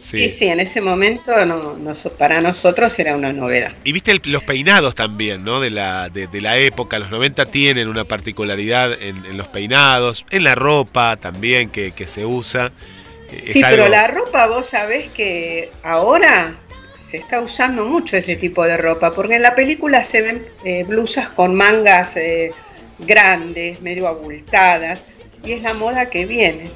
Sí, 0.00 0.28
sí, 0.28 0.46
en 0.46 0.60
ese 0.60 0.80
momento 0.80 1.44
no, 1.44 1.74
no- 1.76 1.94
para 2.16 2.40
nosotros 2.40 2.96
era 2.98 3.16
una 3.16 3.32
novedad. 3.32 3.72
Y 3.84 3.92
viste 3.92 4.12
el- 4.12 4.22
los 4.26 4.44
peinados 4.44 4.94
también, 4.94 5.44
¿no? 5.44 5.60
De 5.60 5.70
la, 5.70 6.08
de, 6.08 6.26
de 6.28 6.40
la 6.40 6.56
época, 6.58 6.98
los 6.98 7.10
90 7.10 7.46
tienen 7.46 7.88
una 7.88 8.04
particularidad 8.04 8.92
en, 9.02 9.24
en 9.26 9.36
los 9.36 9.48
peinados, 9.48 10.24
en 10.30 10.44
la 10.44 10.54
ropa 10.54 11.16
también 11.16 11.70
que, 11.70 11.90
que 11.92 12.06
se 12.06 12.24
usa. 12.24 12.70
Eh, 13.32 13.42
es 13.46 13.52
Sí, 13.54 13.60
pero 13.68 13.88
la 13.88 14.06
ropa, 14.06 14.46
vos 14.46 14.68
sabés 14.68 15.08
que 15.10 15.70
ahora 15.82 16.54
se 16.98 17.16
está 17.16 17.40
usando 17.40 17.84
mucho 17.86 18.16
ese 18.16 18.36
tipo 18.36 18.64
de 18.64 18.76
ropa, 18.76 19.12
porque 19.12 19.34
en 19.36 19.42
la 19.42 19.54
película 19.54 20.04
se 20.04 20.22
ven 20.22 20.46
eh, 20.64 20.84
blusas 20.84 21.28
con 21.30 21.54
mangas 21.54 22.16
eh, 22.16 22.52
grandes, 22.98 23.80
medio 23.80 24.06
abultadas, 24.08 25.02
y 25.44 25.52
es 25.52 25.62
la 25.62 25.72
moda 25.74 26.10
que 26.10 26.26
viene. 26.26 26.70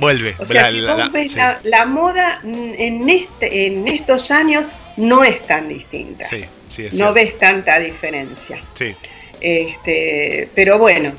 Vuelve. 0.00 0.34
O 0.38 0.46
sea, 0.46 0.62
la- 0.62 0.70
si 0.70 0.80
vos 0.86 0.98
la- 0.98 1.08
ves 1.08 1.30
sí, 1.32 1.36
la, 1.38 1.60
la 1.62 1.86
moda 1.86 2.40
en, 2.42 3.08
este, 3.08 3.66
en 3.66 3.86
estos 3.86 4.30
años 4.30 4.64
no 4.96 5.22
es 5.24 5.46
tan 5.46 5.68
distinta. 5.68 6.24
sí, 6.26 6.44
sí, 6.68 6.86
es 6.86 6.94
no 6.98 7.12
ves 7.12 7.38
tanta 7.38 7.78
diferencia. 7.78 8.60
Sí. 8.74 8.94
Este, 9.40 10.48
pero 10.54 10.78
bueno, 10.78 11.12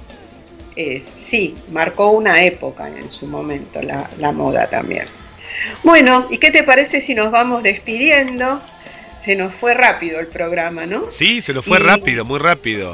es- 0.75 1.11
sí, 1.17 1.55
marcó 1.71 2.09
una 2.11 2.43
época 2.43 2.87
en 2.87 3.09
su 3.09 3.27
momento 3.27 3.81
la, 3.81 4.09
la 4.19 4.31
moda 4.31 4.67
también. 4.67 5.05
Bueno, 5.83 6.27
¿y 6.29 6.37
qué 6.37 6.49
te 6.51 6.63
parece 6.63 7.01
si 7.01 7.13
nos 7.13 7.29
vamos 7.31 7.61
despidiendo? 7.63 8.61
Se 9.19 9.35
nos 9.35 9.53
fue 9.53 9.73
rápido 9.75 10.19
el 10.19 10.27
programa, 10.27 10.85
¿no? 10.87 11.11
Sí, 11.11 11.41
se 11.41 11.53
nos 11.53 11.63
fue 11.65 11.77
Y- 11.79 11.83
rápido, 11.83 12.25
muy 12.25 12.39
rápido. 12.39 12.93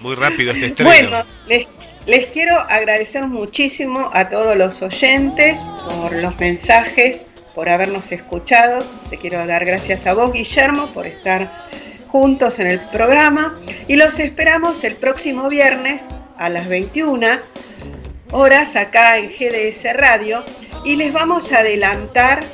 Muy 0.00 0.14
rápido 0.14 0.52
este 0.52 0.66
estreno. 0.66 0.90
Bueno, 0.90 1.24
les, 1.46 1.66
les 2.06 2.26
quiero 2.26 2.58
agradecer 2.60 3.26
muchísimo 3.26 4.10
a 4.14 4.28
todos 4.28 4.56
los 4.56 4.80
oyentes 4.80 5.58
por 5.84 6.12
los 6.12 6.38
mensajes, 6.38 7.26
por 7.54 7.68
habernos 7.68 8.12
escuchado. 8.12 8.84
Te 9.10 9.18
quiero 9.18 9.44
dar 9.46 9.64
gracias 9.64 10.06
a 10.06 10.14
vos, 10.14 10.32
Guillermo, 10.32 10.86
por 10.88 11.06
estar 11.06 11.48
juntos 12.06 12.60
en 12.60 12.68
el 12.68 12.78
programa. 12.78 13.54
Y 13.88 13.96
los 13.96 14.20
esperamos 14.20 14.84
el 14.84 14.94
próximo 14.94 15.48
viernes 15.48 16.04
a 16.38 16.48
las 16.48 16.68
21 16.68 17.40
horas 18.30 18.76
acá 18.76 19.18
en 19.18 19.28
GDS 19.28 19.92
Radio. 19.94 20.44
Y 20.84 20.94
les 20.94 21.12
vamos 21.12 21.52
a 21.52 21.58
adelantar 21.58 22.44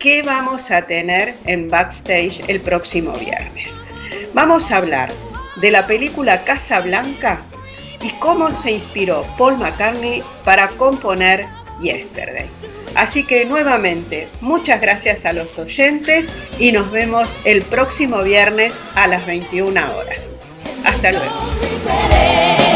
qué 0.00 0.22
vamos 0.22 0.72
a 0.72 0.82
tener 0.82 1.34
en 1.46 1.68
backstage 1.68 2.42
el 2.48 2.60
próximo 2.60 3.12
viernes. 3.12 3.80
Vamos 4.34 4.72
a 4.72 4.78
hablar 4.78 5.12
de 5.60 5.70
la 5.70 5.86
película 5.86 6.42
Casa 6.42 6.80
Blanca 6.80 7.38
y 8.02 8.10
cómo 8.18 8.54
se 8.54 8.72
inspiró 8.72 9.24
Paul 9.36 9.58
McCartney 9.58 10.22
para 10.44 10.68
componer 10.68 11.46
Yesterday. 11.80 12.48
Así 12.94 13.24
que 13.24 13.44
nuevamente, 13.44 14.28
muchas 14.40 14.80
gracias 14.80 15.24
a 15.24 15.32
los 15.32 15.58
oyentes 15.58 16.28
y 16.58 16.72
nos 16.72 16.90
vemos 16.90 17.36
el 17.44 17.62
próximo 17.62 18.22
viernes 18.22 18.76
a 18.94 19.06
las 19.06 19.24
21 19.26 19.80
horas. 19.96 20.30
Hasta 20.84 21.12
luego. 21.12 22.69